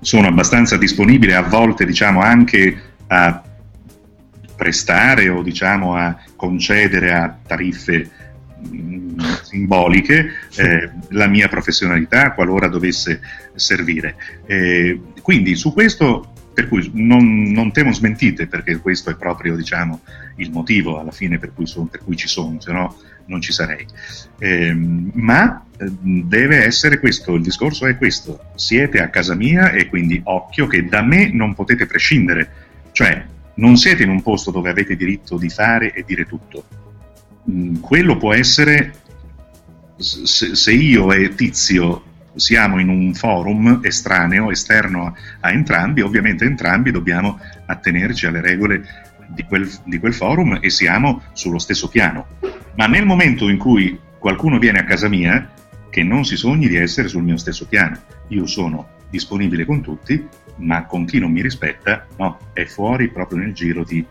sono 0.00 0.26
abbastanza 0.26 0.76
disponibile 0.76 1.34
a 1.34 1.42
volte 1.42 1.86
diciamo 1.86 2.20
anche 2.20 2.76
a 3.06 3.42
prestare 4.56 5.28
o 5.28 5.42
diciamo 5.42 5.96
a 5.96 6.16
concedere 6.36 7.12
a 7.12 7.36
tariffe 7.46 8.10
simboliche 9.42 10.30
eh, 10.56 10.90
la 11.10 11.26
mia 11.26 11.48
professionalità 11.48 12.32
qualora 12.32 12.68
dovesse 12.68 13.20
servire. 13.54 14.16
Eh, 14.46 15.00
quindi 15.20 15.54
su 15.54 15.72
questo, 15.72 16.32
per 16.52 16.68
cui 16.68 16.90
non, 16.94 17.42
non, 17.52 17.72
temo 17.72 17.92
smentite, 17.92 18.46
perché 18.46 18.78
questo 18.78 19.10
è 19.10 19.16
proprio 19.16 19.56
diciamo, 19.56 20.00
il 20.36 20.50
motivo 20.50 20.98
alla 20.98 21.12
fine 21.12 21.38
per 21.38 21.52
cui, 21.54 21.66
son, 21.66 21.88
per 21.88 22.02
cui 22.02 22.16
ci 22.16 22.28
sono, 22.28 22.60
se 22.60 22.72
no 22.72 22.96
non 23.26 23.40
ci 23.40 23.52
sarei. 23.52 23.86
Eh, 24.38 24.74
ma 24.74 25.64
deve 26.00 26.64
essere 26.64 26.98
questo, 26.98 27.34
il 27.34 27.42
discorso 27.42 27.86
è 27.86 27.96
questo, 27.96 28.40
siete 28.54 29.00
a 29.00 29.08
casa 29.10 29.34
mia 29.34 29.70
e 29.70 29.88
quindi 29.88 30.20
occhio 30.24 30.66
che 30.66 30.86
da 30.86 31.02
me 31.02 31.30
non 31.32 31.54
potete 31.54 31.86
prescindere, 31.86 32.50
cioè 32.92 33.24
non 33.54 33.76
siete 33.76 34.02
in 34.02 34.08
un 34.08 34.22
posto 34.22 34.50
dove 34.50 34.70
avete 34.70 34.96
diritto 34.96 35.36
di 35.36 35.48
fare 35.48 35.92
e 35.92 36.04
dire 36.06 36.26
tutto. 36.26 36.64
Quello 37.80 38.16
può 38.16 38.32
essere 38.32 38.92
se, 39.96 40.54
se 40.54 40.72
io 40.72 41.12
e 41.12 41.34
Tizio 41.34 42.10
siamo 42.34 42.78
in 42.78 42.88
un 42.88 43.14
forum 43.14 43.80
estraneo, 43.82 44.50
esterno 44.50 45.06
a, 45.06 45.12
a, 45.40 45.50
entrambi, 45.52 46.00
ovviamente 46.00 46.44
entrambi 46.44 46.90
dobbiamo 46.90 47.38
attenerci 47.66 48.26
alle 48.26 48.40
regole 48.40 48.82
di 49.28 49.42
quel, 49.44 49.68
di 49.84 49.98
quel, 49.98 50.14
forum 50.14 50.58
e 50.60 50.70
siamo 50.70 51.22
sullo 51.32 51.58
stesso 51.58 51.88
piano. 51.88 52.26
Ma 52.76 52.86
nel 52.86 53.04
momento 53.04 53.48
in 53.48 53.58
cui 53.58 53.98
qualcuno 54.18 54.58
viene 54.58 54.80
a 54.80 54.84
casa 54.84 55.08
mia, 55.08 55.50
che 55.90 56.02
non 56.02 56.24
si 56.24 56.36
sogni 56.36 56.68
di 56.68 56.76
essere 56.76 57.08
sul 57.08 57.22
mio 57.22 57.36
stesso 57.36 57.66
piano, 57.66 57.98
io 58.28 58.46
sono 58.46 58.88
disponibile 59.10 59.66
con 59.66 59.82
tutti, 59.82 60.26
ma 60.56 60.84
con 60.84 61.04
chi 61.04 61.18
non 61.18 61.30
mi 61.30 61.42
rispetta, 61.42 62.06
no, 62.16 62.38
è 62.54 62.64
fuori 62.64 63.08
proprio 63.08 63.38
nel 63.38 63.52
giro 63.52 63.84
di 63.84 64.04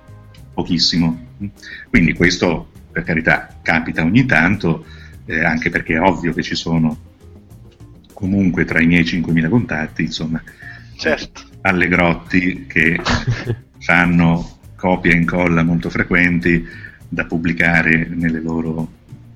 pochissimo. 0.53 1.27
Quindi 1.89 2.13
questo, 2.13 2.69
per 2.91 3.03
carità, 3.03 3.47
capita 3.61 4.03
ogni 4.03 4.25
tanto 4.25 4.85
eh, 5.25 5.43
anche 5.43 5.69
perché 5.69 5.95
è 5.95 6.01
ovvio 6.01 6.33
che 6.33 6.41
ci 6.41 6.55
sono 6.55 7.09
comunque 8.13 8.65
tra 8.65 8.81
i 8.81 8.85
miei 8.85 9.03
5.000 9.03 9.49
contatti, 9.49 10.03
insomma, 10.03 10.41
certo. 10.95 11.41
allegrotti 11.61 12.65
che 12.67 12.99
fanno 13.79 14.59
copia 14.75 15.11
e 15.11 15.15
incolla 15.15 15.63
molto 15.63 15.89
frequenti 15.89 16.67
da 17.07 17.25
pubblicare 17.25 18.07
nelle 18.09 18.39
loro, 18.39 18.91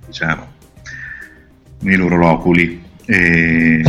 diciamo, 0.06 0.54
nei 1.82 1.96
loro 1.96 2.18
loculi. 2.18 2.84
E, 3.08 3.84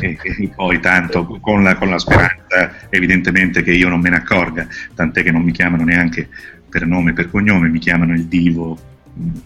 e, 0.00 0.18
e, 0.22 0.48
poi 0.54 0.80
tanto 0.80 1.26
con 1.26 1.62
la, 1.62 1.76
con 1.76 1.90
la, 1.90 1.98
speranza 1.98 2.88
evidentemente 2.88 3.62
che 3.62 3.72
io 3.72 3.90
non 3.90 4.00
me 4.00 4.08
ne 4.08 4.16
accorga, 4.16 4.66
tant'è 4.94 5.22
che 5.22 5.30
non 5.30 5.42
mi 5.42 5.52
chiamano 5.52 5.84
neanche 5.84 6.26
per 6.70 6.86
nome 6.86 7.10
e 7.10 7.12
per 7.12 7.28
cognome, 7.28 7.68
mi 7.68 7.78
chiamano 7.78 8.14
il 8.14 8.24
divo 8.24 8.91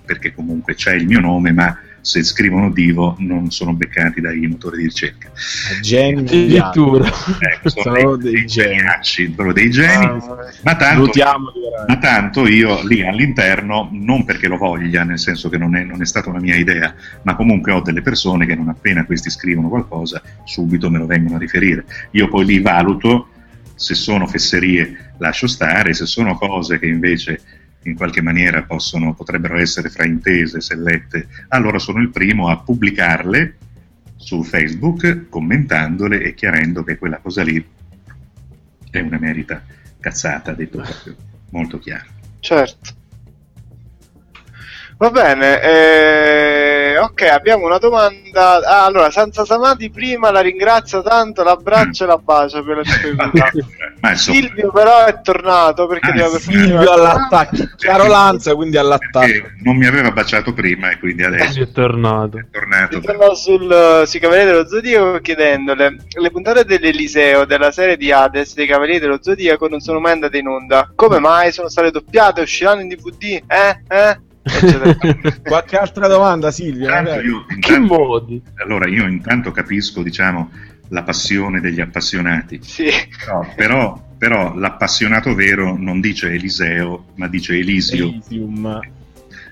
perché 0.04 0.32
comunque 0.32 0.74
c'è 0.74 0.94
il 0.94 1.06
mio 1.06 1.20
nome, 1.20 1.52
ma 1.52 1.78
se 2.06 2.22
scrivono 2.22 2.70
Divo 2.70 3.16
non 3.18 3.50
sono 3.50 3.72
beccati 3.72 4.20
dai 4.20 4.46
motori 4.46 4.76
di 4.76 4.84
ricerca. 4.84 5.28
Geni 5.82 6.20
addirittura. 6.20 7.08
Ecco, 7.40 7.68
sono, 7.68 7.96
sono 7.96 8.16
dei, 8.16 8.32
dei 8.32 8.46
geniacci, 8.46 9.30
proprio 9.30 9.54
dei 9.54 9.70
geni, 9.70 10.04
ah, 10.04 10.18
ma, 10.62 10.76
tanto, 10.76 11.10
ma, 11.88 11.98
tanto, 11.98 12.46
io 12.46 12.86
lì 12.86 13.04
all'interno, 13.04 13.88
non 13.90 14.24
perché 14.24 14.46
lo 14.46 14.56
voglia, 14.56 15.02
nel 15.02 15.18
senso 15.18 15.48
che 15.48 15.58
non 15.58 15.74
è, 15.74 15.82
non 15.82 16.00
è 16.00 16.06
stata 16.06 16.30
una 16.30 16.38
mia 16.38 16.54
idea, 16.54 16.94
ma 17.22 17.34
comunque 17.34 17.72
ho 17.72 17.80
delle 17.80 18.02
persone 18.02 18.46
che 18.46 18.54
non 18.54 18.68
appena 18.68 19.04
questi 19.04 19.28
scrivono 19.28 19.68
qualcosa, 19.68 20.22
subito 20.44 20.88
me 20.88 20.98
lo 20.98 21.06
vengono 21.06 21.34
a 21.34 21.40
riferire. 21.40 21.86
Io 22.12 22.28
poi 22.28 22.44
li 22.44 22.60
valuto, 22.60 23.30
se 23.74 23.94
sono 23.94 24.28
fesserie 24.28 25.14
lascio 25.18 25.48
stare, 25.48 25.92
se 25.92 26.06
sono 26.06 26.36
cose 26.36 26.78
che 26.78 26.86
invece 26.86 27.40
in 27.88 27.94
qualche 27.94 28.20
maniera 28.20 28.62
possono, 28.62 29.14
potrebbero 29.14 29.58
essere 29.58 29.88
fraintese 29.88 30.60
se 30.60 30.74
lette, 30.76 31.28
allora 31.48 31.78
sono 31.78 32.00
il 32.00 32.10
primo 32.10 32.48
a 32.48 32.58
pubblicarle 32.58 33.56
su 34.16 34.42
Facebook 34.42 35.28
commentandole 35.28 36.22
e 36.22 36.34
chiarendo 36.34 36.82
che 36.82 36.98
quella 36.98 37.18
cosa 37.18 37.42
lì 37.42 37.64
è 38.90 39.00
una 39.00 39.18
merita 39.18 39.62
cazzata, 40.00 40.52
detto 40.52 40.78
proprio 40.78 41.14
molto 41.50 41.78
chiaro. 41.78 42.06
Certo. 42.40 43.04
Va 44.98 45.10
bene, 45.10 45.60
eh, 45.60 46.96
ok, 46.96 47.22
abbiamo 47.24 47.66
una 47.66 47.76
domanda. 47.76 48.62
Ah, 48.64 48.86
allora, 48.86 49.10
Sanza 49.10 49.44
Samati 49.44 49.90
prima 49.90 50.30
la 50.30 50.40
ringrazio 50.40 51.02
tanto, 51.02 51.42
l'abbraccio 51.42 52.04
e 52.04 52.06
la 52.06 52.16
bacio 52.16 52.64
per 52.64 52.76
la 52.76 52.80
ricevuta. 52.82 54.14
Silvio 54.14 54.72
però 54.72 55.04
è 55.04 55.20
tornato 55.20 55.86
perché 55.86 56.12
ah, 56.12 56.30
per 56.30 56.40
Silvio 56.40 56.90
all'attacco, 56.90 57.56
chiaro 57.76 58.06
Lanza, 58.06 58.54
quindi 58.54 58.78
all'attacco. 58.78 59.48
Non 59.64 59.76
mi 59.76 59.84
aveva 59.84 60.12
baciato 60.12 60.54
prima 60.54 60.88
e 60.90 60.98
quindi 60.98 61.24
adesso 61.24 61.60
è 61.60 61.70
tornato. 61.70 62.38
È 62.38 62.46
tornato. 62.50 62.98
Torno 63.00 63.34
sul, 63.34 64.02
sui 64.06 64.18
Cavalieri 64.18 64.50
dello 64.50 64.66
Zodiaco 64.66 65.18
chiedendole, 65.18 65.96
le 66.08 66.30
puntate 66.30 66.64
dell'Eliseo 66.64 67.44
della 67.44 67.70
serie 67.70 67.98
di 67.98 68.10
Hades 68.10 68.54
dei 68.54 68.66
Cavalieri 68.66 69.00
dello 69.00 69.18
Zodiaco 69.20 69.68
non 69.68 69.80
sono 69.80 70.00
mai 70.00 70.12
andate 70.12 70.38
in 70.38 70.48
onda. 70.48 70.90
Come 70.94 71.18
mai 71.18 71.52
sono 71.52 71.68
state 71.68 71.90
doppiate? 71.90 72.40
Usciranno 72.40 72.80
in 72.80 72.88
DVD? 72.88 73.42
Eh? 73.46 73.82
Eh? 73.88 74.20
Qualche 75.42 75.76
altra 75.76 76.06
domanda, 76.06 76.50
Silvia? 76.50 77.00
Io, 77.20 77.44
intanto, 77.48 77.58
che 77.60 77.78
modi? 77.78 78.42
Allora, 78.56 78.86
io 78.88 79.06
intanto 79.06 79.50
capisco, 79.50 80.02
diciamo, 80.02 80.50
la 80.88 81.02
passione 81.02 81.60
degli 81.60 81.80
appassionati. 81.80 82.60
Sì. 82.62 82.88
No, 83.26 83.52
però, 83.56 84.00
però, 84.16 84.54
l'appassionato 84.54 85.34
vero 85.34 85.76
non 85.76 86.00
dice 86.00 86.30
Eliseo, 86.30 87.06
ma 87.16 87.26
dice 87.28 87.58
Elisio. 87.58 88.06
Elysium. 88.06 88.80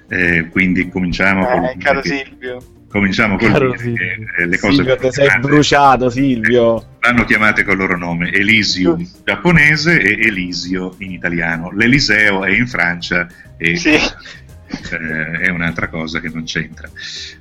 Eh, 0.08 0.48
quindi 0.50 0.88
cominciamo 0.88 1.48
eh, 1.48 1.50
con 1.50 1.78
caro 1.78 2.00
che, 2.00 2.24
Silvio. 2.24 2.58
Cominciamo 2.88 3.36
dire 3.36 3.72
che 3.72 3.94
eh, 4.38 4.46
le 4.46 4.58
cose 4.58 4.84
Silvio, 4.84 5.10
sei 5.10 5.40
bruciato, 5.40 6.08
Silvio. 6.08 6.90
Vanno 7.00 7.24
chiamate 7.24 7.64
con 7.64 7.72
il 7.72 7.80
loro 7.80 7.96
nome, 7.96 8.30
Elisio 8.30 8.94
in 8.96 9.08
giapponese 9.24 10.00
e 10.00 10.28
Elisio 10.28 10.94
in 10.98 11.10
italiano. 11.10 11.72
L'Eliseo 11.72 12.44
è 12.44 12.50
in 12.50 12.68
Francia 12.68 13.26
e 13.56 13.76
sì 13.76 13.98
eh, 14.90 15.40
è 15.40 15.48
un'altra 15.50 15.88
cosa 15.88 16.20
che 16.20 16.28
non 16.28 16.44
c'entra. 16.44 16.88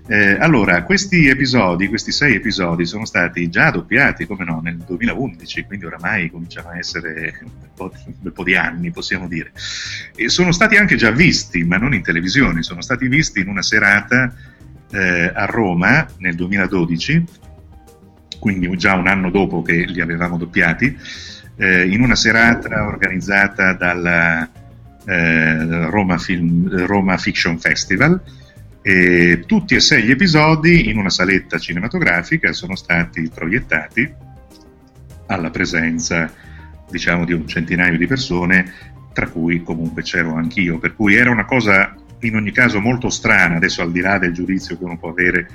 Eh, 0.07 0.37
allora, 0.39 0.83
questi 0.83 1.27
episodi, 1.27 1.87
questi 1.87 2.11
sei 2.11 2.35
episodi, 2.35 2.85
sono 2.85 3.05
stati 3.05 3.49
già 3.49 3.71
doppiati, 3.71 4.25
come 4.25 4.43
no, 4.43 4.59
nel 4.61 4.77
2011, 4.77 5.63
quindi 5.65 5.85
oramai 5.85 6.29
cominciano 6.29 6.69
a 6.69 6.77
essere 6.77 7.39
un 7.41 7.49
po', 7.75 7.91
un 8.21 8.31
po 8.31 8.43
di 8.43 8.55
anni, 8.55 8.91
possiamo 8.91 9.27
dire. 9.27 9.51
E 10.15 10.29
sono 10.29 10.51
stati 10.51 10.75
anche 10.75 10.95
già 10.95 11.11
visti, 11.11 11.63
ma 11.63 11.77
non 11.77 11.93
in 11.93 12.03
televisione, 12.03 12.63
sono 12.63 12.81
stati 12.81 13.07
visti 13.07 13.39
in 13.39 13.47
una 13.47 13.61
serata 13.61 14.33
eh, 14.91 15.31
a 15.33 15.45
Roma 15.45 16.07
nel 16.17 16.35
2012, 16.35 17.23
quindi 18.39 18.69
già 18.77 18.95
un 18.95 19.07
anno 19.07 19.29
dopo 19.31 19.61
che 19.61 19.85
li 19.85 20.01
avevamo 20.01 20.37
doppiati, 20.37 20.97
eh, 21.55 21.87
in 21.87 22.01
una 22.01 22.15
serata 22.15 22.85
organizzata 22.85 23.73
dalla 23.73 24.49
eh, 25.05 25.85
Roma, 25.89 26.17
Film, 26.17 26.85
Roma 26.85 27.17
Fiction 27.17 27.59
Festival. 27.59 28.21
E 28.81 29.43
tutti 29.45 29.75
e 29.75 29.79
sei 29.79 30.03
gli 30.03 30.11
episodi 30.11 30.89
in 30.89 30.97
una 30.97 31.09
saletta 31.09 31.57
cinematografica 31.57 32.51
sono 32.51 32.75
stati 32.75 33.29
proiettati 33.33 34.13
alla 35.27 35.49
presenza 35.49 36.29
diciamo 36.89 37.23
di 37.23 37.31
un 37.31 37.47
centinaio 37.47 37.97
di 37.97 38.07
persone 38.07 38.73
tra 39.13 39.29
cui 39.29 39.63
comunque 39.63 40.01
c'ero 40.01 40.35
anch'io 40.35 40.79
per 40.79 40.95
cui 40.95 41.15
era 41.15 41.31
una 41.31 41.45
cosa 41.45 41.95
in 42.19 42.35
ogni 42.35 42.51
caso 42.51 42.81
molto 42.81 43.09
strana 43.09 43.55
adesso 43.55 43.81
al 43.81 43.91
di 43.93 44.01
là 44.01 44.17
del 44.17 44.33
giudizio 44.33 44.77
che 44.77 44.83
uno 44.83 44.97
può 44.97 45.09
avere 45.09 45.47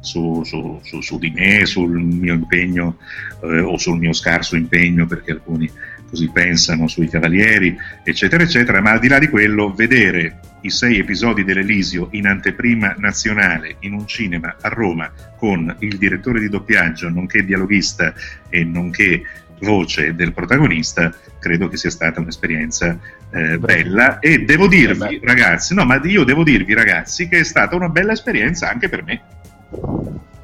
su, 0.00 0.42
su, 0.44 0.78
su, 0.82 1.00
su 1.00 1.18
di 1.18 1.30
me, 1.30 1.66
sul 1.66 1.98
mio 2.00 2.34
impegno 2.34 2.98
eh, 3.42 3.60
o 3.60 3.76
sul 3.76 3.98
mio 3.98 4.12
scarso 4.12 4.56
impegno 4.56 5.06
perché 5.06 5.32
alcuni 5.32 5.70
così 6.08 6.30
pensano 6.30 6.86
sui 6.88 7.08
Cavalieri, 7.08 7.76
eccetera, 8.02 8.42
eccetera, 8.42 8.80
ma 8.80 8.92
al 8.92 8.98
di 8.98 9.08
là 9.08 9.18
di 9.18 9.28
quello, 9.28 9.72
vedere 9.72 10.40
i 10.62 10.70
sei 10.70 10.98
episodi 10.98 11.44
dell'Elisio 11.44 12.08
in 12.12 12.26
anteprima 12.26 12.94
nazionale 12.98 13.76
in 13.80 13.92
un 13.92 14.06
cinema 14.06 14.56
a 14.60 14.68
Roma 14.68 15.10
con 15.36 15.74
il 15.80 15.96
direttore 15.98 16.40
di 16.40 16.48
doppiaggio, 16.48 17.08
nonché 17.08 17.44
dialoghista 17.44 18.12
e 18.48 18.64
nonché 18.64 19.22
voce 19.60 20.14
del 20.14 20.32
protagonista, 20.32 21.12
credo 21.38 21.68
che 21.68 21.76
sia 21.76 21.90
stata 21.90 22.20
un'esperienza 22.20 22.98
eh, 23.30 23.58
bella. 23.58 24.18
E 24.18 24.44
devo 24.44 24.66
dirvi, 24.66 25.20
ragazzi, 25.22 25.74
no, 25.74 25.84
ma 25.84 26.00
io 26.04 26.24
devo 26.24 26.42
dirvi, 26.42 26.74
ragazzi, 26.74 27.28
che 27.28 27.40
è 27.40 27.44
stata 27.44 27.76
una 27.76 27.88
bella 27.88 28.12
esperienza 28.12 28.68
anche 28.70 28.88
per 28.88 29.04
me 29.04 29.22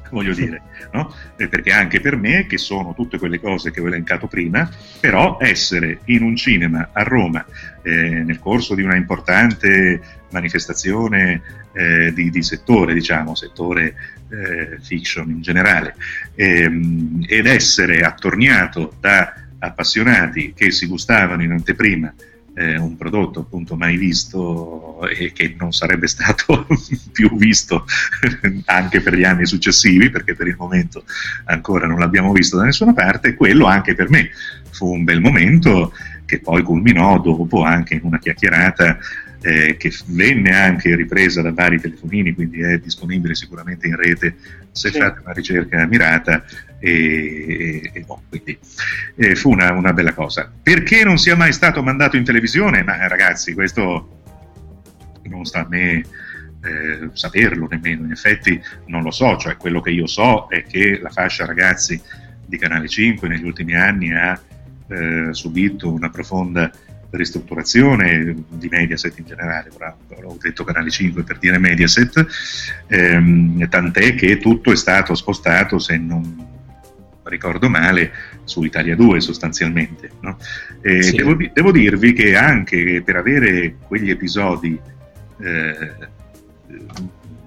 voglio 0.11 0.33
dire, 0.33 0.61
no? 0.91 1.13
perché 1.35 1.71
anche 1.71 1.99
per 1.99 2.15
me, 2.15 2.45
che 2.47 2.57
sono 2.57 2.93
tutte 2.93 3.17
quelle 3.17 3.39
cose 3.39 3.71
che 3.71 3.81
ho 3.81 3.87
elencato 3.87 4.27
prima, 4.27 4.69
però 4.99 5.37
essere 5.39 5.99
in 6.05 6.23
un 6.23 6.35
cinema 6.35 6.89
a 6.91 7.03
Roma 7.03 7.45
eh, 7.81 8.23
nel 8.23 8.39
corso 8.39 8.75
di 8.75 8.81
una 8.81 8.95
importante 8.95 10.01
manifestazione 10.31 11.41
eh, 11.73 12.13
di, 12.13 12.29
di, 12.29 12.43
settore, 12.43 12.93
diciamo, 12.93 13.35
settore 13.35 13.95
eh, 14.29 14.77
fiction 14.81 15.29
in 15.29 15.41
generale, 15.41 15.95
ehm, 16.35 17.25
ed 17.27 17.45
essere 17.45 18.01
attorniato 18.01 18.93
da 18.99 19.33
appassionati 19.59 20.53
che 20.53 20.71
si 20.71 20.85
gustavano 20.85 21.43
in 21.43 21.51
anteprima 21.51 22.13
eh, 22.55 22.77
un 22.77 22.95
prodotto 22.97 23.41
appunto 23.41 23.75
mai 23.75 23.97
visto 23.97 25.07
e 25.07 25.31
che 25.33 25.55
non 25.57 25.71
sarebbe 25.71 26.07
stato 26.07 26.65
più 27.11 27.35
visto 27.35 27.85
anche 28.65 29.01
per 29.01 29.15
gli 29.15 29.23
anni 29.23 29.45
successivi, 29.45 30.09
perché 30.09 30.35
per 30.35 30.47
il 30.47 30.55
momento 30.57 31.03
ancora 31.45 31.85
non 31.85 31.99
l'abbiamo 31.99 32.31
visto 32.31 32.57
da 32.57 32.63
nessuna 32.63 32.93
parte, 32.93 33.35
quello 33.35 33.65
anche 33.65 33.93
per 33.93 34.09
me 34.09 34.29
fu 34.71 34.91
un 34.91 35.03
bel 35.03 35.21
momento 35.21 35.93
che 36.25 36.39
poi 36.39 36.63
culminò 36.63 37.19
dopo 37.21 37.63
anche 37.63 37.95
in 37.95 38.01
una 38.03 38.17
chiacchierata 38.17 38.97
eh, 39.41 39.77
che 39.77 39.93
venne 40.07 40.55
anche 40.55 40.95
ripresa 40.95 41.41
da 41.41 41.51
vari 41.51 41.79
telefonini, 41.79 42.33
quindi 42.33 42.61
è 42.61 42.79
disponibile 42.79 43.35
sicuramente 43.35 43.87
in 43.87 43.95
rete 43.95 44.35
se 44.71 44.91
sì. 44.91 44.97
fate 44.97 45.21
una 45.23 45.33
ricerca 45.33 45.85
mirata. 45.85 46.43
E, 46.85 47.89
e 47.91 47.99
boh, 48.01 48.21
quindi 48.29 48.59
eh, 49.15 49.35
fu 49.35 49.49
una, 49.49 49.71
una, 49.71 49.91
bella 49.91 50.13
cosa. 50.13 50.51
Perché 50.61 51.03
non 51.03 51.17
sia 51.17 51.35
mai 51.35 51.51
stato 51.51 51.81
mandato 51.81 52.15
in 52.15 52.23
televisione? 52.23 52.83
Ma 52.83 53.07
ragazzi, 53.07 53.55
questo 53.55 54.21
non 55.23 55.45
sta 55.45 55.61
a 55.61 55.67
me 55.67 55.95
eh, 55.95 57.09
saperlo 57.13 57.67
nemmeno, 57.67 58.05
in 58.05 58.11
effetti 58.11 58.61
non 58.85 59.01
lo 59.01 59.09
so, 59.09 59.35
cioè 59.37 59.57
quello 59.57 59.81
che 59.81 59.89
io 59.89 60.05
so 60.05 60.45
è 60.47 60.63
che 60.63 60.99
la 61.01 61.09
fascia 61.09 61.47
ragazzi 61.47 61.99
di 62.45 62.57
Canale 62.59 62.87
5 62.87 63.27
negli 63.27 63.45
ultimi 63.45 63.75
anni 63.75 64.13
ha 64.13 64.39
eh, 64.87 65.29
subito 65.31 65.91
una 65.91 66.11
profonda 66.11 66.69
ristrutturazione 67.09 68.35
di 68.47 68.67
Mediaset 68.67 69.17
in 69.17 69.25
generale, 69.25 69.71
ho 70.23 70.37
detto 70.39 70.63
Canale 70.63 70.91
5 70.91 71.23
per 71.23 71.39
dire 71.39 71.57
Mediaset, 71.57 72.27
ehm, 72.87 73.67
tant'è 73.69 74.13
che 74.13 74.37
tutto 74.37 74.71
è 74.71 74.75
stato 74.75 75.15
spostato, 75.15 75.79
se 75.79 75.97
non 75.97 76.53
ricordo 77.29 77.69
male, 77.69 78.11
su 78.43 78.63
Italia 78.63 78.95
2 78.95 79.19
sostanzialmente. 79.19 80.11
No? 80.21 80.37
Sì. 80.81 81.15
Devo, 81.15 81.35
devo, 81.51 81.71
dirvi 81.71 82.13
che 82.13 82.35
anche 82.35 83.01
per 83.03 83.15
avere 83.15 83.75
quegli 83.87 84.09
episodi 84.09 84.79
eh, 85.39 85.91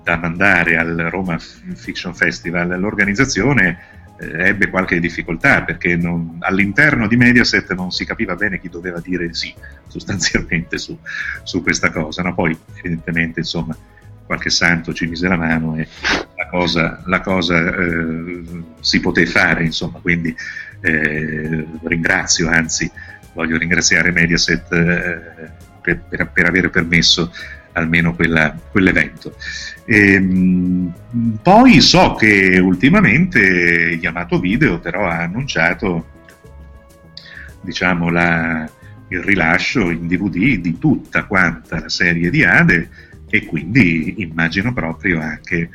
da 0.03 0.17
mandare 0.17 0.77
al 0.77 0.97
Roma 1.11 1.39
Fiction 1.39 2.15
Festival, 2.15 2.79
l'organizzazione 2.79 3.97
eh, 4.19 4.49
ebbe 4.49 4.69
qualche 4.69 4.99
difficoltà 4.99 5.63
perché 5.63 5.97
non, 5.97 6.39
all'interno 6.41 7.07
di 7.07 7.17
Mediaset 7.17 7.73
non 7.75 7.91
si 7.91 8.05
capiva 8.05 8.35
bene 8.35 8.59
chi 8.59 8.69
doveva 8.69 9.01
dire 9.01 9.33
sì 9.33 9.55
sostanzialmente 9.87 10.79
su, 10.79 10.99
su 11.43 11.63
questa 11.63 11.91
cosa. 11.91 12.23
No? 12.23 12.35
Poi 12.35 12.57
evidentemente 12.75 13.41
insomma 13.41 13.77
qualche 14.29 14.51
santo 14.51 14.93
ci 14.93 15.07
mise 15.07 15.27
la 15.27 15.39
mano 15.39 15.75
e 15.77 15.89
la 16.37 16.47
cosa, 16.49 17.03
la 17.07 17.21
cosa 17.23 17.75
eh, 17.75 18.43
si 18.81 19.01
poté 19.01 19.25
fare, 19.25 19.65
insomma, 19.65 20.01
quindi 20.01 20.37
eh, 20.83 21.67
ringrazio, 21.83 22.51
anzi 22.51 22.91
voglio 23.33 23.57
ringraziare 23.57 24.13
Mediaset 24.13 24.71
eh, 24.71 25.51
per, 25.81 26.03
per, 26.07 26.31
per 26.31 26.45
aver 26.45 26.69
permesso 26.69 27.33
almeno 27.73 28.15
quella, 28.15 28.55
quell'evento. 28.71 29.35
E, 29.87 30.13
ehm, 30.13 30.93
poi 31.41 31.81
so 31.81 32.15
che 32.15 32.59
ultimamente 32.59 33.99
Yamato 33.99 34.39
Video 34.39 34.79
però 34.79 35.07
ha 35.07 35.23
annunciato 35.23 36.17
diciamo, 37.63 38.11
la, 38.11 38.69
il 39.09 39.23
rilascio 39.23 39.89
in 39.89 40.07
DVD 40.07 40.59
di 40.59 40.79
tutta 40.79 41.25
quanta 41.25 41.81
la 41.81 41.89
serie 41.89 42.29
di 42.29 42.45
Ade 42.45 42.91
e 43.31 43.45
quindi 43.45 44.23
immagino 44.23 44.73
proprio 44.73 45.21
anche 45.21 45.71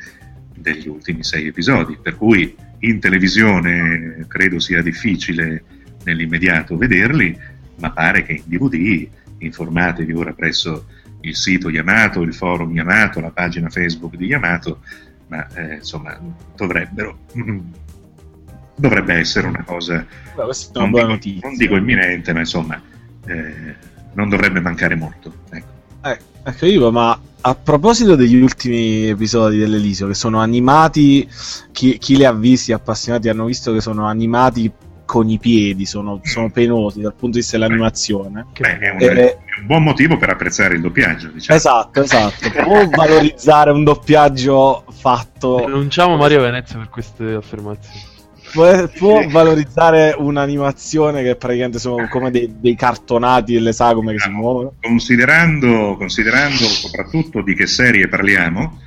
degli 0.56 0.88
ultimi 0.88 1.22
sei 1.22 1.48
episodi, 1.48 1.98
per 2.00 2.16
cui 2.16 2.54
in 2.80 3.00
televisione 3.00 4.24
credo 4.28 4.58
sia 4.58 4.82
difficile 4.82 5.64
nell'immediato 6.04 6.76
vederli, 6.76 7.36
ma 7.78 7.90
pare 7.90 8.24
che 8.24 8.32
in 8.32 8.42
DVD 8.46 9.08
informatevi 9.38 10.12
ora 10.12 10.32
presso 10.32 10.86
il 11.20 11.36
sito 11.36 11.70
Yamato, 11.70 12.22
il 12.22 12.34
forum 12.34 12.72
Yamato, 12.72 13.20
la 13.20 13.30
pagina 13.30 13.68
Facebook 13.70 14.16
di 14.16 14.26
Yamato, 14.26 14.80
ma 15.28 15.46
eh, 15.54 15.76
insomma 15.76 16.18
dovrebbero, 16.54 17.18
dovrebbe 18.76 19.14
essere 19.14 19.46
una 19.46 19.62
cosa, 19.64 20.06
Beh, 20.34 20.42
non, 20.74 20.92
una 20.92 21.16
dico, 21.16 21.46
non, 21.46 21.56
dico, 21.56 21.76
imminente, 21.76 22.32
ma 22.32 22.40
insomma 22.40 22.80
eh, 23.26 23.74
non 24.12 24.28
dovrebbe 24.28 24.60
mancare 24.60 24.94
molto. 24.94 25.32
Ecco. 25.50 25.72
Eh, 26.04 26.18
ecco 26.44 26.66
io, 26.66 26.90
ma 26.92 27.18
a 27.46 27.54
proposito 27.54 28.16
degli 28.16 28.40
ultimi 28.40 29.08
episodi 29.08 29.58
dell'Elisio, 29.58 30.06
che 30.06 30.14
sono 30.14 30.40
animati, 30.40 31.28
chi, 31.72 31.98
chi 31.98 32.16
li 32.16 32.24
ha 32.24 32.32
visti, 32.32 32.72
appassionati, 32.72 33.28
hanno 33.28 33.44
visto 33.44 33.70
che 33.72 33.82
sono 33.82 34.06
animati 34.06 34.72
con 35.04 35.28
i 35.28 35.38
piedi, 35.38 35.84
sono, 35.84 36.20
sono 36.22 36.50
penosi 36.50 37.02
dal 37.02 37.12
punto 37.12 37.36
di 37.36 37.42
vista 37.42 37.58
dell'animazione. 37.58 38.46
Beh, 38.58 38.78
è, 38.78 38.90
un, 38.90 39.00
eh, 39.00 39.06
è, 39.06 39.38
un, 39.60 39.66
buon 39.66 39.82
motivo 39.82 40.16
per 40.16 40.30
apprezzare 40.30 40.76
il 40.76 40.80
doppiaggio. 40.80 41.28
Diciamo. 41.28 41.58
Esatto, 41.58 42.00
esatto. 42.00 42.50
Può 42.62 42.88
valorizzare 42.88 43.70
un 43.70 43.84
doppiaggio 43.84 44.86
fatto. 44.90 45.64
Denunciamo 45.66 46.16
Mario 46.16 46.40
Venezia 46.40 46.78
per 46.78 46.88
queste 46.88 47.34
affermazioni. 47.34 48.13
Può, 48.54 48.88
può 48.88 49.26
valorizzare 49.28 50.14
un'animazione 50.16 51.24
che 51.24 51.34
praticamente 51.34 51.80
sono 51.80 52.06
come 52.08 52.30
dei, 52.30 52.54
dei 52.60 52.76
cartonati 52.76 53.54
delle 53.54 53.72
sagome 53.72 54.12
che 54.12 54.20
si 54.20 54.30
muovono. 54.30 54.74
Considerando, 54.80 55.96
considerando 55.96 56.64
soprattutto 56.64 57.42
di 57.42 57.54
che 57.54 57.66
serie 57.66 58.06
parliamo, 58.06 58.78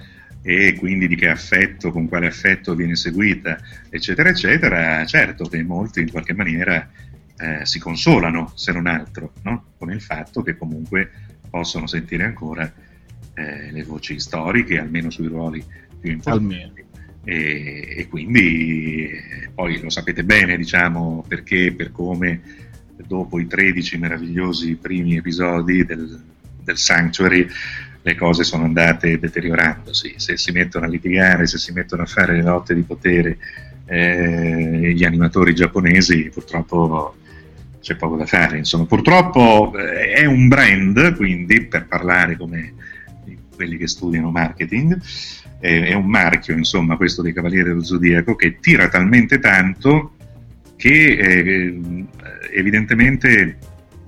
e 0.41 0.75
quindi 0.75 1.09
di 1.09 1.17
che 1.17 1.27
affetto, 1.27 1.91
con 1.91 2.07
quale 2.07 2.27
affetto 2.27 2.73
viene 2.73 2.95
seguita, 2.95 3.57
eccetera, 3.89 4.29
eccetera, 4.29 5.05
certo 5.05 5.43
che 5.49 5.61
molti 5.61 5.99
in 5.99 6.09
qualche 6.09 6.33
maniera 6.33 6.89
eh, 7.37 7.65
si 7.65 7.79
consolano, 7.79 8.53
se 8.55 8.71
non 8.71 8.87
altro, 8.87 9.33
no? 9.43 9.65
con 9.77 9.91
il 9.91 10.01
fatto 10.01 10.41
che 10.43 10.55
comunque 10.55 11.11
possono 11.49 11.85
sentire 11.85 12.23
ancora 12.23 12.71
eh, 13.33 13.71
le 13.73 13.83
voci 13.83 14.17
storiche, 14.21 14.79
almeno 14.79 15.09
sui 15.09 15.27
ruoli 15.27 15.61
più 15.99 16.11
importanti. 16.11 16.85
E, 17.29 17.95
e, 17.97 18.07
quindi 18.07 19.11
poi 19.53 19.81
lo 19.81 19.89
sapete 19.89 20.23
bene, 20.23 20.55
diciamo, 20.55 21.25
perché, 21.27 21.73
per 21.75 21.91
come 21.91 22.39
dopo 23.05 23.37
i 23.37 23.47
13 23.47 23.97
meravigliosi 23.97 24.75
primi 24.75 25.17
episodi 25.17 25.83
del, 25.83 26.23
del 26.63 26.77
Sanctuary 26.77 27.45
le 28.01 28.15
cose 28.15 28.45
sono 28.45 28.63
andate 28.63 29.19
deteriorandosi. 29.19 30.13
Se 30.15 30.37
si 30.37 30.53
mettono 30.53 30.85
a 30.85 30.87
litigare, 30.87 31.47
se 31.47 31.57
si 31.57 31.73
mettono 31.73 32.03
a 32.03 32.05
fare 32.05 32.33
le 32.33 32.43
lotte 32.43 32.73
di 32.73 32.83
potere 32.83 33.37
eh, 33.87 34.93
gli 34.95 35.03
animatori 35.03 35.53
giapponesi, 35.53 36.29
purtroppo 36.33 37.17
c'è 37.81 37.97
poco 37.97 38.15
da 38.15 38.25
fare. 38.25 38.57
Insomma, 38.57 38.85
purtroppo 38.85 39.73
eh, 39.77 40.13
è 40.13 40.25
un 40.25 40.47
brand, 40.47 41.17
quindi 41.17 41.65
per 41.65 41.87
parlare 41.87 42.37
come 42.37 42.73
quelli 43.57 43.75
che 43.75 43.87
studiano 43.87 44.31
marketing, 44.31 44.97
eh, 45.59 45.87
è 45.87 45.93
un 45.93 46.05
marchio, 46.05 46.55
insomma, 46.55 46.95
questo 46.95 47.21
dei 47.21 47.33
Cavalieri 47.33 47.69
dello 47.69 47.83
Zodiaco, 47.83 48.35
che 48.35 48.59
tira 48.59 48.87
talmente 48.87 49.39
tanto 49.39 50.13
che 50.77 51.17
eh, 51.17 52.05
evidentemente 52.53 53.57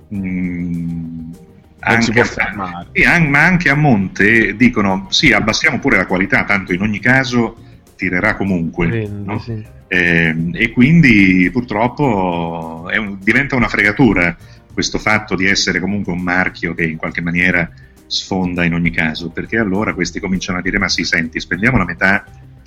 mh, 0.08 0.16
mm, 0.16 1.32
anche 1.80 2.20
a, 2.20 2.24
sì, 2.24 2.40
ma 3.28 3.44
anche 3.44 3.70
a 3.70 3.74
monte 3.74 4.54
dicono 4.54 5.06
sì, 5.10 5.32
abbassiamo 5.32 5.78
pure 5.78 5.96
la 5.96 6.06
qualità, 6.06 6.44
tanto 6.44 6.72
in 6.72 6.82
ogni 6.82 7.00
caso 7.00 7.56
tirerà 7.96 8.36
comunque. 8.36 8.86
Vende, 8.86 9.32
no? 9.32 9.38
sì. 9.38 9.64
eh, 9.88 10.34
e 10.52 10.70
quindi 10.70 11.48
purtroppo 11.52 12.88
un, 12.94 13.18
diventa 13.20 13.56
una 13.56 13.68
fregatura 13.68 14.36
questo 14.72 14.98
fatto 14.98 15.34
di 15.34 15.46
essere 15.46 15.80
comunque 15.80 16.12
un 16.12 16.20
marchio 16.20 16.74
che 16.74 16.84
in 16.84 16.96
qualche 16.96 17.20
maniera 17.20 17.68
sfonda 18.10 18.64
in 18.64 18.74
ogni 18.74 18.90
caso, 18.90 19.30
perché 19.30 19.56
allora 19.56 19.94
questi 19.94 20.18
cominciano 20.18 20.58
a 20.58 20.62
dire 20.62 20.78
ma 20.78 20.88
sì, 20.88 21.04
senti, 21.04 21.38
spendiamo 21.38 21.78
la 21.78 21.84
metà 21.84 22.24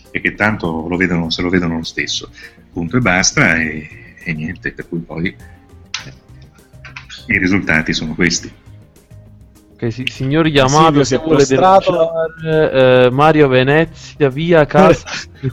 e 0.10 0.22
che 0.22 0.36
tanto 0.36 0.88
lo 0.88 0.96
vedono, 0.96 1.30
se 1.30 1.42
lo 1.42 1.50
vedono 1.50 1.78
lo 1.78 1.84
stesso, 1.84 2.30
punto 2.72 2.98
e 2.98 3.02
basta 3.02 3.60
e, 3.60 4.16
e 4.24 4.34
niente, 4.34 4.72
per 4.72 4.88
cui 4.88 5.00
poi 5.00 5.28
eh, 5.28 6.14
i 7.34 7.38
risultati 7.38 7.94
sono 7.94 8.16
questi. 8.16 8.52
Ok, 9.74 9.92
sì, 9.92 10.06
signor 10.10 10.48
Yamato 10.48 11.04
si 11.04 11.16
è 11.16 11.20
vuole 11.20 11.46
eh, 11.46 13.10
Mario 13.12 13.48
Venezia 13.50 14.30
via 14.30 14.66
casa. 14.66 15.10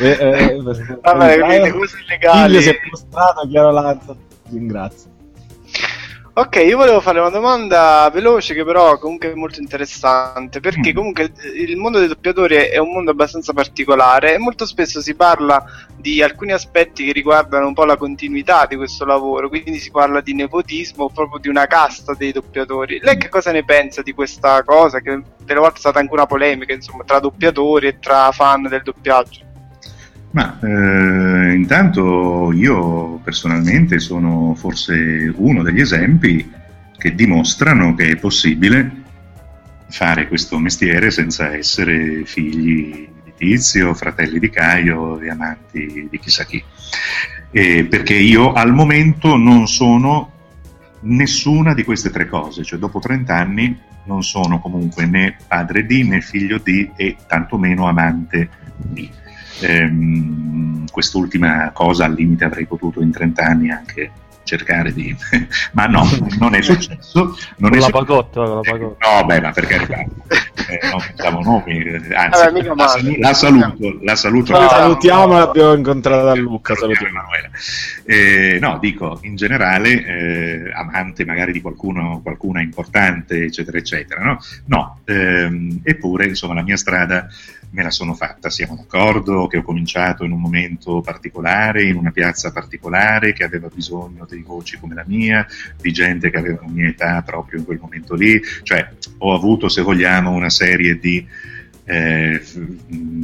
eh, 0.00 0.16
eh, 0.18 0.60
Vabbè, 1.00 1.38
quindi 1.38 1.70
cose 1.70 1.96
illegali. 2.04 2.60
si 2.60 2.70
è 2.70 2.80
prostrato, 2.88 3.46
Chiaro 3.46 3.70
Lanza. 3.70 4.16
Ringrazio. 4.50 5.19
Ok, 6.40 6.56
io 6.56 6.78
volevo 6.78 7.02
fare 7.02 7.20
una 7.20 7.28
domanda 7.28 8.08
veloce 8.10 8.54
che 8.54 8.64
però 8.64 8.98
comunque 8.98 9.30
è 9.30 9.34
molto 9.34 9.60
interessante 9.60 10.58
perché 10.60 10.90
mm. 10.90 10.94
comunque 10.94 11.32
il 11.54 11.76
mondo 11.76 11.98
dei 11.98 12.08
doppiatori 12.08 12.54
è 12.54 12.78
un 12.78 12.92
mondo 12.92 13.10
abbastanza 13.10 13.52
particolare 13.52 14.32
e 14.32 14.38
molto 14.38 14.64
spesso 14.64 15.02
si 15.02 15.14
parla 15.14 15.62
di 15.94 16.22
alcuni 16.22 16.52
aspetti 16.52 17.04
che 17.04 17.12
riguardano 17.12 17.66
un 17.66 17.74
po' 17.74 17.84
la 17.84 17.98
continuità 17.98 18.64
di 18.64 18.76
questo 18.76 19.04
lavoro, 19.04 19.50
quindi 19.50 19.78
si 19.78 19.90
parla 19.90 20.22
di 20.22 20.32
nepotismo 20.32 21.04
o 21.04 21.10
proprio 21.10 21.40
di 21.40 21.48
una 21.48 21.66
casta 21.66 22.14
dei 22.14 22.32
doppiatori. 22.32 23.00
Lei 23.02 23.18
che 23.18 23.28
cosa 23.28 23.52
ne 23.52 23.62
pensa 23.62 24.00
di 24.00 24.14
questa 24.14 24.64
cosa 24.64 25.00
che 25.00 25.20
delle 25.44 25.60
volte 25.60 25.76
è 25.76 25.80
stata 25.80 25.98
anche 25.98 26.14
una 26.14 26.24
polemica 26.24 26.72
insomma, 26.72 27.04
tra 27.04 27.20
doppiatori 27.20 27.86
e 27.86 27.98
tra 27.98 28.32
fan 28.32 28.62
del 28.62 28.80
doppiaggio? 28.82 29.49
Ma 30.32 30.58
eh, 30.62 31.54
intanto 31.54 32.52
io 32.52 33.18
personalmente 33.24 33.98
sono 33.98 34.54
forse 34.54 35.32
uno 35.34 35.62
degli 35.62 35.80
esempi 35.80 36.48
che 36.96 37.14
dimostrano 37.14 37.94
che 37.94 38.10
è 38.10 38.16
possibile 38.16 38.98
fare 39.88 40.28
questo 40.28 40.58
mestiere 40.58 41.10
senza 41.10 41.52
essere 41.52 42.24
figli 42.24 43.08
di 43.24 43.32
Tizio, 43.36 43.94
fratelli 43.94 44.38
di 44.38 44.50
Caio 44.50 45.18
e 45.18 45.30
amanti 45.30 46.06
di 46.08 46.18
chissà 46.18 46.44
chi. 46.44 46.62
Eh, 47.50 47.84
perché 47.86 48.14
io 48.14 48.52
al 48.52 48.72
momento 48.72 49.36
non 49.36 49.66
sono 49.66 50.30
nessuna 51.00 51.74
di 51.74 51.82
queste 51.82 52.10
tre 52.10 52.28
cose, 52.28 52.62
cioè 52.62 52.78
dopo 52.78 53.00
30 53.00 53.34
anni 53.34 53.78
non 54.04 54.22
sono 54.22 54.60
comunque 54.60 55.06
né 55.06 55.36
padre 55.46 55.84
di 55.84 56.04
né 56.04 56.20
figlio 56.20 56.58
di 56.58 56.88
e 56.96 57.16
tantomeno 57.26 57.88
amante 57.88 58.48
di. 58.76 59.10
Ehm, 59.60 60.86
quest'ultima 60.90 61.70
cosa 61.72 62.04
al 62.04 62.14
limite 62.14 62.44
avrei 62.44 62.66
potuto 62.66 63.00
in 63.00 63.10
30 63.10 63.42
anni 63.42 63.70
anche 63.70 64.10
cercare 64.50 64.92
di... 64.92 65.14
ma 65.72 65.86
no, 65.86 66.04
non 66.38 66.54
è 66.54 66.62
successo. 66.62 67.36
Non 67.56 67.70
con 67.70 67.78
è 67.78 67.80
la 67.80 67.90
pagotta, 67.90 68.42
con 68.42 68.54
la 68.56 68.60
pagotta. 68.60 69.08
No, 69.08 69.26
beh, 69.26 69.40
ma 69.40 69.52
per 69.52 69.66
carità, 69.66 70.00
eh, 70.00 70.88
non 70.90 71.00
facciamo 71.00 71.40
nomi, 71.42 71.78
anzi, 72.12 72.44
Vabbè, 72.44 72.74
la, 72.74 72.86
saluto, 72.86 73.18
la, 73.18 73.34
saluto, 73.34 73.94
la 74.02 74.14
saluto. 74.16 74.52
La 74.52 74.68
salutiamo, 74.68 75.38
l'abbiamo 75.38 75.74
incontrata 75.74 76.30
a 76.32 76.34
Lucca, 76.34 76.74
salutiamo. 76.74 77.08
Emanuela. 77.08 77.50
Eh, 78.04 78.58
no, 78.60 78.78
dico, 78.80 79.20
in 79.22 79.36
generale, 79.36 80.04
eh, 80.04 80.72
amante 80.74 81.24
magari 81.24 81.52
di 81.52 81.60
qualcuno, 81.60 82.20
qualcuna 82.22 82.60
importante, 82.60 83.44
eccetera, 83.44 83.78
eccetera, 83.78 84.22
no? 84.22 84.38
No, 84.66 85.00
ehm, 85.04 85.80
eppure, 85.84 86.26
insomma, 86.26 86.54
la 86.54 86.62
mia 86.62 86.76
strada 86.76 87.28
me 87.70 87.82
la 87.82 87.90
sono 87.90 88.14
fatta, 88.14 88.50
siamo 88.50 88.74
d'accordo 88.74 89.46
che 89.46 89.58
ho 89.58 89.62
cominciato 89.62 90.24
in 90.24 90.32
un 90.32 90.40
momento 90.40 91.00
particolare, 91.00 91.84
in 91.84 91.96
una 91.96 92.10
piazza 92.10 92.52
particolare, 92.52 93.32
che 93.32 93.44
aveva 93.44 93.68
bisogno 93.72 94.26
di 94.28 94.42
voci 94.42 94.78
come 94.78 94.94
la 94.94 95.04
mia, 95.06 95.46
di 95.80 95.92
gente 95.92 96.30
che 96.30 96.36
aveva 96.36 96.60
la 96.62 96.70
mia 96.70 96.88
età 96.88 97.22
proprio 97.22 97.60
in 97.60 97.64
quel 97.64 97.78
momento 97.80 98.14
lì, 98.14 98.40
cioè 98.62 98.88
ho 99.18 99.34
avuto, 99.34 99.68
se 99.68 99.82
vogliamo, 99.82 100.30
una 100.30 100.50
serie 100.50 100.98
di 100.98 101.24
eh, 101.84 102.40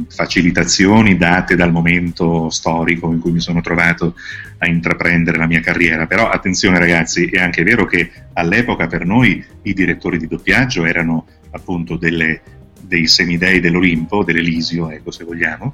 facilitazioni 0.09 1.15
date 1.15 1.55
dal 1.55 1.71
momento 1.71 2.49
storico 2.49 3.11
in 3.11 3.19
cui 3.19 3.31
mi 3.31 3.39
sono 3.39 3.61
trovato 3.61 4.15
a 4.57 4.67
intraprendere 4.67 5.37
la 5.37 5.47
mia 5.47 5.61
carriera. 5.61 6.05
Però 6.05 6.29
attenzione 6.29 6.79
ragazzi, 6.79 7.27
è 7.27 7.39
anche 7.39 7.63
vero 7.63 7.85
che 7.85 8.11
all'epoca 8.33 8.87
per 8.87 9.05
noi 9.05 9.43
i 9.63 9.73
direttori 9.73 10.17
di 10.17 10.27
doppiaggio 10.27 10.85
erano 10.85 11.25
appunto 11.51 11.95
delle 11.95 12.41
dei 12.81 13.07
semidei 13.07 13.59
dell'Olimpo, 13.59 14.23
dell'Elisio, 14.23 14.89
ecco 14.89 15.11
se 15.11 15.23
vogliamo. 15.23 15.73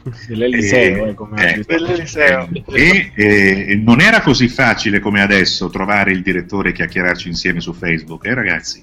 Dell'Eliseo, 0.26 1.08
eh, 1.08 1.14
come 1.14 1.56
eh, 1.56 1.64
dell'Eliseo. 1.66 2.48
E 2.72 3.12
eh, 3.14 3.76
non 3.76 4.00
era 4.00 4.22
così 4.22 4.48
facile 4.48 4.98
come 4.98 5.20
adesso 5.20 5.68
trovare 5.68 6.12
il 6.12 6.22
direttore 6.22 6.70
e 6.70 6.72
chiacchierarci 6.72 7.28
insieme 7.28 7.60
su 7.60 7.74
Facebook, 7.74 8.24
eh 8.24 8.34
ragazzi? 8.34 8.82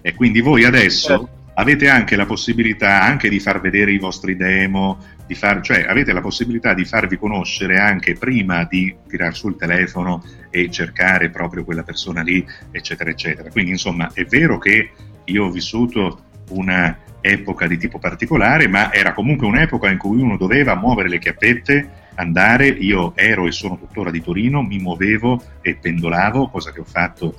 E 0.00 0.14
quindi 0.14 0.40
voi 0.40 0.64
adesso 0.64 1.08
certo. 1.08 1.28
avete 1.54 1.88
anche 1.88 2.16
la 2.16 2.26
possibilità 2.26 3.02
anche 3.02 3.28
di 3.28 3.38
far 3.38 3.60
vedere 3.60 3.92
i 3.92 3.98
vostri 3.98 4.36
demo, 4.36 4.98
di 5.26 5.34
far, 5.34 5.60
cioè 5.60 5.84
avete 5.86 6.12
la 6.12 6.20
possibilità 6.20 6.74
di 6.74 6.84
farvi 6.84 7.18
conoscere 7.18 7.78
anche 7.78 8.14
prima 8.14 8.64
di 8.64 8.94
tirar 9.06 9.36
sul 9.36 9.56
telefono 9.56 10.24
e 10.50 10.70
cercare 10.70 11.30
proprio 11.30 11.64
quella 11.64 11.82
persona 11.82 12.22
lì, 12.22 12.44
eccetera, 12.70 13.10
eccetera. 13.10 13.50
Quindi 13.50 13.72
insomma 13.72 14.10
è 14.12 14.24
vero 14.24 14.58
che 14.58 14.90
io 15.24 15.44
ho 15.44 15.50
vissuto 15.50 16.24
una 16.50 16.96
epoca 17.20 17.66
di 17.66 17.76
tipo 17.76 17.98
particolare, 17.98 18.68
ma 18.68 18.92
era 18.92 19.12
comunque 19.12 19.46
un'epoca 19.46 19.90
in 19.90 19.98
cui 19.98 20.20
uno 20.20 20.36
doveva 20.36 20.74
muovere 20.74 21.08
le 21.08 21.18
chiappette, 21.18 21.90
andare, 22.14 22.68
io 22.68 23.12
ero 23.14 23.46
e 23.46 23.52
sono 23.52 23.78
tuttora 23.78 24.10
di 24.10 24.22
Torino, 24.22 24.62
mi 24.62 24.78
muovevo 24.78 25.42
e 25.60 25.74
pendolavo, 25.74 26.48
cosa 26.48 26.72
che 26.72 26.80
ho 26.80 26.84
fatto 26.84 27.34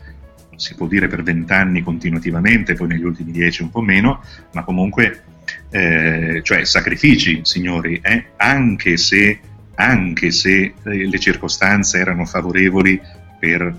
si 0.59 0.75
può 0.75 0.87
dire 0.87 1.07
per 1.07 1.23
vent'anni 1.23 1.81
continuativamente, 1.81 2.73
poi 2.75 2.87
negli 2.89 3.03
ultimi 3.03 3.31
dieci 3.31 3.61
un 3.61 3.69
po' 3.69 3.81
meno, 3.81 4.21
ma 4.53 4.63
comunque, 4.63 5.23
eh, 5.69 6.41
cioè 6.43 6.65
sacrifici, 6.65 7.39
signori, 7.43 7.99
eh? 8.03 8.31
anche, 8.35 8.97
se, 8.97 9.39
anche 9.75 10.31
se 10.31 10.73
le 10.83 11.19
circostanze 11.19 11.99
erano 11.99 12.25
favorevoli 12.25 12.99
per 13.39 13.73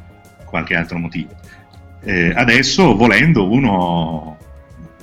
qualche 0.46 0.74
altro 0.74 0.98
motivo. 0.98 1.36
Eh, 2.02 2.32
adesso, 2.34 2.96
volendo, 2.96 3.50
uno 3.50 4.38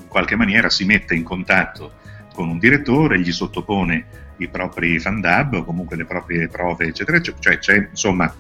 qualche 0.08 0.36
maniera 0.36 0.70
si 0.70 0.86
mette 0.86 1.16
in 1.16 1.24
contatto 1.24 1.94
con 2.34 2.50
un 2.50 2.60
direttore, 2.60 3.20
gli 3.20 3.32
sottopone 3.32 4.06
i 4.38 4.48
propri 4.48 5.00
fan 5.00 5.20
dub 5.20 5.54
o 5.54 5.64
comunque 5.64 5.96
le 5.96 6.06
proprie 6.06 6.48
prove, 6.48 6.86
eccetera, 6.86 7.18
eccetera. 7.18 7.42
Cioè 7.42 7.58
c'è 7.58 7.88
insomma 7.90 8.34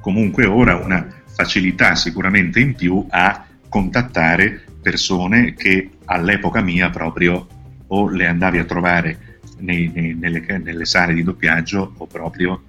comunque 0.00 0.46
ora 0.46 0.76
una 0.76 1.06
facilità 1.26 1.94
sicuramente 1.94 2.60
in 2.60 2.74
più 2.74 3.06
a 3.08 3.46
contattare 3.68 4.64
persone 4.82 5.54
che 5.54 5.90
all'epoca 6.06 6.60
mia 6.60 6.90
proprio 6.90 7.46
o 7.86 8.08
le 8.08 8.26
andavi 8.26 8.58
a 8.58 8.64
trovare 8.64 9.40
nei, 9.58 9.90
nei, 9.94 10.14
nelle, 10.14 10.44
nelle, 10.58 10.84
sale 10.84 11.14
di 11.14 11.22
doppiaggio 11.22 11.94
o 11.96 12.06
proprio 12.06 12.62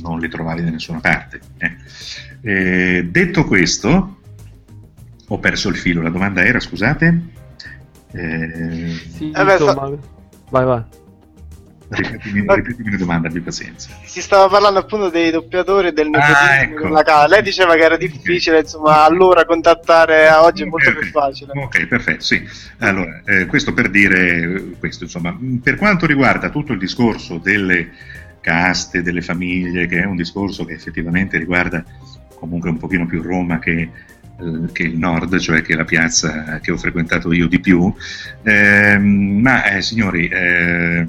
non 0.00 0.18
le 0.18 0.28
trovavi 0.28 0.62
da 0.62 0.70
nessuna 0.70 1.00
parte. 1.00 1.40
Eh. 1.58 1.76
Eh, 2.42 3.04
detto 3.04 3.44
questo, 3.44 4.15
ho 5.28 5.38
perso 5.38 5.68
il 5.68 5.76
filo, 5.76 6.02
la 6.02 6.10
domanda 6.10 6.44
era, 6.44 6.60
scusate? 6.60 7.20
Eh... 8.12 9.00
Sì, 9.14 9.30
eh 9.30 9.42
insomma, 9.42 9.90
vai 10.50 10.64
vai. 10.64 10.82
Ripetimi, 11.88 12.44
ripetimi 12.48 12.90
la 12.90 12.96
domanda, 12.96 13.28
abbi 13.28 13.40
pazienza. 13.40 13.90
Si 14.04 14.20
stava 14.20 14.48
parlando 14.48 14.80
appunto 14.80 15.08
dei 15.08 15.30
doppiatori 15.30 15.88
e 15.88 15.92
del 15.92 16.10
ah, 16.14 16.62
ecco. 16.62 16.88
Lei 17.28 17.42
diceva 17.42 17.74
che 17.74 17.82
era 17.82 17.96
difficile, 17.96 18.60
insomma, 18.60 19.04
allora 19.04 19.44
contattare 19.44 20.26
a 20.26 20.42
oggi 20.42 20.64
è 20.64 20.66
molto 20.66 20.88
okay. 20.88 21.00
più 21.00 21.10
facile. 21.10 21.52
Ok, 21.54 21.86
perfetto, 21.86 22.24
sì. 22.24 22.42
Allora, 22.78 23.22
eh, 23.24 23.46
questo 23.46 23.72
per 23.72 23.88
dire 23.88 24.72
questo, 24.80 25.04
insomma, 25.04 25.38
per 25.62 25.76
quanto 25.76 26.06
riguarda 26.06 26.50
tutto 26.50 26.72
il 26.72 26.78
discorso 26.80 27.38
delle 27.38 27.90
caste, 28.40 29.02
delle 29.02 29.22
famiglie, 29.22 29.86
che 29.86 30.00
è 30.00 30.06
un 30.06 30.16
discorso 30.16 30.64
che 30.64 30.72
effettivamente 30.72 31.38
riguarda 31.38 31.84
comunque 32.34 32.68
un 32.68 32.78
pochino 32.78 33.06
più 33.06 33.22
Roma 33.22 33.60
che, 33.60 33.90
che 34.72 34.82
il 34.82 34.98
nord, 34.98 35.38
cioè 35.38 35.62
che 35.62 35.74
la 35.74 35.84
piazza 35.84 36.60
che 36.60 36.70
ho 36.70 36.76
frequentato 36.76 37.32
io 37.32 37.48
di 37.48 37.58
più, 37.58 37.92
eh, 38.42 38.98
ma 38.98 39.64
eh, 39.64 39.82
signori, 39.82 40.28
eh, 40.28 41.08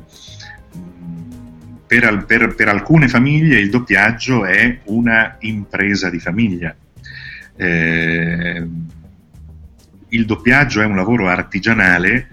per, 1.86 2.26
per, 2.26 2.56
per, 2.56 2.68
alcune 2.68 3.08
famiglie 3.08 3.60
il 3.60 3.70
doppiaggio 3.70 4.46
è 4.46 4.80
una 4.86 5.36
impresa 5.40 6.10
di 6.10 6.20
famiglia. 6.20 6.76
Eh, 7.56 8.68
il 10.10 10.26
doppiaggio 10.26 10.82
è 10.82 10.86
un 10.86 10.96
lavoro 10.96 11.28
artigianale 11.28 12.28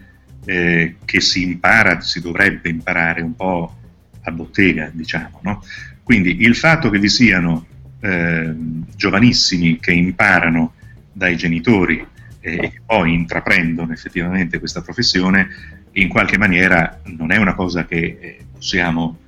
eh, 0.44 0.96
che 1.04 1.20
si 1.20 1.42
impara, 1.42 2.00
si 2.00 2.20
dovrebbe 2.20 2.68
imparare 2.68 3.22
un 3.22 3.34
po' 3.34 3.76
a 4.22 4.30
bottega, 4.30 4.90
diciamo. 4.92 5.40
No? 5.42 5.64
Quindi 6.02 6.42
il 6.42 6.54
fatto 6.54 6.90
che 6.90 6.98
vi 6.98 7.08
siano 7.08 7.66
eh, 8.00 8.54
giovanissimi 8.94 9.78
che 9.80 9.92
imparano 9.92 10.73
dai 11.14 11.36
genitori 11.36 12.06
e 12.40 12.58
che 12.58 12.80
poi 12.84 13.14
intraprendono 13.14 13.92
effettivamente 13.92 14.58
questa 14.58 14.82
professione, 14.82 15.48
in 15.92 16.08
qualche 16.08 16.36
maniera 16.36 17.00
non 17.04 17.30
è 17.30 17.38
una 17.38 17.54
cosa 17.54 17.86
che 17.86 18.18
eh, 18.20 18.38
possiamo 18.52 19.18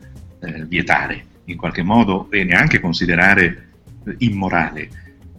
eh, 0.41 0.66
vietare 0.66 1.24
in 1.45 1.57
qualche 1.57 1.82
modo 1.82 2.30
e 2.30 2.45
neanche 2.45 2.78
considerare 2.78 3.68
eh, 4.05 4.14
immorale. 4.18 4.89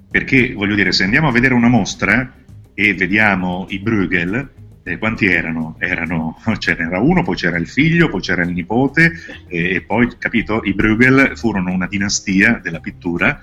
Perché 0.09 0.53
voglio 0.53 0.73
dire, 0.73 0.91
se 0.91 1.03
andiamo 1.03 1.27
a 1.27 1.31
vedere 1.31 1.53
una 1.53 1.67
mostra 1.67 2.33
e 2.73 2.93
vediamo 2.95 3.67
i 3.69 3.77
Bruegel, 3.77 4.49
eh, 4.81 4.97
quanti 4.97 5.27
erano? 5.27 5.75
erano? 5.77 6.41
Ce 6.57 6.75
n'era 6.75 6.99
uno, 6.99 7.21
poi 7.21 7.35
c'era 7.35 7.57
il 7.57 7.67
figlio, 7.67 8.09
poi 8.09 8.21
c'era 8.21 8.43
il 8.43 8.53
nipote 8.53 9.11
e, 9.47 9.75
e 9.75 9.81
poi, 9.81 10.17
capito, 10.17 10.61
i 10.63 10.73
Bruegel 10.73 11.33
furono 11.35 11.71
una 11.71 11.87
dinastia 11.87 12.59
della 12.63 12.79
pittura 12.79 13.39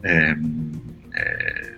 ehm, 0.00 0.80
eh, 1.12 1.73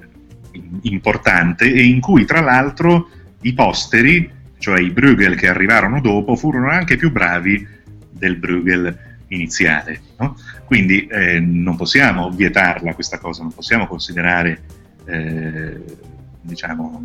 importante 0.83 1.65
e 1.73 1.85
in 1.85 2.01
cui 2.01 2.25
tra 2.25 2.41
l'altro 2.41 3.09
i 3.43 3.53
posteri, 3.53 4.31
cioè 4.59 4.81
i 4.81 4.91
Bruegel 4.91 5.37
che 5.37 5.49
arrivarono 5.49 6.01
dopo, 6.01 6.37
furono 6.37 6.69
anche 6.69 6.97
più 6.97 7.11
bravi 7.11 7.67
del 8.11 8.37
Bruegel 8.37 8.97
iniziale. 9.29 10.01
No? 10.19 10.37
Quindi 10.65 11.07
eh, 11.07 11.41
non 11.41 11.77
possiamo 11.77 12.31
vietarla 12.31 12.95
questa 12.95 13.19
cosa, 13.19 13.43
non 13.43 13.53
possiamo 13.53 13.87
considerare 13.87 14.63
eh, 15.07 15.81
diciamo, 16.41 17.03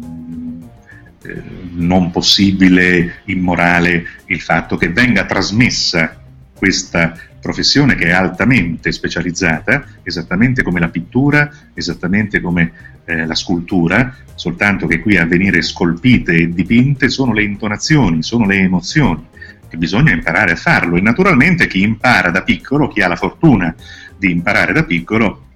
eh, 1.24 1.41
non 1.74 2.12
possibile, 2.12 3.22
immorale 3.26 4.06
il 4.26 4.41
fatto 4.41 4.78
che 4.78 4.89
venga 4.89 5.26
trasmessa 5.26 6.20
questa 6.62 7.18
professione 7.41 7.95
che 7.95 8.05
è 8.05 8.12
altamente 8.12 8.91
specializzata, 8.91 9.84
esattamente 10.03 10.62
come 10.62 10.80
la 10.80 10.89
pittura, 10.89 11.51
esattamente 11.74 12.39
come 12.39 12.72
eh, 13.03 13.26
la 13.26 13.34
scultura, 13.34 14.16
soltanto 14.36 14.86
che 14.86 14.99
qui 14.99 15.18
a 15.18 15.26
venire 15.26 15.64
scolpite 15.64 16.36
e 16.36 16.49
dipinte 16.49 17.09
sono 17.09 17.34
le 17.34 17.41
intonazioni, 17.41 18.22
sono 18.22 18.45
le 18.45 18.57
emozioni 18.57 19.26
che 19.68 19.76
bisogna 19.78 20.12
imparare 20.12 20.51
a 20.51 20.55
farlo 20.55 20.97
e 20.97 21.01
naturalmente 21.01 21.66
chi 21.66 21.82
impara 21.82 22.30
da 22.30 22.43
piccolo, 22.43 22.89
chi 22.89 23.01
ha 23.01 23.07
la 23.07 23.16
fortuna 23.16 23.74
di 24.16 24.30
imparare 24.30 24.72
da 24.72 24.84
piccolo, 24.84 25.47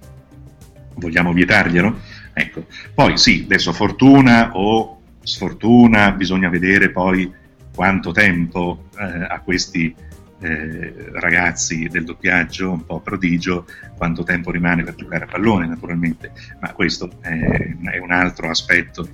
vogliamo 0.96 1.32
vietarglielo? 1.32 2.00
Ecco. 2.32 2.66
Poi 2.92 3.16
sì, 3.16 3.42
adesso 3.44 3.72
fortuna 3.72 4.56
o 4.56 5.02
sfortuna, 5.22 6.10
bisogna 6.10 6.48
vedere 6.48 6.90
poi 6.90 7.32
quanto 7.72 8.10
tempo 8.10 8.88
eh, 8.98 9.24
a 9.28 9.40
questi 9.44 9.94
eh, 10.40 11.10
ragazzi 11.12 11.88
del 11.88 12.04
doppiaggio, 12.04 12.70
un 12.70 12.84
po' 12.84 13.00
prodigio, 13.00 13.66
quanto 13.96 14.22
tempo 14.22 14.50
rimane 14.50 14.84
per 14.84 14.94
giocare 14.94 15.24
a 15.24 15.28
pallone 15.28 15.66
naturalmente, 15.66 16.32
ma 16.60 16.72
questo 16.72 17.10
è, 17.20 17.74
è 17.92 17.98
un 17.98 18.10
altro 18.10 18.50
aspetto 18.50 19.08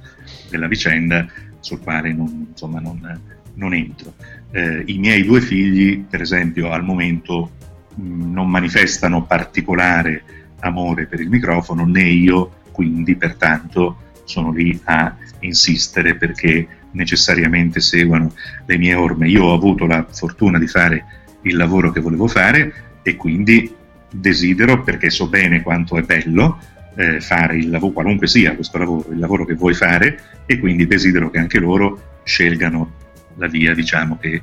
della 0.51 0.67
vicenda 0.67 1.27
sul 1.61 1.81
quale 1.81 2.13
non, 2.13 2.47
insomma, 2.51 2.81
non, 2.81 3.21
non 3.55 3.75
entro. 3.75 4.15
Eh, 4.51 4.83
I 4.87 4.99
miei 4.99 5.25
due 5.25 5.41
figli, 5.41 6.03
per 6.03 6.21
esempio, 6.21 6.71
al 6.71 6.85
momento 6.85 7.53
mh, 7.95 8.33
non 8.33 8.51
manifestano 8.51 9.25
particolare 9.25 10.25
amore 10.61 11.07
per 11.07 11.21
il 11.21 11.29
microfono, 11.29 11.87
né 11.87 12.03
io, 12.03 12.61
quindi 12.73 13.17
pertanto 13.17 14.11
sono 14.25 14.51
lì 14.53 14.79
a 14.85 15.17
insistere 15.41 16.17
perché 16.17 16.67
necessariamente 16.93 17.81
seguano 17.81 18.33
le 18.67 18.79
mie 18.79 18.95
orme. 18.95 19.29
Io 19.29 19.45
ho 19.45 19.55
avuto 19.55 19.87
la 19.87 20.07
fortuna 20.11 20.59
di 20.59 20.67
fare 20.67 21.05
il 21.43 21.57
lavoro 21.57 21.91
che 21.91 22.01
volevo 22.01 22.27
fare 22.27 22.73
e 23.03 23.17
quindi 23.17 23.75
desidero, 24.11 24.83
perché 24.83 25.11
so 25.11 25.29
bene 25.29 25.63
quanto 25.63 25.97
è 25.97 26.03
bello, 26.03 26.59
eh, 26.95 27.21
fare 27.21 27.57
il 27.57 27.71
lavoro, 27.71 27.93
qualunque 27.93 28.27
sia 28.27 28.55
questo 28.55 28.79
lavoro, 28.79 29.11
il 29.11 29.19
lavoro 29.19 29.45
che 29.45 29.55
vuoi 29.55 29.75
fare, 29.75 30.43
e 30.47 30.59
quindi 30.59 30.87
desidero 30.87 31.31
che 31.31 31.39
anche 31.39 31.59
loro 31.59 32.21
scelgano 32.25 33.01
la 33.37 33.49
via 33.49 33.75
diciamo, 33.75 34.19
che 34.19 34.43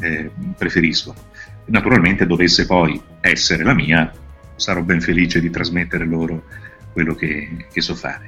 eh, 0.00 0.30
preferiscono. 0.56 1.18
Naturalmente 1.66 2.26
dovesse 2.26 2.66
poi 2.66 3.00
essere 3.20 3.64
la 3.64 3.74
mia, 3.74 4.12
sarò 4.54 4.82
ben 4.82 5.00
felice 5.00 5.40
di 5.40 5.50
trasmettere 5.50 6.04
loro 6.04 6.44
quello 6.92 7.14
che, 7.14 7.66
che 7.72 7.80
so 7.80 7.94
fare. 7.94 8.26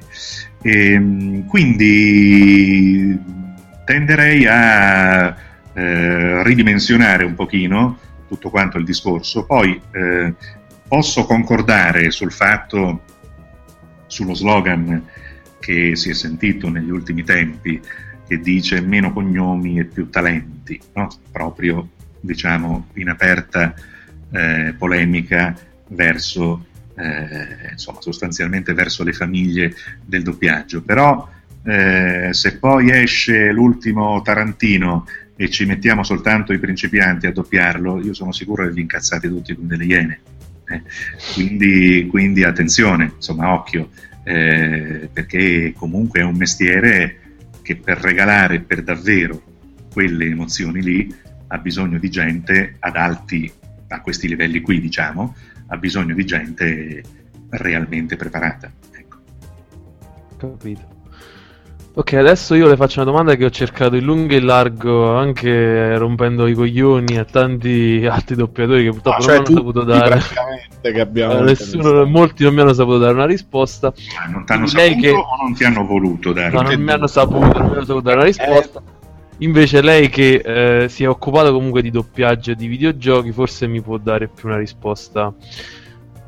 E, 0.63 0.93
ehm, 0.93 1.47
quindi 1.47 3.19
tenderei 3.89 4.45
a 4.47 5.35
eh, 5.73 6.43
ridimensionare 6.43 7.25
un 7.25 7.35
pochino 7.35 7.99
tutto 8.29 8.51
quanto 8.51 8.77
il 8.77 8.85
discorso, 8.85 9.47
poi 9.47 9.81
eh, 9.93 10.35
posso 10.87 11.25
concordare 11.25 12.11
sul 12.11 12.31
fatto, 12.31 13.01
sullo 14.07 14.35
slogan 14.35 15.07
che 15.59 15.97
si 15.97 16.11
è 16.11 16.13
sentito 16.13 16.69
negli 16.69 16.91
ultimi 16.91 17.25
tempi, 17.25 17.81
che 18.27 18.39
dice 18.41 18.83
meno 18.83 19.11
cognomi 19.11 19.79
e 19.79 19.87
più 19.87 20.11
talenti, 20.11 20.79
no? 20.93 21.09
proprio 21.33 21.89
diciamo 22.21 22.89
in 22.97 23.09
aperta 23.09 23.73
eh, 24.31 24.75
polemica 24.77 25.57
verso, 25.89 26.67
eh, 26.95 27.71
insomma, 27.71 28.03
sostanzialmente 28.03 28.75
verso 28.75 29.03
le 29.03 29.15
famiglie 29.15 29.73
del 30.05 30.25
doppiaggio. 30.25 30.83
Però 30.83 31.37
eh, 31.69 32.33
se 32.33 32.57
poi 32.57 32.91
esce 32.91 33.53
l'ultimo 33.53 34.23
Tarantino 34.23 35.07
e 35.37 35.51
ci 35.51 35.67
mettiamo 35.67 36.03
soltanto 36.03 36.55
i 36.55 36.59
principianti 36.59 37.27
a 37.27 37.33
doppiarlo, 37.33 38.01
io 38.01 38.15
sono 38.15 38.33
sicuro 38.33 38.65
che 38.65 38.73
vi 38.73 38.81
incazzate 38.81 39.29
tutti 39.29 39.55
come 39.55 39.69
delle 39.69 39.85
iene. 39.85 40.21
Eh. 40.67 40.83
Quindi, 41.35 42.07
quindi, 42.09 42.43
attenzione, 42.43 43.13
insomma, 43.17 43.53
occhio, 43.53 43.91
eh, 44.25 45.11
perché 45.13 45.75
comunque 45.77 46.21
è 46.21 46.25
un 46.25 46.37
mestiere 46.37 47.19
che 47.61 47.77
per 47.77 47.99
regalare 47.99 48.61
per 48.61 48.83
davvero 48.83 49.43
quelle 49.93 50.25
emozioni 50.25 50.83
lì 50.83 51.15
ha 51.49 51.59
bisogno 51.59 51.99
di 51.99 52.09
gente 52.09 52.77
ad 52.79 52.97
alti, 52.97 53.51
a 53.89 54.01
questi 54.01 54.27
livelli 54.27 54.63
qui 54.63 54.81
diciamo, 54.81 55.37
ha 55.67 55.77
bisogno 55.77 56.15
di 56.15 56.25
gente 56.25 57.03
realmente 57.51 58.17
preparata. 58.17 58.73
Ecco. 58.91 59.19
Capito. 60.39 60.97
Ok, 61.99 62.13
adesso 62.13 62.55
io 62.55 62.69
le 62.69 62.77
faccio 62.77 63.01
una 63.01 63.11
domanda 63.11 63.35
che 63.35 63.45
ho 63.45 63.51
cercato 63.51 63.97
in 63.97 64.05
lungo 64.05 64.33
e 64.33 64.37
in 64.37 64.45
largo, 64.47 65.17
anche 65.17 65.99
rompendo 65.99 66.47
i 66.47 66.55
coglioni 66.55 67.17
a 67.19 67.25
tanti 67.25 68.07
altri 68.09 68.37
doppiatori 68.37 68.85
che 68.85 68.91
purtroppo 68.91 69.17
Ah, 69.17 69.21
cioè 69.21 69.35
non 69.39 69.45
hanno 69.47 69.57
saputo 69.57 69.83
dare. 69.83 70.09
praticamente 70.11 70.93
che 70.93 71.01
abbiamo 71.01 71.39
Eh, 71.39 71.43
nessuno, 71.43 72.07
molti 72.07 72.45
non 72.45 72.55
mi 72.55 72.61
hanno 72.61 72.73
saputo 72.73 72.99
dare 72.99 73.15
una 73.15 73.27
risposta. 73.27 73.93
Ma 74.17 74.31
non 74.31 74.45
ti 74.47 74.53
hanno 74.53 74.67
lei 74.75 74.91
saputo 74.91 75.01
che- 75.01 75.11
o 75.11 75.43
non 75.43 75.55
ti 75.55 75.65
hanno 75.65 75.85
voluto 75.87 76.33
dare? 76.33 76.51
No, 76.53 76.61
non 76.61 76.81
mi 76.81 76.91
hanno 76.93 77.07
saputo, 77.09 77.59
non 77.59 77.67
mi 77.67 77.73
hanno 77.75 77.85
saputo 77.85 78.01
dare 78.01 78.17
una 78.17 78.25
risposta. 78.27 78.79
Eh. 78.79 78.97
Invece 79.45 79.83
lei 79.83 80.09
che 80.09 80.35
eh, 80.85 80.89
si 80.89 81.03
è 81.03 81.09
occupato 81.09 81.53
comunque 81.53 81.83
di 81.83 81.91
doppiaggio 81.91 82.55
di 82.55 82.69
videogiochi, 82.69 83.33
forse 83.33 83.67
mi 83.67 83.81
può 83.81 83.97
dare 83.99 84.29
più 84.29 84.49
una 84.49 84.59
risposta 84.59 85.35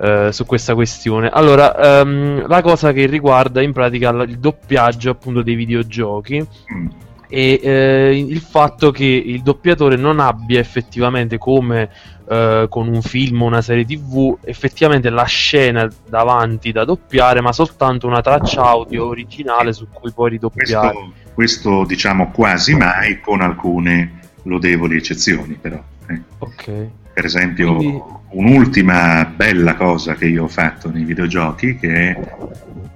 eh, 0.00 0.28
su 0.32 0.46
questa 0.46 0.74
questione. 0.74 1.28
Allora, 1.28 2.00
ehm, 2.00 2.46
la 2.46 2.62
cosa 2.62 2.92
che 2.92 3.06
riguarda 3.06 3.60
in 3.62 3.72
pratica 3.72 4.10
il 4.10 4.38
doppiaggio 4.38 5.10
appunto 5.10 5.42
dei 5.42 5.54
videogiochi 5.54 6.46
Mm. 6.72 6.86
e 7.28 7.60
eh, 7.62 8.18
il 8.26 8.40
fatto 8.40 8.90
che 8.90 9.04
il 9.04 9.42
doppiatore 9.42 9.96
non 9.96 10.18
abbia 10.18 10.58
effettivamente 10.58 11.38
come 11.38 11.88
eh, 12.28 12.66
con 12.68 12.88
un 12.88 13.02
film 13.02 13.42
o 13.42 13.46
una 13.46 13.60
serie 13.62 13.84
tv 13.84 14.36
effettivamente 14.44 15.10
la 15.10 15.24
scena 15.24 15.88
davanti 16.08 16.72
da 16.72 16.84
doppiare 16.84 17.40
ma 17.40 17.52
soltanto 17.52 18.06
una 18.06 18.20
traccia 18.20 18.62
audio 18.62 19.06
originale 19.06 19.72
su 19.72 19.86
cui 19.92 20.10
poi 20.12 20.30
ridoppiare 20.30 20.92
Questo, 20.92 21.32
questo 21.34 21.84
diciamo 21.86 22.30
quasi 22.30 22.74
mai, 22.74 23.20
con 23.20 23.40
alcune 23.42 24.18
lodevoli 24.44 24.96
eccezioni, 24.96 25.54
però. 25.60 25.80
eh. 26.08 26.20
ok 26.38 26.88
Per 27.12 27.24
esempio, 27.24 27.74
Quindi- 27.76 28.02
un'ultima 28.30 29.24
bella 29.24 29.74
cosa 29.74 30.14
che 30.14 30.26
io 30.26 30.44
ho 30.44 30.48
fatto 30.48 30.90
nei 30.90 31.04
videogiochi, 31.04 31.76
che 31.76 32.10
è 32.10 32.20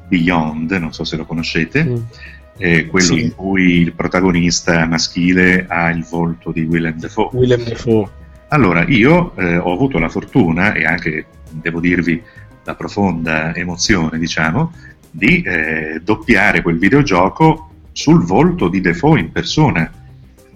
Beyond, 0.09 0.71
non 0.73 0.93
so 0.93 1.05
se 1.05 1.17
lo 1.17 1.25
conoscete, 1.25 1.83
Sì. 2.57 2.63
è 2.65 2.87
quello 2.87 3.15
Sì. 3.17 3.23
in 3.23 3.35
cui 3.35 3.81
il 3.81 3.93
protagonista 3.95 4.87
maschile 4.87 5.67
ha 5.69 5.91
il 5.91 6.05
volto 6.09 6.53
di 6.53 6.63
Willem 6.63 6.99
Dafoe. 6.99 7.31
Willem 7.33 7.65
Dafoe. 7.65 8.09
Allora, 8.49 8.85
io 8.87 9.35
eh, 9.37 9.57
ho 9.57 9.73
avuto 9.73 9.99
la 9.99 10.09
fortuna 10.09 10.73
e 10.75 10.85
anche, 10.85 11.27
devo 11.51 11.81
dirvi, 11.81 12.23
la 12.63 12.75
profonda 12.77 13.55
emozione, 13.55 14.19
diciamo, 14.19 14.73
di 15.11 15.43
eh, 15.43 16.01
doppiare 16.03 16.63
quel 16.63 16.79
videogioco 16.79 17.71
sul 17.93 18.25
volto 18.25 18.69
di 18.69 18.81
Defoe 18.81 19.21
in 19.21 19.33
persona, 19.33 19.91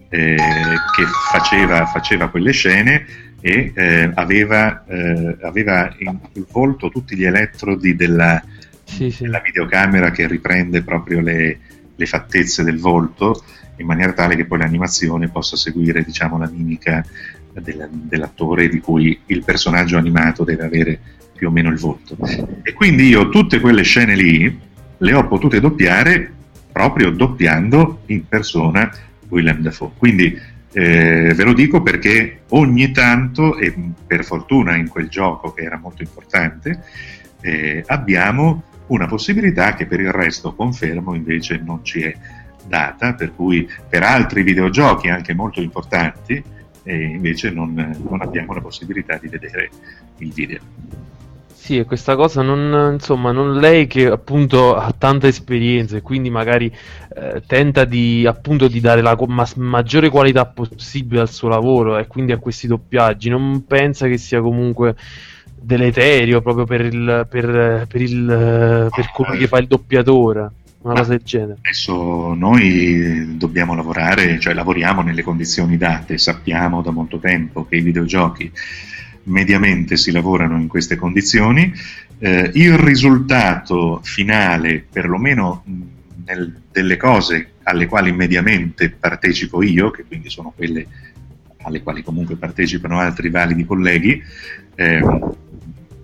eh, 0.09 0.37
che 0.37 1.05
faceva, 1.31 1.85
faceva 1.87 2.29
quelle 2.29 2.53
scene 2.53 3.05
e 3.41 3.73
eh, 3.75 4.11
aveva, 4.15 4.85
eh, 4.87 5.37
aveva 5.43 5.95
in 5.99 6.19
il 6.35 6.47
volto 6.51 6.89
tutti 6.89 7.17
gli 7.17 7.25
elettrodi 7.25 7.95
della, 7.95 8.43
Sì, 8.85 9.11
sì. 9.11 9.25
della 9.25 9.41
videocamera 9.41 10.11
che 10.11 10.27
riprende 10.27 10.83
proprio 10.83 11.21
le, 11.21 11.59
le 11.95 12.07
fattezze 12.07 12.65
del 12.65 12.79
volto 12.79 13.43
in 13.77 13.87
maniera 13.87 14.13
tale 14.13 14.35
che 14.35 14.45
poi 14.45 14.59
l'animazione 14.59 15.29
possa 15.29 15.57
seguire 15.57 16.03
diciamo, 16.03 16.37
la 16.39 16.49
mimica 16.53 17.05
del- 17.53 17.89
dell'attore 17.93 18.69
di 18.69 18.81
cui 18.81 19.19
il 19.27 19.45
personaggio 19.45 19.97
animato 19.97 20.43
deve 20.45 20.65
avere 20.65 20.99
più 21.35 21.49
o 21.49 21.51
meno 21.53 21.71
il 21.71 21.79
volto. 21.79 22.17
E 22.63 22.73
quindi 22.73 23.07
io 23.07 23.29
tutte 23.29 23.61
quelle 23.61 23.83
scene 23.83 24.17
lì 24.17 24.59
le 24.97 25.13
ho 25.15 25.29
potute 25.29 25.61
doppiare 25.61 26.33
proprio 26.73 27.11
doppiando 27.11 28.03
in 28.07 28.27
persona 28.27 28.91
Willem 29.29 29.59
Dafoe. 29.61 29.91
Quindi 29.97 30.37
eh, 30.73 31.33
ve 31.35 31.45
lo 31.45 31.53
dico 31.53 31.83
perché 31.83 32.41
ogni 32.49 32.93
tanto, 32.93 33.57
e 33.57 33.75
per 34.07 34.25
fortuna 34.25 34.77
in 34.77 34.89
quel 34.89 35.09
gioco 35.09 35.53
che 35.53 35.63
era 35.63 35.79
molto 35.79 36.03
importante, 36.03 36.83
eh, 37.41 37.83
abbiamo 37.87 38.65
una 38.89 39.07
possibilità 39.07 39.75
che 39.75 39.87
per 39.87 40.01
il 40.01 40.13
resto, 40.13 40.55
confermo, 40.55 41.15
invece 41.15 41.61
non 41.65 41.85
ci 41.85 42.03
è 42.03 42.15
data, 42.67 43.15
per 43.15 43.35
cui 43.35 43.69
per 43.89 44.03
altri 44.03 44.43
videogiochi 44.43 45.09
anche 45.09 45.35
molto 45.35 45.61
importanti, 45.61 46.43
eh, 46.83 47.03
invece 47.03 47.51
non, 47.51 47.75
non 48.09 48.23
abbiamo 48.23 48.53
la 48.53 48.61
possibilità 48.61 49.19
di 49.21 49.29
vedere 49.29 49.71
il 50.19 50.33
video. 50.33 50.61
Sì, 51.61 51.77
e 51.77 51.85
questa 51.85 52.15
cosa 52.15 52.41
non, 52.41 52.93
insomma, 52.95 53.33
non 53.33 53.59
lei 53.59 53.89
che 53.89 54.07
appunto 54.07 54.75
ha 54.75 54.95
tanta 54.97 55.27
esperienza 55.27 55.97
e 55.97 56.03
quindi 56.03 56.31
magari 56.31 56.73
eh, 57.15 57.43
tenta 57.47 57.85
di 57.85 58.25
appunto 58.27 58.69
di 58.69 58.81
dare 58.81 59.03
la 59.03 59.19
ma- 59.27 59.47
maggiore 59.57 60.09
qualità 60.09 60.47
possibile 60.47 61.21
al 61.21 61.29
suo 61.29 61.49
lavoro 61.49 61.99
e 61.99 62.07
quindi 62.07 62.33
a 62.33 62.39
questi 62.39 62.69
doppiaggi, 62.69 63.29
non 63.29 63.67
pensa 63.67 64.07
che 64.07 64.17
sia 64.17 64.41
comunque 64.41 64.95
deleterio 65.61 66.41
proprio 66.41 66.65
per 66.65 66.81
il 66.81 67.27
per, 67.29 67.87
per 67.87 68.01
il 68.01 68.89
per 68.95 69.11
colui 69.13 69.37
che 69.37 69.49
fa 69.49 69.59
il 69.59 69.67
doppiatore, 69.67 70.51
una 70.83 70.95
cosa 70.95 71.11
del 71.11 71.23
genere. 71.25 71.59
Adesso 71.61 72.33
noi 72.35 73.37
dobbiamo 73.37 73.75
lavorare, 73.75 74.39
cioè 74.39 74.55
lavoriamo 74.55 75.03
nelle 75.03 75.23
condizioni 75.23 75.77
date, 75.77 76.17
sappiamo 76.19 76.81
da 76.81 76.93
molto 76.93 77.19
tempo 77.19 77.67
che 77.67 77.77
i 77.77 77.83
videogiochi 77.83 78.51
mediamente 79.25 79.97
si 79.97 80.11
lavorano 80.11 80.59
in 80.59 80.69
queste 80.69 80.97
condizioni, 80.97 81.73
eh, 82.19 82.51
il 82.55 82.77
risultato 82.77 84.01
finale, 84.03 84.85
perlomeno 84.91 85.65
nel- 86.25 86.61
delle 86.71 86.97
cose 86.97 87.53
alle 87.65 87.87
quali 87.87 88.13
mediamente 88.13 88.91
partecipo 88.91 89.63
io, 89.63 89.91
che 89.91 90.05
quindi 90.05 90.31
sono 90.31 90.53
quelle 90.55 90.87
alle 91.63 91.83
quali 91.83 92.03
comunque 92.03 92.37
partecipano 92.37 92.99
altri 92.99 93.31
validi 93.31 93.65
colleghi, 93.65 94.23
ehm, 94.75 95.37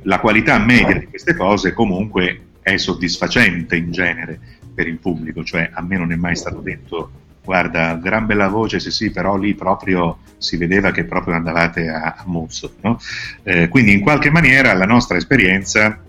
la 0.03 0.21
qualità 0.21 0.59
media 0.59 0.99
di 0.99 1.07
queste 1.07 1.35
cose 1.35 1.73
comunque 1.73 2.41
è 2.61 2.77
soddisfacente 2.77 3.77
in 3.77 3.91
genere 3.91 4.39
per 4.75 4.89
il 4.89 4.99
pubblico, 4.99 5.45
cioè 5.45 5.71
a 5.73 5.83
me 5.83 5.97
non 5.97 6.12
è 6.12 6.17
mai 6.17 6.37
stato 6.37 6.61
detto 6.61 7.11
guarda, 7.45 7.95
gran 7.95 8.26
bella 8.26 8.49
voce, 8.49 8.80
sì 8.80 8.90
sì, 8.90 9.11
però 9.11 9.36
lì 9.36 9.55
proprio 9.55 10.18
si 10.38 10.57
vedeva 10.57 10.90
che 10.90 11.05
proprio 11.05 11.34
andavate 11.34 11.88
a, 11.88 12.14
a 12.16 12.22
muzzo, 12.26 12.74
no? 12.80 12.99
Eh, 13.42 13.68
quindi 13.68 13.92
in 13.92 14.01
qualche 14.01 14.30
maniera 14.30 14.72
la 14.72 14.86
nostra 14.86 15.16
esperienza 15.16 16.01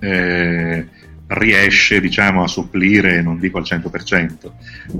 eh, 0.00 0.86
riesce 1.28 2.00
diciamo 2.00 2.42
a 2.42 2.48
supplire, 2.48 3.22
non 3.22 3.38
dico 3.38 3.58
al 3.58 3.64
100%, 3.64 4.50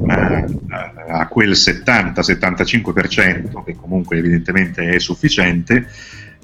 ma 0.05 0.45
a, 0.69 0.93
a 1.21 1.27
quel 1.27 1.51
70-75% 1.51 3.65
che 3.65 3.75
comunque 3.77 4.19
evidentemente 4.19 4.91
è 4.91 5.01
sufficiente, 5.01 5.89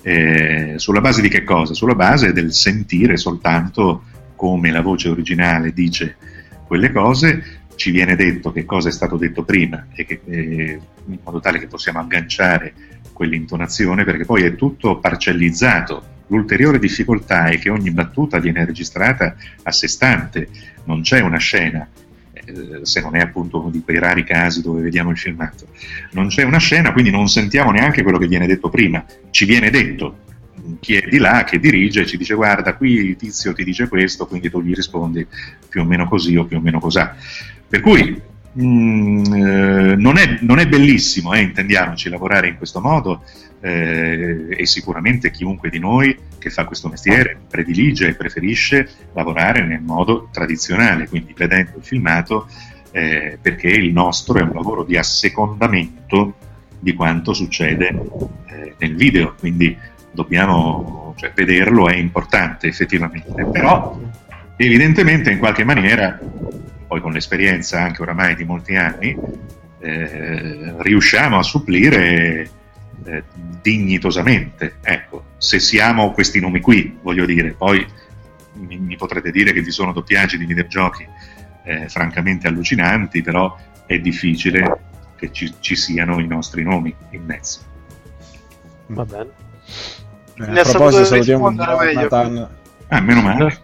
eh, 0.03 0.75
sulla 0.77 1.01
base 1.01 1.23
di 1.23 1.29
che 1.29 1.45
cosa? 1.45 1.75
Sulla 1.75 1.95
base 1.95 2.33
del 2.33 2.53
sentire 2.53 3.17
soltanto 3.17 4.03
come 4.37 4.71
la 4.71 4.83
voce 4.83 5.09
originale 5.09 5.73
dice 5.73 6.17
quelle 6.67 6.93
cose, 6.93 7.63
ci 7.77 7.91
viene 7.91 8.17
detto 8.17 8.53
che 8.53 8.65
cosa 8.65 8.89
è 8.89 8.93
stato 8.93 9.17
detto 9.17 9.45
prima 9.45 9.87
e 9.95 10.05
che, 10.05 10.21
eh, 10.25 10.81
in 11.07 11.19
modo 11.23 11.41
tale 11.41 11.59
che 11.59 11.67
possiamo 11.67 12.01
agganciare 12.01 12.73
quell'intonazione 13.13 14.05
perché 14.05 14.25
poi 14.25 14.43
è 14.43 14.55
tutto 14.55 14.99
parcellizzato. 14.99 16.13
L'ulteriore 16.29 16.79
difficoltà 16.79 17.47
è 17.47 17.59
che 17.59 17.71
ogni 17.71 17.91
battuta 17.91 18.39
viene 18.39 18.65
registrata 18.65 19.37
a 19.63 19.73
sé 19.73 19.89
stante, 19.89 20.49
non 20.85 21.03
c'è 21.03 21.21
una 21.21 21.39
scena, 21.39 21.87
eh, 22.33 22.81
se 22.83 23.01
non 23.01 23.17
è 23.17 23.21
appunto 23.21 23.61
uno 23.61 23.71
di 23.71 23.83
quei 23.83 23.99
rari 23.99 24.25
casi 24.25 24.63
dove 24.63 24.83
vediamo 24.83 25.11
il 25.11 25.19
filmato. 25.19 25.69
Non 26.13 26.29
c'è 26.29 26.43
una 26.43 26.59
scena, 26.59 26.93
quindi 26.93 27.11
non 27.11 27.29
sentiamo 27.29 27.71
neanche 27.71 28.03
quello 28.03 28.19
che 28.19 28.27
viene 28.27 28.47
detto 28.47 28.69
prima, 28.69 29.05
ci 29.31 29.45
viene 29.45 29.71
detto. 29.71 30.23
Chi 30.81 30.95
è 30.95 31.09
di 31.09 31.19
là 31.19 31.45
che 31.45 31.59
dirige 31.59 32.07
ci 32.07 32.17
dice 32.17 32.35
guarda 32.35 32.75
qui 32.75 33.17
tizio 33.17 33.53
ti 33.53 33.65
dice 33.65 33.89
questo, 33.89 34.27
quindi 34.27 34.51
tu 34.51 34.63
gli 34.63 34.75
rispondi 34.75 35.27
più 35.69 35.83
o 35.83 35.85
meno 35.85 36.09
così 36.09 36.37
o 36.37 36.45
più 36.45 36.59
o 36.59 36.61
meno 36.61 36.79
cosà. 36.81 37.15
Per 37.69 37.81
cui 37.81 38.21
mm, 38.59 39.25
eh, 39.25 39.97
non, 39.97 40.17
è, 40.17 40.39
non, 40.41 40.59
è, 40.59 40.67
bellissimo, 40.67 41.33
eh, 41.35 41.41
intendiamoci, 41.41 42.09
lavorare 42.09 42.49
in 42.49 42.57
questo 42.57 42.81
modo 42.81 43.23
eh, 43.61 44.47
e 44.51 44.67
sicuramente 44.67 45.31
chiunque 45.31 45.71
di 45.71 45.79
noi 45.79 46.17
che 46.39 46.51
fa 46.51 46.65
questo 46.65 46.89
mestiere 46.89 47.39
predilige 47.49 48.09
e 48.09 48.15
preferisce 48.15 48.89
lavorare 49.15 49.65
nel 49.65 49.81
modo 49.81 50.29
tradizionale, 50.31 51.09
quindi 51.09 51.35
vedendo 51.37 51.79
il 51.79 51.85
filmato, 51.85 52.47
eh, 52.91 53.39
perché 53.41 53.69
il 53.69 53.93
nostro 53.93 54.39
è 54.39 54.43
un 54.43 54.53
lavoro 54.53 54.85
di 54.85 54.97
assecondamento 54.97 56.35
di 56.79 56.95
quanto 56.95 57.33
succede 57.33 57.89
eh, 57.89 58.75
nel 58.79 58.95
video, 58.95 59.35
quindi 59.39 59.77
dobbiamo 60.15 61.15
cioè, 61.17 61.33
vederlo, 61.35 61.89
è 61.89 61.97
importante 61.97 62.69
effettivamente, 62.69 63.45
però 63.45 64.01
evidentemente 64.57 65.31
in 65.31 65.39
qualche 65.39 65.65
maniera 65.65 66.19
poi 66.87 67.01
con 67.01 67.13
l'esperienza 67.13 67.81
anche 67.81 68.03
oramai 68.03 68.37
di 68.37 68.45
molti 68.45 68.77
anni, 68.77 69.17
eh, 69.81 70.75
riusciamo 70.79 71.39
a 71.39 71.43
supplire 71.43 72.49
eh, 73.05 73.25
dignitosamente. 73.61 74.77
Ecco, 74.81 75.25
se 75.37 75.59
siamo 75.59 76.13
questi 76.13 76.41
nomi 76.41 76.61
qui, 76.61 76.97
voglio 77.03 77.27
dire, 77.27 77.53
poi 77.53 77.85
mi, 78.55 78.79
mi 78.79 78.97
potrete 78.97 79.31
dire 79.31 79.53
che 79.53 79.63
vi 79.63 79.73
sono 79.73 79.93
doppiaggi 79.93 80.39
di 80.39 80.47
videogiochi 80.47 81.07
eh, 81.65 81.89
francamente 81.89 82.47
allucinanti, 82.47 83.23
però 83.23 83.57
è 83.87 83.99
difficile 83.99 84.81
che 85.17 85.33
ci, 85.33 85.53
ci, 85.61 85.75
siano 85.75 86.21
i 86.21 86.27
nostri 86.27 86.63
nomi 86.63 86.95
in 87.11 87.25
mezzo. 87.25 87.61
Va 88.87 89.05
bene. 89.05 89.31
Eh, 90.37 90.59
a 90.59 90.63
proposito, 90.63 91.05
salutiamo 91.05 91.53
Jonathan. 91.53 92.49
Ah, 92.89 93.01
meno 93.01 93.23
male. 93.23 93.63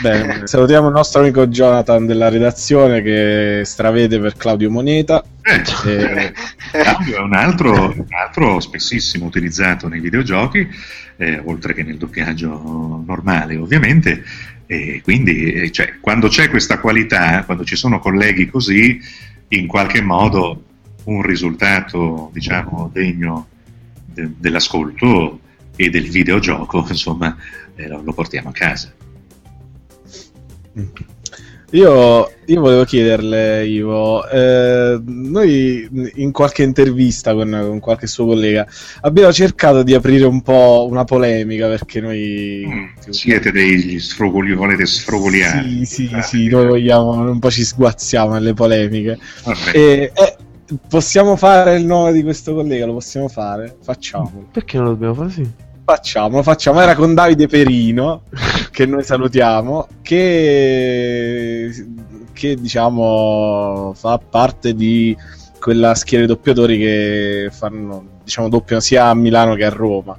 Bene, 0.00 0.46
salutiamo 0.48 0.88
il 0.88 0.92
nostro 0.92 1.20
amico 1.20 1.46
Jonathan 1.46 2.04
della 2.06 2.28
redazione 2.28 3.02
che 3.02 3.62
stravede 3.64 4.18
per 4.18 4.36
Claudio 4.36 4.70
Moneta. 4.70 5.22
Eh, 5.42 5.62
e... 5.88 6.32
Claudio 6.72 7.16
è 7.16 7.20
un 7.20 7.34
altro, 7.34 7.72
un 7.72 8.06
altro, 8.10 8.58
spessissimo 8.58 9.26
utilizzato 9.26 9.86
nei 9.86 10.00
videogiochi, 10.00 10.68
eh, 11.16 11.40
oltre 11.44 11.74
che 11.74 11.84
nel 11.84 11.96
doppiaggio 11.96 13.02
normale 13.06 13.56
ovviamente. 13.56 14.24
E 14.66 15.00
quindi 15.02 15.52
eh, 15.52 15.70
cioè, 15.70 15.94
quando 16.00 16.28
c'è 16.28 16.48
questa 16.48 16.78
qualità, 16.78 17.44
quando 17.44 17.64
ci 17.64 17.76
sono 17.76 18.00
colleghi 18.00 18.48
così, 18.48 19.00
in 19.48 19.66
qualche 19.66 20.00
modo 20.00 20.64
un 21.04 21.22
risultato 21.22 22.30
diciamo 22.32 22.90
degno 22.92 23.48
de- 24.04 24.30
dell'ascolto 24.36 25.40
e 25.80 25.88
del 25.88 26.10
videogioco, 26.10 26.84
insomma, 26.90 27.34
eh, 27.74 27.88
lo 27.88 28.12
portiamo 28.12 28.50
a 28.50 28.52
casa. 28.52 28.92
Io, 31.72 32.32
io, 32.46 32.60
volevo 32.60 32.84
chiederle, 32.84 33.64
Ivo, 33.66 34.28
eh, 34.28 35.00
noi 35.02 36.10
in 36.16 36.32
qualche 36.32 36.64
intervista 36.64 37.32
con, 37.32 37.48
con, 37.48 37.78
qualche 37.78 38.08
suo 38.08 38.26
collega 38.26 38.66
abbiamo 39.02 39.32
cercato 39.32 39.82
di 39.82 39.94
aprire 39.94 40.24
un 40.24 40.42
po' 40.42 40.86
una 40.90 41.04
polemica 41.04 41.68
perché 41.68 42.00
noi... 42.00 42.64
Mm, 42.66 43.10
siete 43.10 43.52
degli 43.52 43.98
sfrugoli, 44.00 44.52
volete 44.52 44.84
sfrugoliare. 44.84 45.62
Sì, 45.62 45.84
sì, 45.84 46.10
ah, 46.12 46.22
sì, 46.22 46.48
noi 46.48 46.66
vogliamo, 46.66 47.30
un 47.30 47.38
po' 47.38 47.50
ci 47.50 47.64
sguazziamo 47.64 48.32
nelle 48.32 48.52
polemiche. 48.52 49.18
E, 49.72 50.12
e, 50.12 50.36
possiamo 50.88 51.36
fare 51.36 51.76
il 51.76 51.86
nome 51.86 52.12
di 52.12 52.22
questo 52.22 52.52
collega, 52.52 52.84
lo 52.84 52.94
possiamo 52.94 53.28
fare? 53.28 53.76
Facciamolo. 53.80 54.48
Perché 54.52 54.76
non 54.76 54.86
lo 54.86 54.92
dobbiamo 54.92 55.14
fare? 55.14 55.30
Sì 55.30 55.68
facciamo, 55.90 56.42
facciamo. 56.42 56.80
Era 56.80 56.94
con 56.94 57.14
Davide 57.14 57.48
Perino, 57.48 58.22
che 58.70 58.86
noi 58.86 59.02
salutiamo, 59.02 59.88
che, 60.02 61.86
che 62.32 62.54
diciamo 62.54 63.92
fa 63.96 64.18
parte 64.18 64.74
di 64.74 65.16
quella 65.58 65.94
schiera 65.94 66.24
di 66.24 66.32
doppiatori 66.32 66.78
che 66.78 67.50
fanno, 67.52 68.04
diciamo, 68.22 68.48
doppiano 68.48 68.80
sia 68.80 69.06
a 69.06 69.14
Milano 69.14 69.54
che 69.54 69.64
a 69.64 69.70
Roma. 69.70 70.16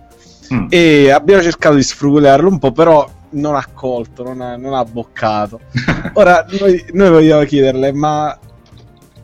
Mm. 0.54 0.66
E 0.70 1.10
abbiamo 1.10 1.42
cercato 1.42 1.76
di 1.76 1.84
sfrugolarlo 1.84 2.50
un 2.50 2.60
po', 2.60 2.74
però 2.74 3.10
non 3.32 3.56
ha 3.56 3.66
colto, 3.74 4.24
non 4.24 4.42
ha, 4.42 4.58
non 4.58 4.74
ha 4.74 4.84
boccato. 4.84 5.62
Ora, 6.14 6.46
noi, 6.60 6.84
noi 6.92 7.10
vogliamo 7.10 7.44
chiederle, 7.44 7.94
ma 7.94 8.38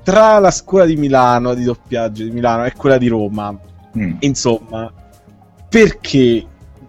tra 0.02 0.40
la 0.40 0.52
scuola 0.52 0.86
di 0.86 0.96
Milano, 0.96 1.54
di 1.54 1.66
doppiaggio 1.66 2.24
di 2.24 2.32
Milano, 2.32 2.64
e 2.64 2.72
quella 2.72 2.98
di 2.98 3.10
Roma, 3.10 3.54
mm. 3.98 4.16
insomma, 4.22 4.90
perché, 5.70 6.46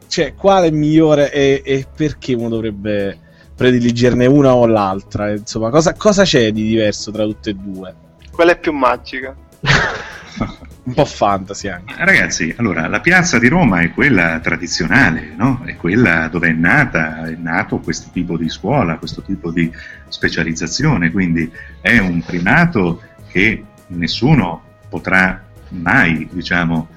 cioè, 0.06 0.34
quale 0.34 0.68
è 0.68 0.70
migliore 0.70 1.32
e, 1.32 1.62
e, 1.64 1.86
perché 1.94 2.34
uno 2.34 2.48
dovrebbe 2.48 3.18
prediligerne 3.54 4.26
una 4.26 4.54
o 4.54 4.66
l'altra? 4.66 5.30
Insomma, 5.30 5.70
cosa, 5.70 5.94
cosa 5.94 6.24
c'è 6.24 6.52
di 6.52 6.66
diverso 6.66 7.10
tra 7.10 7.24
tutte 7.24 7.50
e 7.50 7.54
due? 7.54 7.94
Quella 8.30 8.52
è 8.52 8.58
più 8.58 8.72
magica. 8.72 9.34
un 10.88 10.94
po' 10.94 11.04
fantasy 11.04 11.68
anche. 11.68 11.94
Ragazzi, 11.98 12.54
allora, 12.56 12.88
la 12.88 13.00
piazza 13.00 13.38
di 13.38 13.48
Roma 13.48 13.80
è 13.80 13.92
quella 13.92 14.40
tradizionale, 14.40 15.34
no? 15.36 15.62
È 15.64 15.76
quella 15.76 16.28
dove 16.28 16.48
è 16.48 16.52
nata, 16.52 17.26
è 17.26 17.36
nato 17.38 17.78
questo 17.78 18.08
tipo 18.12 18.38
di 18.38 18.48
scuola, 18.48 18.96
questo 18.96 19.22
tipo 19.22 19.50
di 19.50 19.70
specializzazione, 20.08 21.10
quindi 21.12 21.50
è 21.80 21.98
un 21.98 22.22
primato 22.22 23.02
che 23.28 23.62
nessuno 23.88 24.62
potrà 24.88 25.44
mai, 25.70 26.26
diciamo, 26.32 26.88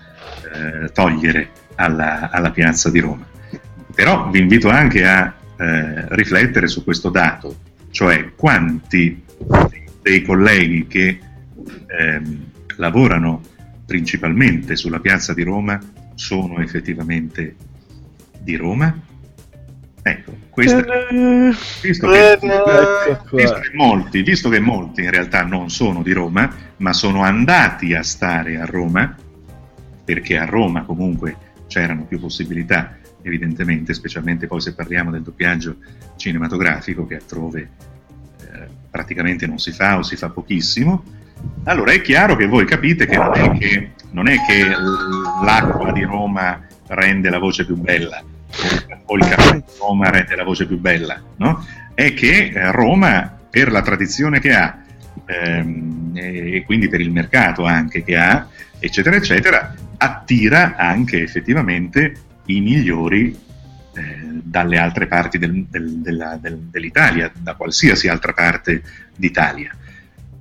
eh, 0.53 0.91
togliere 0.91 1.49
alla, 1.81 2.29
alla, 2.29 2.51
piazza 2.51 2.89
di 2.89 2.99
Roma. 2.99 3.25
Però 3.93 4.29
vi 4.29 4.39
invito 4.39 4.69
anche 4.69 5.05
a 5.05 5.33
eh, 5.57 6.15
riflettere 6.15 6.67
su 6.67 6.83
questo 6.83 7.09
dato, 7.09 7.55
cioè 7.91 8.33
quanti 8.35 9.23
dei 10.01 10.21
colleghi 10.21 10.87
che 10.87 11.19
ehm, 11.87 12.45
lavorano 12.77 13.41
principalmente 13.85 14.75
sulla 14.75 14.99
piazza 14.99 15.33
di 15.33 15.43
Roma 15.43 15.79
sono 16.15 16.59
effettivamente 16.59 17.55
di 18.39 18.55
Roma? 18.55 18.95
Ecco, 20.03 20.35
questo, 20.49 20.77
visto, 21.81 22.09
che, 22.09 22.37
visto, 22.41 23.59
che 23.59 23.71
molti, 23.73 24.23
visto 24.23 24.49
che 24.49 24.59
molti 24.59 25.03
in 25.03 25.11
realtà 25.11 25.43
non 25.43 25.69
sono 25.69 26.01
di 26.01 26.11
Roma, 26.11 26.49
ma 26.77 26.91
sono 26.91 27.21
andati 27.21 27.93
a 27.93 28.01
stare 28.01 28.59
a 28.59 28.65
Roma, 28.65 29.15
perché 30.03 30.37
a 30.37 30.45
Roma 30.45 30.83
comunque 30.83 31.35
c'erano 31.71 32.03
più 32.03 32.19
possibilità, 32.19 32.97
evidentemente, 33.21 33.93
specialmente 33.93 34.45
poi 34.45 34.59
se 34.59 34.73
parliamo 34.73 35.09
del 35.09 35.21
doppiaggio 35.21 35.77
cinematografico 36.17 37.07
che 37.07 37.15
altrove 37.15 37.69
eh, 38.41 38.67
praticamente 38.89 39.47
non 39.47 39.57
si 39.57 39.71
fa 39.71 39.97
o 39.97 40.03
si 40.03 40.17
fa 40.17 40.29
pochissimo. 40.29 41.01
Allora 41.63 41.93
è 41.93 42.01
chiaro 42.01 42.35
che 42.35 42.45
voi 42.45 42.65
capite 42.65 43.05
che 43.05 43.15
non 43.15 43.33
è 43.33 43.57
che, 43.57 43.91
non 44.11 44.27
è 44.27 44.35
che 44.45 44.67
l'acqua 45.43 45.93
di 45.93 46.03
Roma 46.03 46.61
rende 46.87 47.29
la 47.29 47.39
voce 47.39 47.65
più 47.65 47.77
bella 47.77 48.21
o 49.05 49.15
il 49.15 49.25
caffè 49.25 49.55
di 49.55 49.63
Roma 49.79 50.09
rende 50.09 50.35
la 50.35 50.43
voce 50.43 50.67
più 50.67 50.77
bella, 50.77 51.21
no? 51.37 51.65
È 51.93 52.13
che 52.13 52.51
eh, 52.53 52.71
Roma, 52.71 53.39
per 53.49 53.71
la 53.71 53.81
tradizione 53.81 54.41
che 54.41 54.53
ha, 54.53 54.77
ehm, 55.25 56.11
e 56.13 56.63
quindi 56.65 56.89
per 56.89 56.99
il 56.99 57.11
mercato 57.11 57.63
anche 57.63 58.03
che 58.03 58.17
ha, 58.17 58.47
eccetera, 58.77 59.15
eccetera, 59.15 59.73
attira 60.01 60.75
anche 60.77 61.21
effettivamente 61.21 62.15
i 62.45 62.59
migliori 62.59 63.37
eh, 63.93 64.17
dalle 64.41 64.79
altre 64.79 65.05
parti 65.05 65.37
del, 65.37 65.65
del, 65.69 66.01
della, 66.01 66.37
del, 66.41 66.57
dell'Italia, 66.57 67.31
da 67.37 67.53
qualsiasi 67.53 68.07
altra 68.07 68.33
parte 68.33 68.81
d'Italia. 69.15 69.75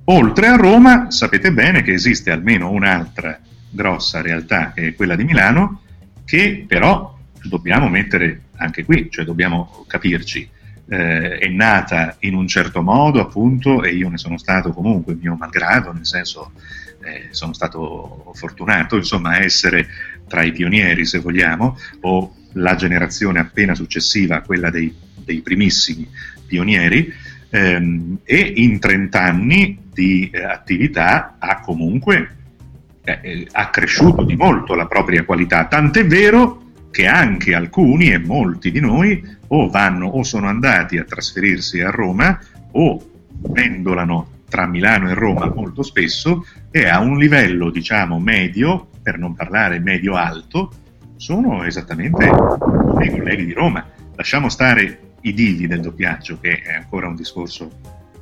Oltre 0.05 0.47
a 0.47 0.55
Roma, 0.55 1.11
sapete 1.11 1.53
bene 1.53 1.83
che 1.83 1.93
esiste 1.93 2.31
almeno 2.31 2.71
un'altra 2.71 3.39
grossa 3.69 4.21
realtà, 4.21 4.71
che 4.73 4.87
è 4.87 4.95
quella 4.95 5.15
di 5.15 5.25
Milano, 5.25 5.81
che 6.25 6.65
però 6.67 7.15
dobbiamo 7.43 7.87
mettere 7.87 8.45
anche 8.57 8.83
qui, 8.83 9.09
cioè 9.11 9.25
dobbiamo 9.25 9.85
capirci. 9.87 10.49
Eh, 10.89 11.37
è 11.37 11.47
nata 11.49 12.15
in 12.21 12.33
un 12.33 12.47
certo 12.47 12.81
modo, 12.81 13.21
appunto, 13.21 13.83
e 13.83 13.91
io 13.91 14.09
ne 14.09 14.17
sono 14.17 14.37
stato 14.39 14.73
comunque 14.73 15.13
mio 15.13 15.35
malgrado, 15.35 15.93
nel 15.93 16.05
senso 16.05 16.51
eh, 17.03 17.27
sono 17.31 17.53
stato 17.53 18.31
fortunato 18.35 18.95
insomma, 18.95 19.31
a 19.31 19.43
essere 19.43 19.87
tra 20.27 20.43
i 20.43 20.51
pionieri, 20.51 21.05
se 21.05 21.19
vogliamo, 21.19 21.77
o 22.01 22.35
la 22.53 22.75
generazione 22.75 23.39
appena 23.39 23.75
successiva 23.75 24.37
a 24.37 24.41
quella 24.41 24.69
dei, 24.69 24.93
dei 25.15 25.41
primissimi 25.41 26.09
pionieri, 26.45 27.13
ehm, 27.49 28.19
e 28.23 28.53
in 28.55 28.79
30 28.79 29.21
anni 29.21 29.79
di 29.93 30.29
eh, 30.31 30.43
attività 30.43 31.35
ha 31.37 31.59
comunque 31.59 32.35
eh, 33.03 33.19
eh, 33.21 33.47
accresciuto 33.51 34.23
di 34.23 34.35
molto 34.35 34.73
la 34.75 34.87
propria 34.87 35.23
qualità, 35.23 35.65
tant'è 35.65 36.05
vero 36.05 36.61
che 36.91 37.07
anche 37.07 37.55
alcuni 37.55 38.11
e 38.11 38.19
molti 38.19 38.69
di 38.69 38.79
noi 38.79 39.23
o 39.47 39.69
vanno 39.69 40.07
o 40.07 40.23
sono 40.23 40.47
andati 40.47 40.97
a 40.97 41.03
trasferirsi 41.03 41.79
a 41.81 41.89
Roma 41.89 42.39
o 42.71 43.03
pendolano 43.51 44.39
tra 44.51 44.67
Milano 44.67 45.09
e 45.09 45.13
Roma 45.13 45.49
molto 45.49 45.81
spesso 45.81 46.45
e 46.71 46.85
a 46.85 46.99
un 46.99 47.17
livello 47.17 47.71
diciamo 47.71 48.19
medio, 48.19 48.89
per 49.01 49.17
non 49.17 49.33
parlare 49.33 49.79
medio-alto, 49.79 50.69
sono 51.15 51.63
esattamente 51.63 52.25
i 52.25 53.09
colleghi 53.09 53.45
di 53.45 53.53
Roma. 53.53 53.87
Lasciamo 54.13 54.49
stare 54.49 55.13
i 55.21 55.33
divi 55.33 55.67
del 55.67 55.79
doppiaggio, 55.79 56.37
che 56.41 56.59
è 56.59 56.73
ancora 56.73 57.07
un 57.07 57.15
discorso 57.15 57.71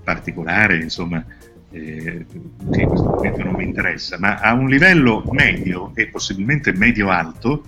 particolare, 0.03 0.77
insomma, 0.77 1.25
eh, 1.71 2.25
che 2.71 2.81
in 2.81 2.87
questo 2.87 3.09
momento 3.09 3.43
non 3.43 3.55
mi 3.55 3.63
interessa, 3.63 4.19
ma 4.19 4.37
a 4.37 4.53
un 4.53 4.69
livello 4.69 5.23
medio 5.31 5.93
e 5.95 6.09
possibilmente 6.09 6.71
medio-alto, 6.73 7.65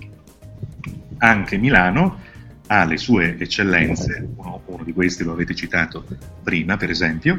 anche 1.18 1.58
Milano 1.58 2.20
ha 2.68 2.84
le 2.84 2.96
sue 2.96 3.36
eccellenze, 3.38 4.28
uno, 4.36 4.62
uno 4.66 4.84
di 4.84 4.92
questi 4.92 5.24
lo 5.24 5.32
avete 5.32 5.54
citato 5.54 6.06
prima, 6.44 6.76
per 6.76 6.90
esempio, 6.90 7.38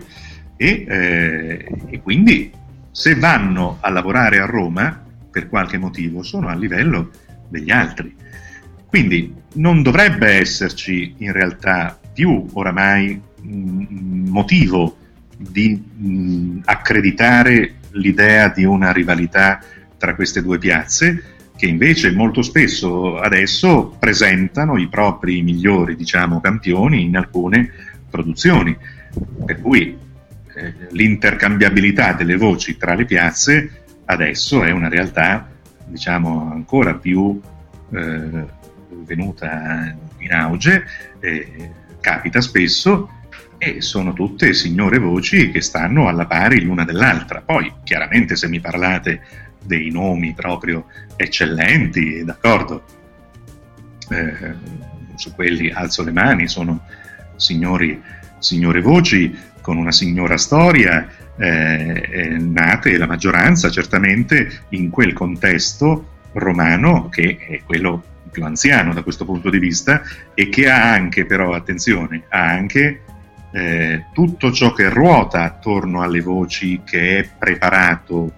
e, 0.55 0.85
eh, 0.87 1.67
e 1.89 2.01
quindi 2.01 2.51
se 2.91 3.15
vanno 3.15 3.77
a 3.81 3.89
lavorare 3.89 4.39
a 4.39 4.45
Roma 4.45 5.03
per 5.31 5.49
qualche 5.49 5.77
motivo 5.77 6.21
sono 6.21 6.47
a 6.47 6.55
livello 6.55 7.09
degli 7.49 7.71
altri. 7.71 8.15
Quindi 8.85 9.33
non 9.55 9.81
dovrebbe 9.81 10.27
esserci 10.27 11.15
in 11.17 11.31
realtà 11.31 11.99
più 12.13 12.45
oramai 12.53 13.19
mh, 13.41 14.29
motivo 14.29 14.97
di 15.35 15.69
mh, 15.73 16.61
accreditare 16.65 17.75
l'idea 17.93 18.49
di 18.49 18.63
una 18.63 18.91
rivalità 18.91 19.59
tra 19.97 20.15
queste 20.15 20.41
due 20.41 20.59
piazze, 20.59 21.23
che 21.55 21.65
invece 21.65 22.11
molto 22.11 22.41
spesso 22.41 23.17
adesso 23.17 23.95
presentano 23.99 24.77
i 24.77 24.87
propri 24.87 25.41
migliori 25.41 25.95
diciamo, 25.95 26.39
campioni 26.39 27.03
in 27.03 27.15
alcune 27.15 27.71
produzioni. 28.09 28.75
Per 29.45 29.61
cui 29.61 29.97
eh, 30.55 30.73
l'intercambiabilità 30.91 32.13
delle 32.13 32.35
voci 32.35 32.77
tra 32.77 32.93
le 32.93 33.05
piazze 33.05 33.83
adesso 34.05 34.63
è 34.63 34.71
una 34.71 34.89
realtà 34.89 35.49
diciamo 35.85 36.51
ancora 36.51 36.95
più 36.95 37.39
eh, 37.91 38.45
venuta 39.05 39.95
in 40.17 40.31
auge 40.31 40.85
eh, 41.19 41.71
capita 41.99 42.41
spesso 42.41 43.09
e 43.57 43.81
sono 43.81 44.11
tutte 44.11 44.53
signore 44.53 44.97
voci 44.97 45.49
che 45.49 45.61
stanno 45.61 46.09
alla 46.09 46.25
pari 46.25 46.61
l'una 46.61 46.83
dell'altra. 46.83 47.41
Poi, 47.41 47.71
chiaramente, 47.83 48.35
se 48.35 48.49
mi 48.49 48.59
parlate 48.59 49.21
dei 49.63 49.89
nomi 49.89 50.33
proprio 50.33 50.87
eccellenti, 51.15 52.25
d'accordo, 52.25 52.83
eh, 54.09 54.55
su 55.15 55.33
quelli 55.33 55.71
alzo 55.71 56.03
le 56.03 56.11
mani, 56.11 56.49
sono 56.49 56.85
signori, 57.37 58.01
signore 58.39 58.81
voci 58.81 59.33
con 59.63 59.77
una 59.77 59.93
signora 59.93 60.37
storia, 60.37 61.07
eh, 61.37 62.37
nate 62.37 62.97
la 62.97 63.07
maggioranza 63.07 63.71
certamente 63.71 64.65
in 64.69 64.89
quel 64.89 65.13
contesto 65.13 66.09
romano 66.33 67.07
che 67.09 67.37
è 67.39 67.61
quello 67.65 68.03
più 68.29 68.43
anziano 68.43 68.93
da 68.93 69.03
questo 69.03 69.23
punto 69.23 69.49
di 69.49 69.59
vista 69.59 70.01
e 70.33 70.49
che 70.49 70.69
ha 70.69 70.91
anche 70.91 71.25
però, 71.25 71.53
attenzione, 71.53 72.23
ha 72.27 72.45
anche 72.45 73.03
eh, 73.51 74.05
tutto 74.11 74.51
ciò 74.51 74.73
che 74.73 74.89
ruota 74.89 75.43
attorno 75.43 76.01
alle 76.01 76.19
voci 76.19 76.81
che 76.83 77.19
è 77.19 77.29
preparato 77.37 78.33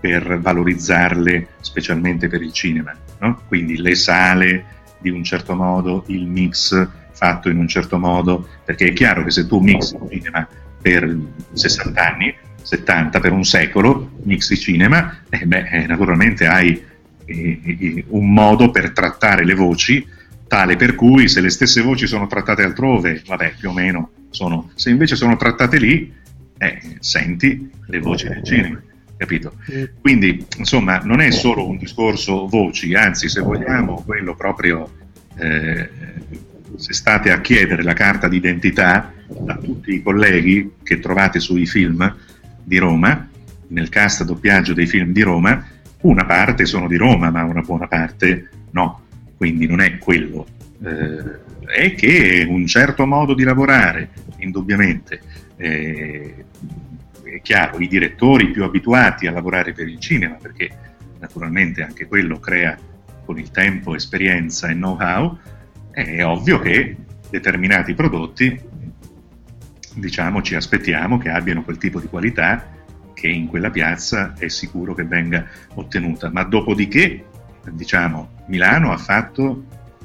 per 0.00 0.40
valorizzarle 0.40 1.48
specialmente 1.60 2.28
per 2.28 2.40
il 2.40 2.52
cinema, 2.52 2.96
no? 3.18 3.42
quindi 3.46 3.76
le 3.76 3.94
sale 3.94 4.64
di 4.98 5.10
un 5.10 5.22
certo 5.22 5.54
modo, 5.54 6.04
il 6.06 6.26
mix 6.26 6.88
fatto 7.22 7.48
in 7.48 7.58
un 7.58 7.68
certo 7.68 7.98
modo, 7.98 8.48
perché 8.64 8.86
è 8.86 8.92
chiaro 8.92 9.22
che 9.22 9.30
se 9.30 9.46
tu 9.46 9.60
mixi 9.60 9.96
cinema 10.10 10.48
per 10.80 11.16
60 11.52 12.04
anni, 12.04 12.34
70, 12.60 13.20
per 13.20 13.30
un 13.30 13.44
secolo, 13.44 14.10
mixi 14.24 14.58
cinema, 14.58 15.18
eh 15.28 15.46
beh, 15.46 15.68
eh, 15.70 15.86
naturalmente 15.86 16.48
hai 16.48 16.82
eh, 17.24 17.60
eh, 17.64 18.04
un 18.08 18.32
modo 18.32 18.72
per 18.72 18.90
trattare 18.90 19.44
le 19.44 19.54
voci 19.54 20.04
tale 20.48 20.74
per 20.74 20.96
cui 20.96 21.28
se 21.28 21.40
le 21.40 21.50
stesse 21.50 21.80
voci 21.80 22.08
sono 22.08 22.26
trattate 22.26 22.64
altrove, 22.64 23.22
vabbè, 23.24 23.54
più 23.56 23.70
o 23.70 23.72
meno 23.72 24.10
sono, 24.30 24.72
se 24.74 24.90
invece 24.90 25.14
sono 25.14 25.36
trattate 25.36 25.78
lì, 25.78 26.12
eh, 26.58 26.96
senti 26.98 27.70
le 27.86 27.98
voci 28.00 28.26
del 28.26 28.42
cinema. 28.42 28.82
Capito? 29.16 29.54
Quindi, 30.00 30.44
insomma, 30.56 30.98
non 30.98 31.20
è 31.20 31.30
solo 31.30 31.68
un 31.68 31.78
discorso 31.78 32.48
voci, 32.48 32.92
anzi, 32.94 33.28
se 33.28 33.40
vogliamo, 33.40 34.02
quello 34.04 34.34
proprio 34.34 34.90
eh, 35.36 35.88
se 36.82 36.94
state 36.94 37.30
a 37.30 37.40
chiedere 37.40 37.84
la 37.84 37.92
carta 37.92 38.26
d'identità 38.26 39.12
a 39.46 39.56
tutti 39.56 39.94
i 39.94 40.02
colleghi 40.02 40.72
che 40.82 40.98
trovate 40.98 41.38
sui 41.38 41.64
film 41.64 42.12
di 42.64 42.76
Roma, 42.78 43.28
nel 43.68 43.88
cast 43.88 44.24
doppiaggio 44.24 44.74
dei 44.74 44.88
film 44.88 45.12
di 45.12 45.22
Roma, 45.22 45.64
una 46.00 46.26
parte 46.26 46.64
sono 46.64 46.88
di 46.88 46.96
Roma, 46.96 47.30
ma 47.30 47.44
una 47.44 47.60
buona 47.60 47.86
parte 47.86 48.48
no, 48.72 49.00
quindi 49.36 49.68
non 49.68 49.80
è 49.80 49.96
quello. 49.98 50.44
Eh, 50.82 51.40
è 51.66 51.94
che 51.94 52.44
un 52.48 52.66
certo 52.66 53.06
modo 53.06 53.34
di 53.34 53.44
lavorare, 53.44 54.10
indubbiamente, 54.38 55.20
eh, 55.58 56.44
è 57.22 57.40
chiaro, 57.42 57.78
i 57.78 57.86
direttori 57.86 58.50
più 58.50 58.64
abituati 58.64 59.28
a 59.28 59.30
lavorare 59.30 59.72
per 59.72 59.86
il 59.86 60.00
cinema, 60.00 60.34
perché 60.34 60.68
naturalmente 61.20 61.80
anche 61.80 62.08
quello 62.08 62.40
crea 62.40 62.76
con 63.24 63.38
il 63.38 63.52
tempo 63.52 63.94
esperienza 63.94 64.66
e 64.66 64.72
know-how, 64.72 65.38
è 65.92 66.24
ovvio 66.24 66.58
che 66.58 66.96
determinati 67.30 67.94
prodotti, 67.94 68.60
diciamo, 69.94 70.42
ci 70.42 70.54
aspettiamo 70.54 71.18
che 71.18 71.30
abbiano 71.30 71.62
quel 71.62 71.78
tipo 71.78 72.00
di 72.00 72.06
qualità 72.06 72.70
che 73.14 73.28
in 73.28 73.46
quella 73.46 73.70
piazza 73.70 74.34
è 74.36 74.48
sicuro 74.48 74.94
che 74.94 75.04
venga 75.04 75.46
ottenuta. 75.74 76.30
Ma 76.30 76.42
dopodiché, 76.42 77.24
diciamo, 77.70 78.30
Milano 78.46 78.92
ha 78.92 78.96
fatto 78.96 79.64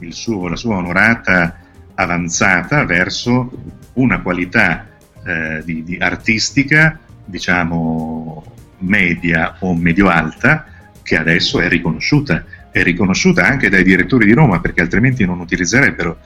suo, 0.09 0.47
la 0.47 0.55
sua 0.55 0.75
onorata 0.75 1.59
avanzata 1.95 2.85
verso 2.85 3.51
una 3.93 4.21
qualità 4.21 4.87
eh, 5.25 5.61
di, 5.65 5.83
di 5.83 5.97
artistica, 5.97 6.99
diciamo, 7.25 8.43
media 8.79 9.55
o 9.59 9.75
medio-alta, 9.75 10.65
che 11.01 11.17
adesso 11.17 11.59
è 11.59 11.67
riconosciuta 11.67 12.43
è 12.79 12.83
riconosciuta 12.83 13.45
anche 13.45 13.69
dai 13.69 13.83
direttori 13.83 14.25
di 14.25 14.33
Roma 14.33 14.59
perché 14.59 14.81
altrimenti 14.81 15.25
non 15.25 15.39
utilizzerebbero 15.39 16.17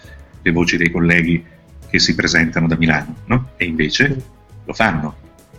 le 0.41 0.51
voci 0.51 0.77
dei 0.77 0.89
colleghi 0.89 1.43
che 1.89 1.99
si 1.99 2.15
presentano 2.15 2.67
da 2.67 2.77
Milano, 2.77 3.15
no? 3.25 3.49
E 3.57 3.65
invece 3.65 4.23
lo 4.63 4.73
fanno. 4.73 5.15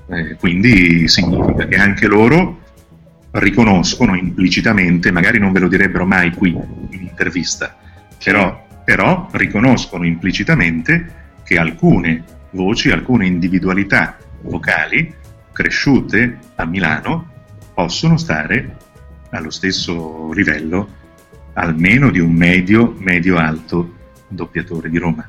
Eh, 0.08 0.36
quindi 0.36 1.08
significa 1.08 1.66
che 1.66 1.76
anche 1.76 2.06
loro 2.06 2.60
riconoscono 3.32 4.14
implicitamente, 4.14 5.10
magari 5.10 5.38
non 5.38 5.52
ve 5.52 5.60
lo 5.60 5.68
direbbero 5.68 6.04
mai 6.04 6.32
qui 6.32 6.50
in 6.50 7.00
intervista, 7.00 7.76
però, 8.22 8.66
però 8.84 9.28
riconoscono 9.32 10.04
implicitamente 10.04 11.20
che 11.44 11.58
alcune 11.58 12.24
voci, 12.50 12.90
alcune 12.90 13.26
individualità 13.26 14.16
vocali 14.42 15.14
cresciute 15.52 16.38
a 16.56 16.64
Milano 16.64 17.30
possono 17.74 18.16
stare 18.16 18.76
allo 19.32 19.50
stesso 19.50 20.30
livello 20.32 21.00
almeno 21.54 22.10
di 22.10 22.18
un 22.18 22.32
medio, 22.32 22.94
medio-alto 22.98 23.92
doppiatore 24.28 24.88
di 24.88 24.98
Roma. 24.98 25.28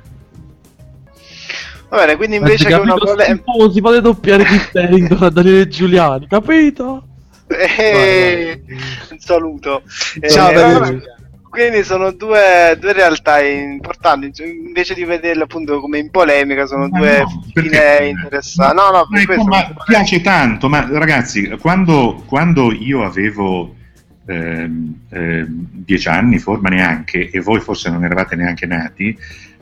Va 1.90 1.98
bene, 1.98 2.16
quindi 2.16 2.38
invece 2.38 2.68
che 2.68 2.74
una 2.74 2.96
polemica... 2.96 3.72
Si 3.72 3.82
può 3.82 4.00
doppiare 4.00 4.44
di 4.44 4.60
Paddington 4.72 5.24
a 5.24 5.30
Daniele 5.30 5.68
Giuliani, 5.68 6.28
capito? 6.28 7.08
Eh, 7.48 8.64
un 9.12 9.20
saluto. 9.20 9.84
Ciao 10.28 10.50
eh, 10.50 10.54
Daniele. 10.54 11.02
Quindi 11.50 11.84
sono 11.84 12.12
due, 12.12 12.76
due, 12.80 12.94
realtà 12.94 13.44
importanti, 13.44 14.34
cioè, 14.34 14.48
invece 14.48 14.96
di 14.96 15.04
vederle 15.04 15.44
appunto 15.44 15.80
come 15.80 16.00
in 16.00 16.10
polemica, 16.10 16.66
sono 16.66 16.88
ma 16.88 16.98
due 16.98 17.20
no, 17.20 17.44
fine 17.54 18.08
interessanti. 18.08 18.76
No, 18.76 18.90
no, 18.90 19.08
ma, 19.08 19.22
ecco, 19.22 19.44
ma 19.44 19.72
piace 19.86 20.22
tanto, 20.22 20.68
ma 20.68 20.88
ragazzi, 20.92 21.48
quando, 21.60 22.24
quando 22.26 22.72
io 22.72 23.04
avevo 23.04 23.76
eh, 24.26 24.70
eh, 25.10 25.46
dieci 25.48 26.08
anni, 26.08 26.40
forma 26.40 26.70
neanche, 26.70 27.30
e 27.30 27.40
voi 27.42 27.60
forse 27.60 27.90
non 27.90 28.04
eravate 28.04 28.36
neanche 28.36 28.66
nati, 28.66 29.18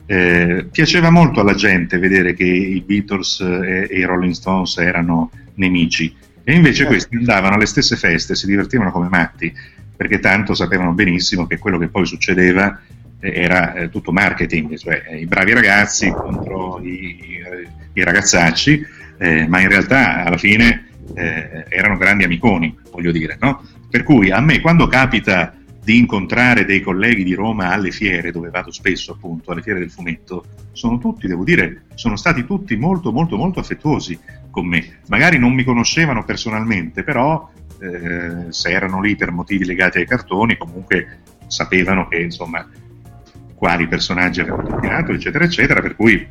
eh, 0.05 0.67
piaceva 0.71 1.09
molto 1.09 1.39
alla 1.39 1.53
gente 1.55 1.97
vedere 1.97 2.33
che 2.33 2.43
i 2.43 2.81
Beatles 2.85 3.39
e, 3.39 3.87
e, 3.89 3.97
i 3.99 4.03
Rolling 4.03 4.33
Stones 4.33 4.77
erano 4.77 5.31
nemici. 5.55 6.13
E 6.43 6.53
invece 6.53 6.85
questi 6.85 7.15
andavano 7.15 7.55
alle 7.55 7.65
stesse 7.65 7.95
feste, 7.95 8.35
si 8.35 8.45
divertivano 8.45 8.91
come 8.91 9.07
matti, 9.09 9.53
perché 9.95 10.19
tanto 10.19 10.53
sapevano 10.53 10.93
benissimo 10.93 11.47
che 11.47 11.57
quello 11.57 11.77
che 11.77 11.87
poi 11.87 12.05
succedeva 12.05 12.79
eh, 13.19 13.31
era 13.33 13.73
eh, 13.73 13.89
tutto 13.89 14.11
marketing, 14.11 14.75
cioè 14.77 15.03
i 15.15 15.25
bravi 15.25 15.53
ragazzi 15.53 16.09
contro 16.09 16.79
i, 16.83 17.39
i 17.93 18.03
ragazzacci, 18.03 18.85
eh, 19.17 19.47
ma 19.47 19.59
in 19.59 19.69
realtà 19.69 20.23
alla 20.23 20.37
fine 20.37 20.85
erano 21.13 21.97
grandi 21.97 22.23
amiconi, 22.23 22.73
voglio 22.89 23.11
dire, 23.11 23.35
no? 23.41 23.61
Per 23.91 24.03
cui 24.03 24.31
a 24.31 24.39
me 24.39 24.61
quando 24.61 24.87
capita 24.87 25.53
di 25.83 25.97
incontrare 25.97 26.63
dei 26.63 26.79
colleghi 26.79 27.25
di 27.25 27.33
Roma 27.33 27.73
alle 27.73 27.91
fiere, 27.91 28.31
dove 28.31 28.49
vado 28.49 28.71
spesso 28.71 29.11
appunto, 29.11 29.51
alle 29.51 29.61
fiere 29.61 29.79
del 29.79 29.91
fumetto, 29.91 30.45
sono 30.71 30.97
tutti, 30.97 31.27
devo 31.27 31.43
dire, 31.43 31.87
sono 31.95 32.15
stati 32.15 32.45
tutti 32.45 32.77
molto 32.77 33.11
molto 33.11 33.35
molto 33.35 33.59
affettuosi 33.59 34.17
con 34.49 34.65
me. 34.65 34.99
Magari 35.09 35.37
non 35.37 35.53
mi 35.53 35.65
conoscevano 35.65 36.23
personalmente, 36.23 37.03
però 37.03 37.51
eh, 37.81 38.45
se 38.49 38.69
erano 38.69 39.01
lì 39.01 39.17
per 39.17 39.31
motivi 39.31 39.65
legati 39.65 39.97
ai 39.97 40.07
cartoni, 40.07 40.55
comunque 40.55 41.19
sapevano 41.47 42.07
che 42.07 42.21
insomma 42.21 42.65
quali 43.55 43.87
personaggi 43.87 44.39
avevano 44.39 44.69
doppiato, 44.69 45.11
eccetera, 45.11 45.43
eccetera, 45.43 45.81
per 45.81 45.97
cui 45.97 46.25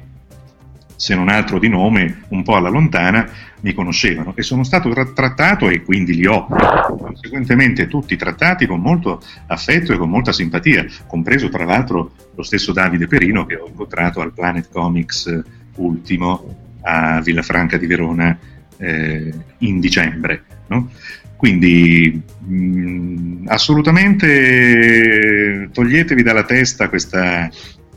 se 1.01 1.15
non 1.15 1.31
altro 1.31 1.59
di 1.59 1.71
nome, 1.71 2.25
un 2.29 2.43
po' 2.43 2.57
alla 2.57 2.69
lontana, 2.69 3.27
mi 3.63 3.73
conoscevano 3.73 4.35
e 4.37 4.43
sono 4.43 4.65
stato 4.65 4.91
tra- 4.91 5.07
trattato 5.07 5.71
e 5.71 5.83
quindi 5.83 6.15
li 6.15 6.27
ho 6.27 6.47
conseguentemente 6.47 7.89
tutti 7.89 8.17
trattati 8.17 8.67
con 8.67 8.81
molto 8.81 9.23
affetto 9.47 9.95
e 9.95 9.97
con 9.97 10.11
molta 10.11 10.31
simpatia, 10.31 10.85
compreso 11.07 11.49
tra 11.49 11.65
l'altro 11.65 12.13
lo 12.35 12.43
stesso 12.43 12.73
Davide 12.73 13.07
Perino 13.07 13.47
che 13.47 13.57
ho 13.57 13.67
incontrato 13.67 14.21
al 14.21 14.35
Planet 14.35 14.69
Comics 14.71 15.43
ultimo 15.77 16.57
a 16.83 17.23
Villafranca 17.23 17.79
di 17.79 17.87
Verona 17.87 18.39
eh, 18.77 19.33
in 19.57 19.81
dicembre. 19.81 20.43
No? 20.67 20.91
Quindi 21.35 22.21
mh, 22.41 22.55
mm, 22.55 23.47
assolutamente 23.47 25.71
toglietevi 25.73 26.23
dalla 26.23 26.45
testa 26.45 26.91
questa, 26.91 27.49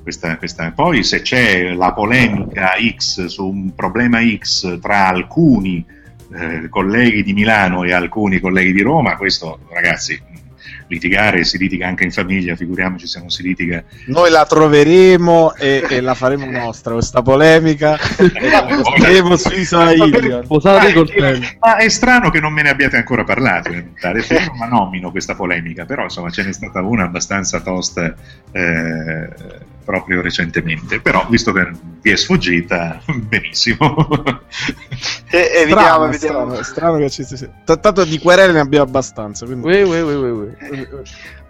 questa, 0.04 0.38
questa. 0.38 0.72
Poi 0.72 1.04
se 1.04 1.22
c'è 1.22 1.74
la 1.74 1.94
polemica 1.94 2.74
X 2.96 3.26
su 3.26 3.48
un 3.48 3.74
problema 3.74 4.20
X 4.22 4.80
tra 4.80 5.08
alcuni 5.08 5.84
eh, 6.36 6.70
colleghi 6.70 7.24
di 7.24 7.34
Milano 7.34 7.84
e 7.84 7.94
alcuni 7.94 8.40
colleghi 8.40 8.74
di 8.74 8.82
Roma, 8.82 9.16
questo 9.16 9.60
ragazzi 9.72 10.22
litigare 10.88 11.44
si 11.44 11.58
litiga 11.58 11.88
anche 11.88 12.04
in 12.04 12.12
famiglia, 12.12 12.56
figuriamoci 12.56 13.08
se 13.08 13.20
non 13.20 13.30
si 13.30 13.42
litiga. 13.42 13.84
Noi 14.08 14.30
la 14.30 14.46
troveremo 14.46 15.56
e, 15.56 15.86
e 15.90 16.02
la 16.02 16.14
faremo 16.14 16.50
nostra 16.50 16.94
questa 16.94 17.22
polemica. 17.22 17.98
Posteremo 17.98 19.36
sui 19.36 19.64
Sahara. 19.66 20.44
Ma 21.60 21.78
è 21.78 21.90
strano 21.90 22.30
che 22.30 22.40
non 22.40 22.54
me 22.54 22.62
ne 22.62 22.70
abbiate 22.70 22.98
ancora 22.98 23.24
parlato, 23.24 23.72
ma 24.58 24.68
nomino 24.68 25.12
questa 25.12 25.36
polemica, 25.36 25.86
però 25.86 26.04
insomma 26.04 26.30
ce 26.30 26.44
n'è 26.44 26.54
stata 26.54 26.82
una 26.82 27.06
abbastanza 27.06 27.60
tosta 27.62 28.14
eh, 28.52 29.30
proprio 29.84 30.22
recentemente. 30.22 30.99
Però 30.99 31.26
visto 31.30 31.51
che 31.51 31.72
ti 32.01 32.10
è 32.10 32.15
sfuggita, 32.15 33.01
benissimo. 33.05 33.95
e, 35.30 35.51
evitiamo, 35.55 35.64
strano, 35.64 36.05
evitiamo. 36.05 36.45
Strano, 36.45 36.64
strano 36.64 36.97
che 36.97 37.10
ci 37.10 37.23
sia. 37.23 37.49
Tanto 37.64 38.03
di 38.03 38.19
querele 38.19 38.53
ne 38.53 38.60
abbiamo 38.60 38.85
abbastanza. 38.85 39.45
Quindi... 39.45 39.68
Ue, 39.68 39.84
ue, 39.84 40.01
ue, 40.01 40.55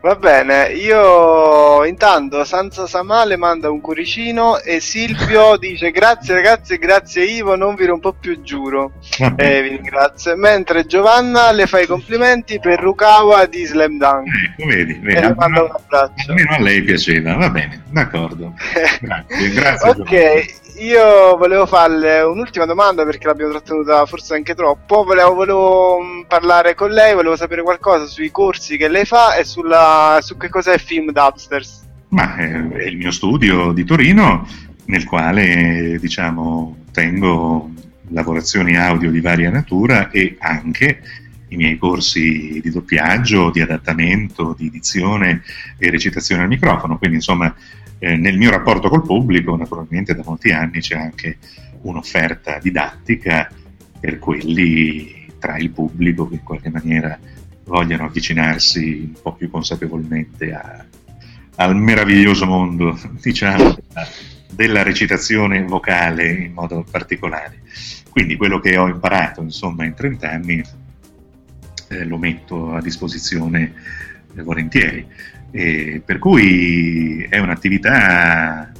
Va 0.04 0.16
bene, 0.16 0.74
io 0.74 1.86
intanto 1.86 2.44
Sansa 2.44 2.88
Samale 2.88 3.38
manda 3.38 3.72
un 3.72 3.80
cuoricino 3.80 4.60
e 4.60 4.82
Silvio 4.82 5.56
dice 5.56 5.92
grazie 5.92 6.34
ragazzi, 6.34 6.78
grazie 6.78 7.24
Ivo, 7.24 7.56
non 7.56 7.74
vi 7.76 7.86
rompo 7.86 8.12
più 8.12 8.42
giuro. 8.42 8.96
E 9.38 9.62
vi 9.62 9.70
ringrazio. 9.70 10.36
Mentre 10.36 10.86
Giovanna 10.88 11.54
le 11.54 11.68
fa 11.68 11.80
i 11.80 11.86
complimenti 11.88 12.60
per 12.60 12.82
Rukawa 12.82 13.46
di 13.46 13.64
Slam 13.64 13.98
Dunk. 13.98 14.28
Ecco, 14.28 14.68
vedi, 14.68 15.00
vedi. 15.02 15.26
E 15.26 15.34
manda 15.36 15.64
un 15.64 15.72
abbraccio. 15.72 16.32
Almeno 16.32 16.52
a 16.52 16.60
lei 16.60 16.82
piaceva, 16.82 17.36
va 17.36 17.50
bene, 17.50 17.84
d'accordo. 17.90 18.54
Grazie, 19.00 19.50
grazie. 19.52 19.90
ok, 19.90 20.10
Giovanna. 20.10 20.63
Io 20.78 21.38
volevo 21.38 21.68
farle 21.68 22.22
un'ultima 22.22 22.66
domanda 22.66 23.06
perché 23.06 23.28
l'abbiamo 23.28 23.52
trattenuta 23.52 24.06
forse 24.08 24.34
anche 24.34 24.56
troppo. 24.56 25.04
Volevo, 25.04 25.34
volevo, 25.36 26.00
mm, 26.02 26.22
parlare 26.28 26.74
con 26.74 26.90
lei, 26.90 27.14
volevo 27.14 27.36
sapere 27.36 27.62
qualcosa 27.62 28.06
sui 28.06 28.32
corsi 28.32 28.76
che 28.78 28.88
lei 28.88 29.06
fa 29.06 29.36
e 29.36 29.44
sulla, 29.44 30.18
su 30.22 30.36
che 30.36 30.50
cos'è 30.50 30.80
Film 30.80 31.12
Dubsters. 31.12 31.84
Ma 32.10 32.36
eh, 32.38 32.70
è 32.72 32.84
il 32.86 32.98
mio 32.98 33.12
studio 33.12 33.72
di 33.72 33.84
Torino 33.84 34.48
nel 34.86 35.06
quale 35.06 35.98
diciamo 36.00 36.78
tengo 36.92 37.70
lavorazioni 38.10 38.76
audio 38.76 39.12
di 39.12 39.22
varia 39.22 39.50
natura 39.50 40.10
e 40.10 40.36
anche 40.40 41.02
i 41.50 41.56
miei 41.56 41.78
corsi 41.78 42.60
di 42.62 42.72
doppiaggio, 42.72 43.52
di 43.52 43.62
adattamento, 43.62 44.56
di 44.58 44.68
edizione 44.68 45.44
e 45.78 45.90
recitazione 45.92 46.42
al 46.42 46.48
microfono. 46.48 46.98
Quindi 46.98 47.18
insomma 47.18 47.54
eh, 48.04 48.18
nel 48.18 48.38
mio 48.38 48.50
rapporto 48.52 48.90
col 48.90 49.06
pubblico, 49.06 49.56
naturalmente 49.56 50.14
da 50.14 50.24
molti 50.26 50.52
anni 50.52 50.82
c'è 50.82 50.98
anche 50.98 51.38
un'offerta 51.84 52.60
didattica 52.62 53.50
per 53.98 54.20
quelli 54.20 55.28
tra 55.40 55.58
il 55.58 55.70
pubblico 55.70 56.28
che 56.28 56.36
in 56.36 56.44
qualche 56.44 56.70
maniera 56.70 57.18
vogliono 57.64 58.04
avvicinarsi 58.04 59.14
un 59.14 59.22
po' 59.22 59.36
più 59.36 59.50
consapevolmente 59.50 60.52
a, 60.52 60.86
al 61.56 61.78
meraviglioso 61.78 62.46
mondo, 62.46 63.00
diciamo, 63.24 63.78
della 64.52 64.84
recitazione 64.84 65.64
vocale 65.64 66.30
in 66.30 66.52
modo 66.52 66.86
particolare. 66.90 67.62
Quindi 68.10 68.36
quello 68.36 68.60
che 68.60 68.76
ho 68.76 68.90
imparato, 68.90 69.42
insomma, 69.42 69.86
in 69.86 69.94
30 69.94 70.30
anni 70.30 70.62
eh, 71.88 72.04
lo 72.04 72.18
metto 72.18 72.74
a 72.74 72.82
disposizione 72.82 73.74
eh, 74.36 74.42
volentieri. 74.42 75.08
E 75.56 76.02
per 76.04 76.18
cui 76.18 77.28
è 77.30 77.38
un'attività 77.38 78.72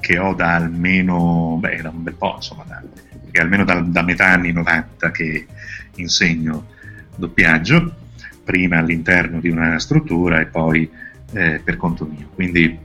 che 0.00 0.18
ho 0.18 0.34
da 0.34 0.56
almeno, 0.56 1.58
beh, 1.60 1.80
da 1.80 1.90
un 1.90 2.02
bel 2.02 2.14
po', 2.14 2.34
insomma, 2.36 2.64
da, 2.66 2.82
che 3.30 3.40
almeno 3.40 3.64
da, 3.64 3.80
da, 3.80 4.02
metà 4.02 4.26
anni 4.32 4.50
90 4.50 5.12
che 5.12 5.46
insegno 5.94 6.66
doppiaggio, 7.14 7.94
prima 8.42 8.78
all'interno 8.78 9.38
di 9.38 9.48
una 9.48 9.78
struttura 9.78 10.40
e 10.40 10.46
poi 10.46 10.90
eh, 11.32 11.60
per 11.62 11.76
conto 11.76 12.04
mio. 12.04 12.30
Quindi 12.34 12.76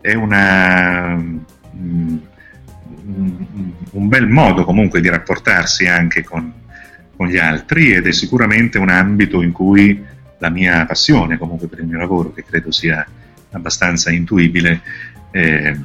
è 0.00 0.14
una, 0.14 1.14
mm, 1.14 2.16
un 3.92 4.08
bel 4.08 4.26
modo 4.26 4.64
comunque 4.64 5.00
di 5.00 5.08
rapportarsi 5.08 5.86
anche 5.86 6.24
con, 6.24 6.52
con 7.14 7.28
gli 7.28 7.38
altri 7.38 7.92
ed 7.92 8.06
è 8.06 8.12
sicuramente 8.12 8.78
un 8.78 8.88
ambito 8.88 9.40
in 9.40 9.52
cui 9.52 10.02
la 10.42 10.50
mia 10.50 10.84
passione 10.86 11.38
comunque 11.38 11.68
per 11.68 11.78
il 11.78 11.86
mio 11.86 11.98
lavoro, 11.98 12.32
che 12.32 12.44
credo 12.44 12.72
sia 12.72 13.06
abbastanza 13.52 14.10
intuibile, 14.10 14.80
eh, 15.30 15.78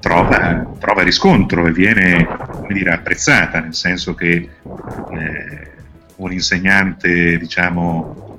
trova, 0.00 0.70
trova, 0.78 1.02
riscontro 1.02 1.66
e 1.66 1.72
viene 1.72 2.28
dire, 2.68 2.90
apprezzata, 2.92 3.60
nel 3.60 3.74
senso 3.74 4.14
che 4.14 4.34
eh, 4.34 5.70
un 6.16 6.32
insegnante 6.32 7.38
diciamo, 7.38 8.38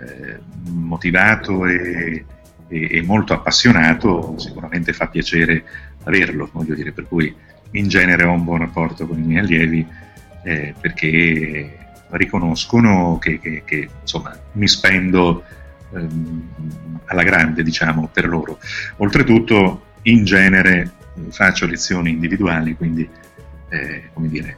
eh, 0.00 0.38
motivato 0.70 1.66
e, 1.66 2.24
e, 2.68 2.88
e, 2.90 3.02
molto 3.02 3.34
appassionato 3.34 4.34
sicuramente 4.38 4.94
fa 4.94 5.08
piacere 5.08 5.62
averlo, 6.04 6.48
voglio 6.50 6.74
dire, 6.74 6.92
per 6.92 7.06
cui 7.06 7.34
in 7.72 7.88
genere 7.88 8.24
ho 8.24 8.32
un 8.32 8.44
buon 8.44 8.60
rapporto 8.60 9.06
con 9.06 9.18
i 9.18 9.26
miei 9.26 9.40
allievi 9.40 9.86
eh, 10.42 10.74
perché 10.80 11.83
riconoscono 12.16 13.18
che, 13.18 13.38
che, 13.38 13.62
che 13.64 13.88
insomma, 14.00 14.36
mi 14.52 14.68
spendo 14.68 15.44
ehm, 15.92 16.48
alla 17.06 17.22
grande 17.22 17.62
diciamo, 17.62 18.08
per 18.12 18.28
loro. 18.28 18.58
Oltretutto 18.96 19.82
in 20.02 20.24
genere 20.24 20.92
faccio 21.30 21.66
lezioni 21.66 22.10
individuali, 22.10 22.74
quindi 22.74 23.08
eh, 23.68 24.10
come 24.12 24.28
dire, 24.28 24.56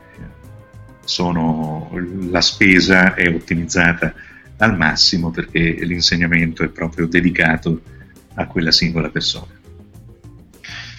sono, 1.05 1.91
la 2.31 2.41
spesa 2.41 3.15
è 3.15 3.29
ottimizzata 3.29 4.13
al 4.59 4.77
massimo 4.77 5.31
perché 5.31 5.61
l'insegnamento 5.61 6.63
è 6.65 6.69
proprio 6.69 7.07
dedicato 7.07 7.81
a 8.35 8.47
quella 8.47 8.73
singola 8.73 9.09
persona. 9.09 9.56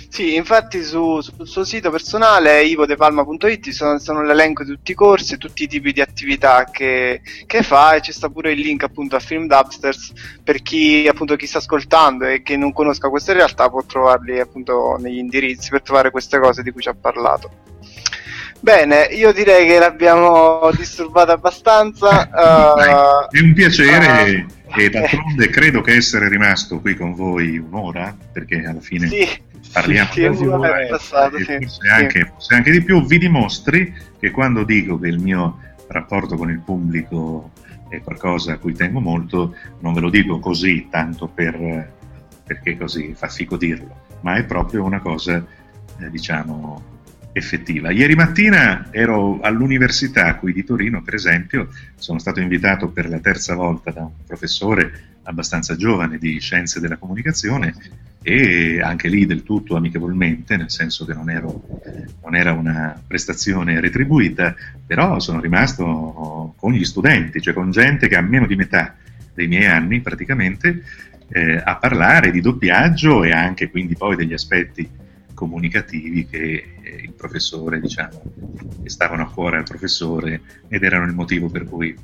Sì, 0.10 0.36
infatti 0.36 0.84
su, 0.84 1.20
sul 1.22 1.48
suo 1.48 1.64
sito 1.64 1.92
personale 1.92 2.64
ivodepalma.it 2.64 3.70
sono, 3.70 4.00
sono 4.00 4.24
l'elenco 4.24 4.64
di 4.64 4.72
tutti 4.72 4.92
i 4.92 4.96
corsi, 4.96 5.38
tutti 5.38 5.64
i 5.64 5.68
tipi 5.68 5.92
di 5.92 6.02
attività 6.02 6.64
che, 6.72 7.22
che, 7.46 7.62
fa 7.62 7.94
e 7.94 8.02
ci 8.02 8.14
sta 8.14 8.30
pure 8.30 8.54
il 8.54 8.60
link 8.60 8.84
appunto 8.84 9.16
a 9.16 9.20
Film 9.20 9.48
Dubsters 9.48 10.14
per 10.44 10.62
chi 10.62 11.08
appunto 11.08 11.36
chi 11.36 11.46
sta 11.46 11.58
ascoltando 11.60 12.26
e 12.26 12.42
che 12.42 12.58
non 12.58 12.74
conosca 12.74 13.10
queste 13.10 13.34
realtà 13.34 13.70
può 13.70 13.84
trovarli 13.84 14.40
appunto 14.40 14.98
negli 15.00 15.18
indirizzi 15.18 15.70
per 15.70 15.82
trovare 15.82 16.10
queste 16.10 16.40
cose 16.40 16.64
di 16.64 16.72
cui 16.72 16.82
ci 16.82 16.90
ha 16.90 16.96
parlato. 17.00 17.52
Bene, 18.60 19.04
io 19.12 19.32
direi 19.34 19.68
che 19.68 19.78
l'abbiamo 19.78 20.72
disturbata 20.76 21.34
abbastanza. 21.34 22.30
Uh, 22.38 23.28
è 23.30 23.40
un 23.42 23.54
piacere 23.54 24.48
uh, 24.48 24.57
e 24.76 24.90
d'altronde 24.90 25.50
credo 25.50 25.82
che 25.82 25.96
essere 25.96 26.30
rimasto 26.30 26.80
qui 26.80 26.96
con 26.96 27.14
voi 27.14 27.58
un'ora, 27.58 28.16
perché 28.32 28.64
alla 28.64 28.82
fine 28.82 29.08
sì 29.08 29.46
parliamo 29.72 30.12
sì, 30.12 30.30
di 30.30 30.48
ore, 30.48 30.88
passato, 30.90 31.38
sì, 31.38 31.44
forse, 31.46 31.90
anche, 31.90 32.26
forse, 32.26 32.56
anche, 32.56 32.72
di 32.72 32.84
più, 32.84 33.06
vi 33.06 33.18
dimostri 33.18 33.94
che 34.20 34.32
quando 34.32 34.64
dico 34.64 35.00
che 35.00 35.08
il 35.08 35.20
mio 35.20 35.60
rapporto 35.88 36.36
con 36.36 36.50
il 36.50 36.60
pubblico 36.60 37.52
è 37.90 38.02
qualcosa 38.02 38.54
a 38.54 38.58
cui 38.58 38.74
tengo 38.74 39.00
molto, 39.00 39.56
non 39.80 39.94
ve 39.94 40.02
lo 40.02 40.10
dico 40.10 40.40
così 40.40 40.88
tanto 40.90 41.28
per, 41.28 41.94
perché 42.46 42.78
così 42.78 43.14
fa 43.16 43.28
fico 43.28 43.58
dirlo, 43.58 44.04
ma 44.22 44.36
è 44.36 44.44
proprio 44.44 44.84
una 44.84 45.00
cosa, 45.00 45.46
eh, 46.00 46.10
diciamo, 46.10 46.96
effettiva. 47.32 47.92
Ieri 47.92 48.16
mattina 48.16 48.88
ero 48.92 49.40
all'Università 49.42 50.36
qui 50.36 50.54
di 50.54 50.64
Torino, 50.64 51.02
per 51.02 51.14
esempio, 51.14 51.70
sono 51.96 52.20
stato 52.20 52.40
invitato 52.40 52.90
per 52.90 53.08
la 53.10 53.20
terza 53.20 53.56
volta 53.56 53.92
da 53.92 54.02
un 54.02 54.26
professore 54.26 55.16
abbastanza 55.24 55.76
giovane 55.76 56.18
di 56.18 56.40
scienze 56.40 56.80
della 56.80 56.98
comunicazione 56.98 57.74
e 58.22 58.82
anche 58.82 59.08
lì 59.08 59.26
del 59.26 59.44
tutto 59.44 59.76
amichevolmente, 59.76 60.58
nel 60.58 60.72
senso 60.72 61.06
che 61.06 61.14
non, 61.14 61.30
ero, 61.30 61.64
non 62.24 62.36
era 62.36 62.52
una 62.52 63.00
prestazione 63.06 63.80
retribuita, 63.80 64.56
però 64.86 65.20
sono 65.20 65.40
rimasto 65.40 66.54
con 66.58 66.74
gli 66.74 66.84
studenti, 66.84 67.42
cioè 67.42 67.54
con 67.54 67.72
gente 67.72 68.08
che 68.08 68.16
ha 68.16 68.22
meno 68.22 68.48
di 68.48 68.56
metà 68.56 68.96
dei 69.34 69.48
miei 69.48 69.68
anni 69.68 70.02
praticamente, 70.02 70.84
eh, 71.30 71.62
a 71.64 71.76
parlare 71.76 72.32
di 72.32 72.42
doppiaggio 72.42 73.24
e 73.24 73.32
anche 73.32 73.70
quindi 73.70 73.96
poi 73.96 74.16
degli 74.16 74.34
aspetti 74.34 74.90
comunicativi 75.38 76.26
che 76.26 76.78
eh, 76.82 77.02
il 77.04 77.14
professore, 77.14 77.80
diciamo, 77.80 78.24
stavano 78.86 79.22
a 79.22 79.30
cuore 79.32 79.58
al 79.58 79.66
professore 79.66 80.42
ed 80.68 80.82
erano 80.82 81.06
il 81.06 81.14
motivo 81.14 81.48
per 81.48 81.66
cui 81.66 81.96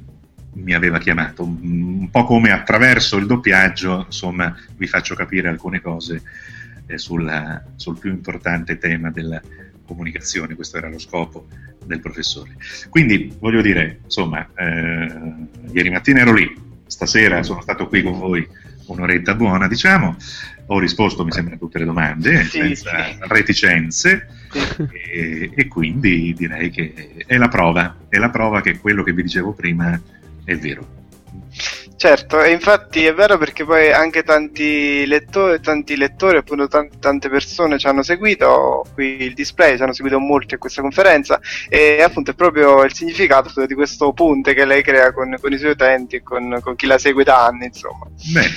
mi 0.53 0.73
aveva 0.75 0.99
chiamato. 0.99 1.43
Un 1.43 2.09
po' 2.11 2.25
come 2.25 2.51
attraverso 2.51 3.17
il 3.17 3.25
doppiaggio, 3.25 4.03
insomma, 4.05 4.55
vi 4.77 4.85
faccio 4.85 5.15
capire 5.15 5.47
alcune 5.47 5.81
cose 5.81 6.21
eh, 6.85 6.99
sulla, 6.99 7.63
sul 7.75 7.97
più 7.97 8.11
importante 8.11 8.77
tema 8.77 9.09
della 9.09 9.41
comunicazione, 9.83 10.53
questo 10.53 10.77
era 10.77 10.87
lo 10.87 10.99
scopo 10.99 11.47
del 11.83 12.01
professore. 12.01 12.55
Quindi 12.89 13.35
voglio 13.39 13.63
dire, 13.63 14.01
insomma, 14.03 14.47
eh, 14.55 15.11
ieri 15.71 15.89
mattina 15.89 16.19
ero 16.19 16.33
lì, 16.33 16.55
stasera 16.85 17.41
sono 17.41 17.61
stato 17.61 17.87
qui 17.87 18.03
con 18.03 18.19
voi 18.19 18.47
un'oretta 18.85 19.33
buona, 19.33 19.67
diciamo, 19.67 20.17
ho 20.65 20.79
risposto, 20.79 21.23
mi 21.23 21.31
sembra, 21.31 21.55
a 21.55 21.57
tutte 21.57 21.79
le 21.79 21.85
domande, 21.85 22.43
sì, 22.43 22.59
senza 22.59 23.03
sì. 23.05 23.17
reticenze, 23.19 24.27
sì. 24.51 24.87
e, 25.11 25.51
e, 25.53 25.67
quindi 25.67 26.33
direi 26.33 26.69
che 26.69 27.11
è 27.25 27.37
la 27.37 27.47
prova, 27.47 27.97
è 28.07 28.17
la 28.17 28.29
prova 28.29 28.61
che 28.61 28.79
quello 28.79 29.03
che 29.03 29.13
vi 29.13 29.23
dicevo 29.23 29.51
prima 29.53 29.99
è 30.43 30.55
vero. 30.55 31.01
Certo, 31.95 32.41
e 32.41 32.51
infatti 32.51 33.05
è 33.05 33.13
vero 33.13 33.37
perché 33.37 33.63
poi 33.63 33.89
anche 33.91 34.23
tanti 34.23 35.05
lettori, 35.05 35.61
tanti 35.61 35.95
lettori 35.95 36.35
appunto 36.35 36.67
t- 36.67 36.99
tante 36.99 37.29
persone 37.29 37.77
ci 37.77 37.87
hanno 37.87 38.03
seguito 38.03 38.85
qui 38.93 39.21
il 39.21 39.33
display, 39.33 39.77
ci 39.77 39.83
hanno 39.83 39.93
seguito 39.93 40.19
molti 40.19 40.55
a 40.55 40.57
questa 40.57 40.81
conferenza 40.81 41.39
e 41.69 42.01
appunto 42.01 42.31
è 42.31 42.33
proprio 42.33 42.83
il 42.83 42.93
significato 42.93 43.65
di 43.65 43.73
questo 43.73 44.11
ponte 44.11 44.53
che 44.53 44.65
lei 44.65 44.83
crea 44.83 45.13
con, 45.13 45.37
con 45.39 45.53
i 45.53 45.57
suoi 45.57 45.71
utenti 45.71 46.17
e 46.17 46.23
con, 46.23 46.59
con, 46.61 46.75
chi 46.75 46.87
la 46.87 46.97
segue 46.97 47.23
da 47.23 47.45
anni, 47.45 47.67
insomma. 47.67 48.05
Bene, 48.33 48.49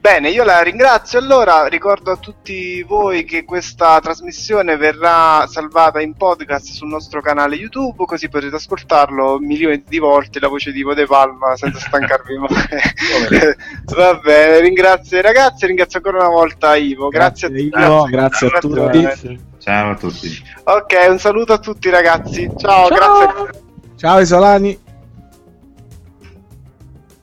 Bene, 0.00 0.30
io 0.30 0.42
la 0.44 0.62
ringrazio. 0.62 1.18
Allora, 1.18 1.66
ricordo 1.66 2.10
a 2.12 2.16
tutti 2.16 2.82
voi 2.82 3.24
che 3.24 3.44
questa 3.44 4.00
trasmissione 4.00 4.76
verrà 4.76 5.46
salvata 5.46 6.00
in 6.00 6.14
podcast 6.14 6.68
sul 6.70 6.88
nostro 6.88 7.20
canale 7.20 7.56
YouTube, 7.56 8.04
così 8.06 8.28
potete 8.28 8.56
ascoltarlo 8.56 9.38
milioni 9.38 9.82
di 9.86 9.98
volte 9.98 10.40
la 10.40 10.48
voce 10.48 10.72
di 10.72 10.78
Ivo 10.78 10.94
De 10.94 11.04
Palma 11.04 11.56
senza 11.56 11.78
stancarvi 11.80 12.38
mai. 12.38 13.54
Va 13.94 14.14
bene, 14.22 14.60
ringrazio 14.60 15.18
i 15.18 15.22
ragazzi, 15.22 15.66
ringrazio 15.66 15.98
ancora 16.02 16.20
una 16.24 16.34
volta 16.34 16.74
Ivo. 16.76 17.08
Grazie, 17.08 17.50
Grazie, 17.50 17.70
a 17.72 17.84
Ivo, 17.86 17.98
tutti. 18.00 18.10
grazie 18.12 18.46
a 18.46 18.58
tutti. 18.60 19.40
Ciao 19.58 19.90
a 19.90 19.94
tutti. 19.96 20.42
Ok, 20.64 21.06
un 21.10 21.18
saluto 21.18 21.52
a 21.52 21.58
tutti 21.58 21.90
ragazzi. 21.90 22.50
Ciao, 22.56 22.88
Ciao. 22.88 23.26
grazie. 23.34 23.62
Ciao 23.96 24.20
Isolani. 24.20 24.84